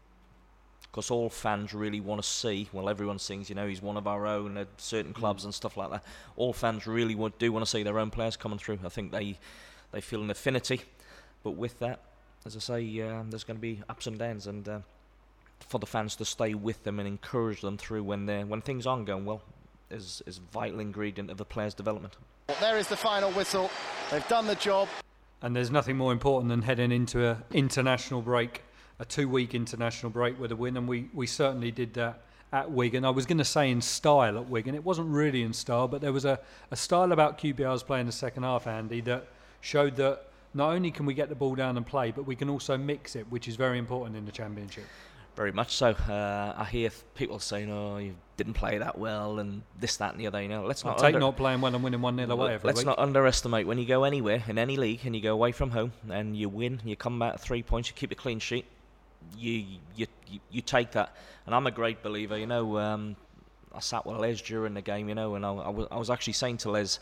because 0.92 1.10
all 1.10 1.30
fans 1.30 1.74
really 1.74 2.02
want 2.02 2.22
to 2.22 2.28
see. 2.28 2.68
Well, 2.74 2.90
everyone 2.90 3.18
sings, 3.18 3.50
you 3.50 3.56
know, 3.56 3.68
he's 3.68 3.82
one 3.82 3.96
of 3.96 4.08
our 4.08 4.28
own 4.28 4.58
at 4.58 4.68
certain 4.78 5.14
clubs 5.14 5.46
and 5.46 5.54
stuff 5.54 5.78
like 5.78 5.90
that. 5.92 6.04
All 6.36 6.52
fans 6.52 6.86
really 6.86 7.16
want, 7.16 7.40
do 7.40 7.52
want 7.52 7.66
to 7.66 7.70
see 7.70 7.84
their 7.84 7.98
own 7.98 8.10
players 8.10 8.36
coming 8.36 8.60
through. 8.60 8.80
I 8.86 8.90
think 8.90 9.12
they 9.12 9.38
they 9.92 10.02
feel 10.02 10.22
an 10.22 10.30
affinity, 10.30 10.82
but 11.44 11.52
with 11.52 11.80
that, 11.80 12.00
as 12.46 12.56
I 12.56 12.60
say, 12.60 13.02
um, 13.02 13.30
there's 13.30 13.44
going 13.44 13.58
to 13.58 13.62
be 13.62 13.82
ups 13.90 14.08
and 14.08 14.18
downs, 14.18 14.48
and 14.48 14.68
uh, 14.68 14.80
for 15.60 15.80
the 15.80 15.86
fans 15.86 16.16
to 16.18 16.26
stay 16.26 16.54
with 16.54 16.84
them 16.84 17.00
and 17.00 17.08
encourage 17.08 17.62
them 17.62 17.78
through 17.78 18.04
when 18.04 18.26
they 18.26 18.44
when 18.44 18.62
things 18.62 18.88
aren't 18.88 19.06
going 19.06 19.26
well 19.26 19.42
is 19.90 20.22
is 20.26 20.38
vital 20.38 20.80
ingredient 20.80 21.30
of 21.30 21.38
the 21.38 21.46
player's 21.46 21.74
development. 21.74 22.16
There 22.60 22.78
is 22.78 22.88
the 22.88 22.98
final 22.98 23.32
whistle. 23.32 23.70
They've 24.10 24.28
done 24.28 24.48
the 24.48 24.56
job. 24.56 24.88
And 25.42 25.56
there's 25.56 25.72
nothing 25.72 25.98
more 25.98 26.12
important 26.12 26.50
than 26.50 26.62
heading 26.62 26.92
into 26.92 27.28
an 27.28 27.38
international 27.52 28.22
break, 28.22 28.62
a 29.02 29.06
two-week 29.06 29.56
international 29.56 30.12
break 30.12 30.40
with 30.40 30.52
a 30.52 30.56
win, 30.56 30.78
and 30.78 30.88
we, 30.88 31.10
we 31.12 31.26
certainly 31.26 31.72
did 31.72 31.96
that 31.96 32.22
at 32.54 32.70
Wigan. 32.70 33.04
I 33.04 33.10
was 33.10 33.26
going 33.26 33.40
to 33.40 33.46
say 33.46 33.72
in 33.72 33.82
style 33.82 34.38
at 34.38 34.48
Wigan. 34.48 34.76
It 34.76 34.84
wasn't 34.84 35.10
really 35.10 35.42
in 35.42 35.54
style, 35.54 35.88
but 35.88 36.02
there 36.02 36.14
was 36.14 36.24
a, 36.24 36.40
a 36.70 36.76
style 36.76 37.12
about 37.12 37.40
QPR's 37.40 37.82
play 37.82 38.00
in 38.00 38.06
the 38.06 38.12
second 38.12 38.44
half, 38.44 38.68
Andy, 38.68 39.02
that 39.02 39.28
showed 39.60 39.96
that 39.96 40.28
not 40.54 40.72
only 40.72 40.92
can 40.92 41.08
we 41.08 41.16
get 41.16 41.30
the 41.30 41.36
ball 41.36 41.56
down 41.56 41.78
and 41.78 41.88
play, 41.88 42.12
but 42.12 42.28
we 42.28 42.36
can 42.36 42.48
also 42.48 42.78
mix 42.78 43.16
it, 43.16 43.26
which 43.32 43.48
is 43.48 43.56
very 43.56 43.80
important 43.80 44.16
in 44.16 44.26
the 44.26 44.32
Championship. 44.32 44.84
Very 45.36 45.54
much 45.54 45.76
so. 45.76 45.92
Uh, 45.92 46.54
I 46.58 46.66
hear 46.66 46.92
people 47.16 47.40
saying, 47.40 47.72
"Oh, 47.72 47.98
you 47.98 48.16
didn't 48.36 48.54
play 48.54 48.78
that 48.78 49.00
well," 49.00 49.40
and 49.40 49.62
this, 49.80 49.96
that, 49.98 50.12
and 50.12 50.20
the 50.20 50.28
other. 50.28 50.42
You 50.42 50.50
know, 50.50 50.66
let's 50.66 50.84
I'll 50.84 50.92
not 50.92 50.98
take 50.98 51.16
under- 51.16 51.20
not 51.20 51.38
playing 51.38 51.62
well 51.62 51.74
and 51.74 51.82
winning 51.82 52.02
1 52.02 52.18
0 52.18 52.30
away 52.30 52.54
every 52.56 52.68
Let's 52.68 52.80
week. 52.80 52.86
not 52.86 53.00
underestimate 53.00 53.66
when 53.66 53.78
you 53.78 53.86
go 53.86 54.04
anywhere 54.04 54.44
in 54.46 54.58
any 54.58 54.76
league 54.76 55.00
and 55.06 55.16
you 55.16 55.22
go 55.22 55.32
away 55.32 55.54
from 55.54 55.72
home 55.72 55.94
and 56.10 56.36
you 56.36 56.50
win, 56.50 56.82
you 56.84 56.98
come 56.98 57.18
back 57.18 57.40
three 57.40 57.64
points, 57.64 57.88
you 57.88 57.96
keep 57.96 58.12
a 58.12 58.16
clean 58.16 58.40
sheet. 58.40 58.66
You 59.38 59.66
you 59.96 60.08
you, 60.28 60.40
you 60.50 60.62
take 60.62 60.92
that, 60.92 61.16
and 61.46 61.56
I'm 61.56 61.68
a 61.68 61.72
great 61.72 62.04
believer. 62.04 62.38
You 62.38 62.48
know, 62.48 62.78
um, 62.78 63.16
I 63.74 63.80
sat 63.80 64.06
with 64.06 64.18
Les 64.18 64.42
during 64.42 64.74
the 64.74 64.82
game. 64.82 65.10
You 65.10 65.16
know, 65.16 65.36
and 65.36 65.46
I, 65.46 65.54
I, 65.54 65.70
was, 65.70 65.88
I 65.92 65.98
was 65.98 66.10
actually 66.10 66.34
saying 66.34 66.58
to 66.58 66.72
Les, 66.72 67.00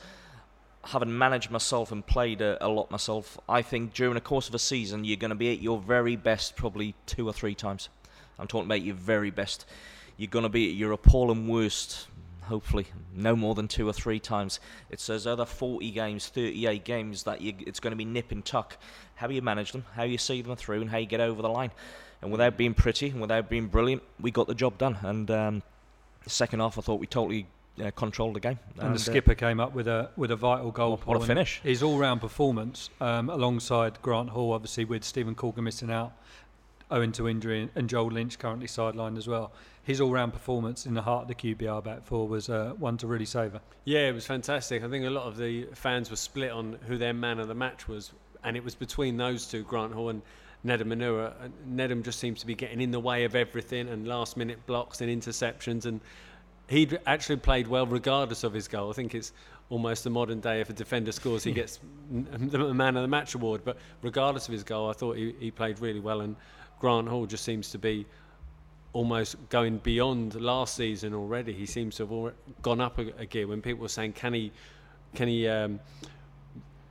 having 0.86 1.18
managed 1.18 1.52
myself 1.52 1.92
and 1.92 2.06
played 2.06 2.42
a, 2.42 2.64
a 2.66 2.68
lot 2.68 2.90
myself, 2.90 3.38
I 3.48 3.62
think 3.62 3.94
during 3.94 4.16
the 4.16 4.22
course 4.22 4.48
of 4.48 4.56
a 4.56 4.60
season 4.60 5.04
you're 5.04 5.18
going 5.18 5.30
to 5.30 5.36
be 5.36 5.52
at 5.52 5.62
your 5.62 5.80
very 5.80 6.16
best 6.16 6.56
probably 6.56 6.96
two 7.06 7.28
or 7.28 7.34
three 7.34 7.56
times. 7.56 7.90
I'm 8.38 8.48
talking 8.48 8.68
about 8.68 8.82
your 8.82 8.96
very 8.96 9.32
best. 9.32 9.66
You're 10.18 10.30
going 10.30 10.44
to 10.44 10.50
be 10.50 10.70
at 10.70 10.76
your 10.76 10.94
appalling 10.94 11.48
worst, 11.48 12.08
hopefully, 12.44 12.88
no 13.14 13.36
more 13.36 13.56
than 13.56 13.68
two 13.68 13.88
or 13.88 13.94
three 13.94 14.20
times. 14.20 14.60
It's 14.90 15.06
those 15.06 15.28
other 15.28 15.46
40 15.46 15.92
games, 15.92 16.28
38 16.28 16.86
games 16.86 17.24
that 17.24 17.42
you, 17.42 17.54
it's 17.60 17.80
going 17.80 17.92
to 17.92 17.98
be 17.98 18.06
nip 18.06 18.32
and 18.32 18.44
tuck. 18.44 18.78
How 19.16 19.30
you 19.30 19.42
manage 19.42 19.74
them, 19.74 19.86
how 19.96 20.04
you 20.04 20.18
see 20.18 20.42
them 20.42 20.56
through, 20.56 20.82
and 20.82 20.90
how 20.90 20.98
you 20.98 21.06
get 21.06 21.20
over 21.20 21.42
the 21.42 21.50
line. 21.50 21.72
And 22.22 22.32
without 22.32 22.58
being 22.58 22.74
pretty 22.74 23.10
and 23.10 23.22
without 23.22 23.50
being 23.50 23.68
brilliant, 23.68 24.04
we 24.20 24.32
got 24.32 24.48
the 24.48 24.56
job 24.56 24.78
done. 24.78 24.98
And 25.02 25.30
um, 25.32 25.64
the 26.24 26.30
second 26.30 26.60
half, 26.60 26.78
I 26.78 26.82
thought 26.82 27.00
we 27.00 27.08
totally 27.08 27.48
uh, 27.82 27.92
controlled 27.92 28.36
the 28.36 28.40
game. 28.42 28.60
And, 28.78 28.90
uh, 28.90 28.94
the 28.94 29.00
skipper 29.00 29.36
came 29.36 29.60
up 29.62 29.74
with 29.74 29.88
a 29.88 30.10
with 30.18 30.32
a 30.32 30.36
vital 30.36 30.72
goal. 30.72 30.92
What- 30.98 31.08
what 31.08 31.18
a 31.24 31.26
finish. 31.26 31.62
His 31.64 31.82
all-round 31.82 32.20
performance, 32.22 32.90
um, 33.00 33.30
alongside 33.30 34.02
Grant 34.02 34.32
Hall, 34.32 34.52
obviously 34.54 34.84
with 34.86 35.04
Stephen 35.06 35.34
Caulker 35.34 35.64
missing 35.64 35.90
out, 35.92 36.12
owing 36.92 37.12
to 37.14 37.28
injury, 37.30 37.70
and 37.76 37.88
Joel 37.90 38.08
Lynch 38.12 38.38
currently 38.38 38.68
sidelined 38.68 39.18
as 39.18 39.28
well. 39.28 39.52
His 39.84 40.02
all-round 40.02 40.34
performance 40.34 40.86
in 40.86 40.94
the 40.94 41.02
heart 41.04 41.24
of 41.24 41.28
the 41.30 41.36
QPR 41.36 41.82
back 41.84 42.04
four 42.04 42.28
was 42.28 42.50
uh, 42.50 42.74
one 42.78 42.98
to 42.98 43.08
really 43.08 43.26
savour. 43.26 43.62
Yeah, 43.86 44.10
it 44.10 44.14
was 44.14 44.26
fantastic. 44.26 44.84
I 44.84 44.90
think 44.90 45.06
a 45.06 45.10
lot 45.10 45.24
of 45.26 45.38
the 45.38 45.68
fans 45.74 46.10
were 46.12 46.16
split 46.18 46.52
on 46.52 46.78
who 46.86 46.98
their 46.98 47.14
man 47.14 47.40
of 47.40 47.48
the 47.48 47.56
match 47.56 47.88
was, 47.88 48.12
and 48.44 48.58
it 48.58 48.64
was 48.64 48.76
between 48.76 49.16
those 49.18 49.48
two, 49.48 49.64
Grant 49.64 49.94
Hall 49.94 50.10
and 50.10 50.22
Nedum 50.66 50.94
Onuoha. 50.94 51.52
Nedum 51.70 52.04
just 52.04 52.20
seems 52.20 52.40
to 52.42 52.46
be 52.46 52.56
getting 52.56 52.82
in 52.82 52.92
the 52.92 53.00
way 53.00 53.24
of 53.24 53.36
everything 53.36 53.90
and 53.90 54.08
last-minute 54.08 54.66
blocks 54.66 55.02
and 55.02 55.10
interceptions, 55.10 55.86
and 55.86 56.02
he 56.68 56.90
actually 57.08 57.38
played 57.38 57.68
well 57.68 57.86
regardless 57.86 58.44
of 58.44 58.54
his 58.54 58.68
goal. 58.68 58.90
I 58.90 58.94
think 58.94 59.16
it's 59.16 59.32
almost 59.70 60.04
the 60.04 60.10
modern 60.10 60.40
day 60.40 60.62
if 60.62 60.70
a 60.70 60.74
defender 60.74 61.12
scores, 61.12 61.44
he 61.44 61.52
gets 61.52 61.80
the 62.12 62.74
man 62.74 62.96
of 62.96 63.04
the 63.04 63.08
match 63.08 63.36
award. 63.36 63.62
But 63.64 63.78
regardless 64.02 64.48
of 64.48 64.52
his 64.52 64.64
goal, 64.64 64.90
I 64.90 64.94
thought 64.94 65.18
he, 65.18 65.34
he 65.40 65.52
played 65.52 65.80
really 65.80 66.00
well, 66.00 66.22
and 66.22 66.36
Grant 66.80 67.08
Hall 67.08 67.26
just 67.26 67.44
seems 67.44 67.72
to 67.72 67.78
be 67.78 68.06
almost 68.94 69.36
going 69.50 69.78
beyond 69.78 70.36
last 70.42 70.76
season 70.76 71.14
already. 71.14 71.54
He 71.54 71.66
seems 71.66 71.96
to 71.98 72.08
have 72.08 72.34
gone 72.62 72.82
up 72.82 72.98
a, 72.98 73.08
a, 73.20 73.26
gear. 73.26 73.48
When 73.48 73.62
people 73.62 73.82
were 73.82 73.90
saying, 73.90 74.14
"Can 74.14 74.34
he, 74.34 74.52
can 75.16 75.28
he 75.28 75.48
um, 75.48 75.80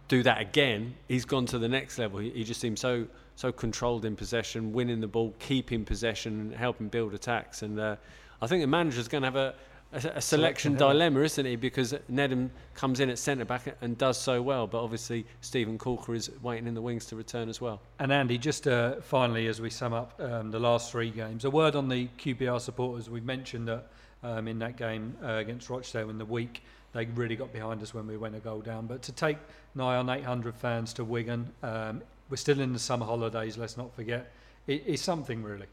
do 0.06 0.22
that 0.22 0.40
again?" 0.40 0.94
He's 1.08 1.24
gone 1.24 1.46
to 1.46 1.58
the 1.58 1.68
next 1.68 1.98
level. 1.98 2.20
He, 2.20 2.30
he, 2.30 2.44
just 2.44 2.60
seems 2.60 2.80
so 2.80 3.06
so 3.38 3.52
controlled 3.52 4.04
in 4.04 4.16
possession, 4.16 4.72
winning 4.72 4.98
the 4.98 5.06
ball, 5.06 5.32
keeping 5.38 5.84
possession, 5.84 6.40
and 6.40 6.52
helping 6.52 6.88
build 6.88 7.14
attacks. 7.14 7.62
And 7.62 7.78
uh, 7.78 7.94
I 8.42 8.48
think 8.48 8.62
the 8.62 8.66
manager's 8.66 9.06
going 9.06 9.22
to 9.22 9.26
have 9.26 9.36
a 9.36 9.54
a, 9.92 9.96
a 10.16 10.20
selection 10.20 10.74
dilemma, 10.74 11.20
isn't 11.20 11.46
he? 11.46 11.54
Because 11.54 11.94
Nedum 12.10 12.50
comes 12.74 12.98
in 12.98 13.08
at 13.08 13.18
centre 13.18 13.44
back 13.44 13.76
and 13.80 13.96
does 13.96 14.18
so 14.18 14.42
well, 14.42 14.66
but 14.66 14.82
obviously 14.82 15.24
Stephen 15.40 15.78
Caulker 15.78 16.16
is 16.16 16.30
waiting 16.42 16.66
in 16.66 16.74
the 16.74 16.82
wings 16.82 17.06
to 17.06 17.16
return 17.16 17.48
as 17.48 17.60
well. 17.60 17.80
And 18.00 18.12
Andy, 18.12 18.38
just 18.38 18.66
uh, 18.66 19.00
finally, 19.00 19.46
as 19.46 19.60
we 19.60 19.70
sum 19.70 19.92
up 19.92 20.20
um, 20.20 20.50
the 20.50 20.58
last 20.58 20.90
three 20.90 21.10
games, 21.10 21.44
a 21.44 21.50
word 21.50 21.76
on 21.76 21.88
the 21.88 22.08
QPR 22.18 22.60
supporters. 22.60 23.08
We 23.08 23.20
mentioned 23.20 23.68
that 23.68 23.86
um, 24.24 24.48
in 24.48 24.58
that 24.58 24.76
game 24.76 25.16
uh, 25.22 25.34
against 25.34 25.70
Rochdale 25.70 26.10
in 26.10 26.18
the 26.18 26.26
week, 26.26 26.64
they 26.92 27.06
really 27.06 27.36
got 27.36 27.52
behind 27.52 27.82
us 27.82 27.94
when 27.94 28.06
we 28.06 28.16
went 28.16 28.34
a 28.34 28.40
goal 28.40 28.60
down. 28.60 28.88
But 28.88 29.00
to 29.02 29.12
take 29.12 29.38
nigh 29.74 29.96
on 29.96 30.10
800 30.10 30.56
fans 30.56 30.92
to 30.94 31.04
Wigan, 31.04 31.50
um, 31.62 32.02
we're 32.30 32.36
still 32.36 32.60
in 32.60 32.72
the 32.72 32.78
summer 32.78 33.06
holidays. 33.06 33.56
Let's 33.56 33.76
not 33.76 33.94
forget, 33.94 34.30
it, 34.66 34.84
it's 34.86 35.02
something 35.02 35.42
really 35.42 35.66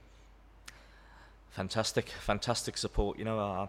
fantastic, 1.56 2.10
fantastic 2.10 2.78
support. 2.78 3.18
You 3.18 3.26
know, 3.26 3.40
uh, 3.40 3.68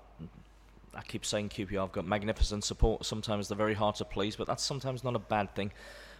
I 0.94 1.02
keep 1.02 1.24
saying 1.24 1.50
QPR 1.50 1.80
have 1.80 1.92
got 1.92 2.06
magnificent 2.06 2.64
support. 2.64 3.06
Sometimes 3.06 3.48
they're 3.48 3.56
very 3.56 3.74
hard 3.74 3.94
to 3.96 4.04
please, 4.04 4.34
but 4.34 4.46
that's 4.46 4.64
sometimes 4.64 5.04
not 5.04 5.14
a 5.14 5.20
bad 5.20 5.54
thing. 5.54 5.70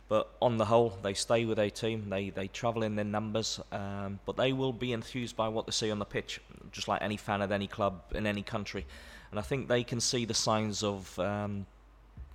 But 0.08 0.30
on 0.40 0.56
the 0.56 0.66
whole, 0.66 0.96
they 1.02 1.14
stay 1.14 1.44
with 1.44 1.56
their 1.56 1.70
team. 1.70 2.08
They 2.08 2.30
they 2.30 2.46
travel 2.46 2.84
in 2.84 2.94
their 2.94 3.04
numbers, 3.04 3.60
um, 3.72 4.20
but 4.24 4.36
they 4.36 4.52
will 4.52 4.72
be 4.72 4.92
enthused 4.92 5.36
by 5.36 5.48
what 5.48 5.66
they 5.66 5.72
see 5.72 5.90
on 5.90 5.98
the 5.98 6.04
pitch, 6.04 6.40
just 6.70 6.86
like 6.86 7.02
any 7.02 7.16
fan 7.16 7.42
at 7.42 7.50
any 7.50 7.66
club 7.66 8.00
in 8.14 8.24
any 8.24 8.42
country. 8.42 8.86
And 9.32 9.40
I 9.40 9.42
think 9.42 9.66
they 9.66 9.82
can 9.82 10.00
see 10.00 10.24
the 10.24 10.34
signs 10.34 10.84
of 10.84 11.18
um, 11.18 11.66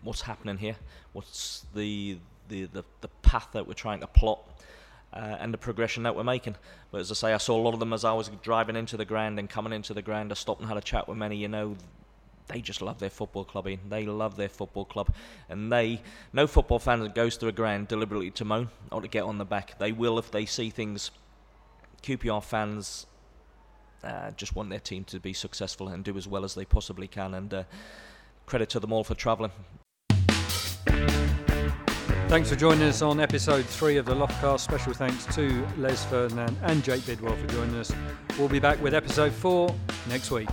what's 0.03 0.21
happening 0.21 0.57
here, 0.57 0.75
what's 1.13 1.65
the, 1.73 2.17
the 2.51 2.65
the 2.65 2.83
the 3.01 3.07
path 3.23 3.47
that 3.53 3.65
we're 3.67 3.73
trying 3.73 4.01
to 4.01 4.07
plot 4.07 4.39
uh, 5.13 5.37
and 5.39 5.53
the 5.53 5.57
progression 5.57 6.03
that 6.03 6.15
we're 6.15 6.23
making. 6.23 6.55
But 6.91 7.01
as 7.01 7.11
I 7.11 7.15
say, 7.15 7.33
I 7.33 7.37
saw 7.37 7.57
a 7.57 7.63
lot 7.63 7.73
of 7.73 7.79
them 7.79 7.93
as 7.93 8.05
I 8.05 8.13
was 8.13 8.29
driving 8.43 8.75
into 8.75 8.97
the 8.97 9.05
ground 9.05 9.39
and 9.39 9.49
coming 9.49 9.73
into 9.73 9.93
the 9.93 10.01
ground. 10.01 10.31
I 10.31 10.35
stopped 10.35 10.59
and 10.59 10.69
had 10.69 10.77
a 10.77 10.81
chat 10.81 11.07
with 11.07 11.17
many. 11.17 11.37
You 11.37 11.47
know, 11.47 11.75
they 12.47 12.61
just 12.61 12.81
love 12.81 12.99
their 12.99 13.09
football 13.09 13.45
club. 13.45 13.67
In 13.67 13.79
they 13.89 14.05
love 14.05 14.35
their 14.35 14.49
football 14.49 14.85
club, 14.85 15.13
and 15.49 15.71
they 15.71 16.01
no 16.33 16.45
football 16.45 16.79
fan 16.79 16.99
that 16.99 17.15
goes 17.15 17.37
to 17.37 17.47
a 17.47 17.51
ground 17.51 17.87
deliberately 17.87 18.31
to 18.31 18.45
moan 18.45 18.69
or 18.91 19.01
to 19.01 19.07
get 19.07 19.23
on 19.23 19.37
the 19.37 19.45
back. 19.45 19.79
They 19.79 19.91
will 19.91 20.19
if 20.19 20.29
they 20.29 20.45
see 20.45 20.69
things. 20.69 21.11
QPR 22.03 22.43
fans 22.43 23.05
uh, 24.03 24.31
just 24.31 24.55
want 24.55 24.71
their 24.71 24.79
team 24.79 25.03
to 25.03 25.19
be 25.19 25.33
successful 25.33 25.87
and 25.89 26.03
do 26.03 26.17
as 26.17 26.27
well 26.27 26.43
as 26.43 26.55
they 26.55 26.65
possibly 26.65 27.07
can. 27.07 27.35
And 27.35 27.53
uh, 27.53 27.63
credit 28.47 28.69
to 28.69 28.79
them 28.79 28.91
all 28.91 29.03
for 29.03 29.13
travelling. 29.13 29.51
Thanks 32.31 32.49
for 32.49 32.55
joining 32.55 32.83
us 32.83 33.01
on 33.01 33.19
episode 33.19 33.65
three 33.65 33.97
of 33.97 34.05
the 34.05 34.15
Loftcast. 34.15 34.61
Special 34.61 34.93
thanks 34.93 35.25
to 35.35 35.67
Les 35.75 36.05
Ferdinand 36.05 36.55
and 36.63 36.81
Jake 36.81 37.05
Bidwell 37.05 37.35
for 37.35 37.45
joining 37.47 37.75
us. 37.75 37.91
We'll 38.39 38.47
be 38.47 38.57
back 38.57 38.81
with 38.81 38.93
episode 38.93 39.33
four 39.33 39.75
next 40.07 40.31
week. 40.31 40.47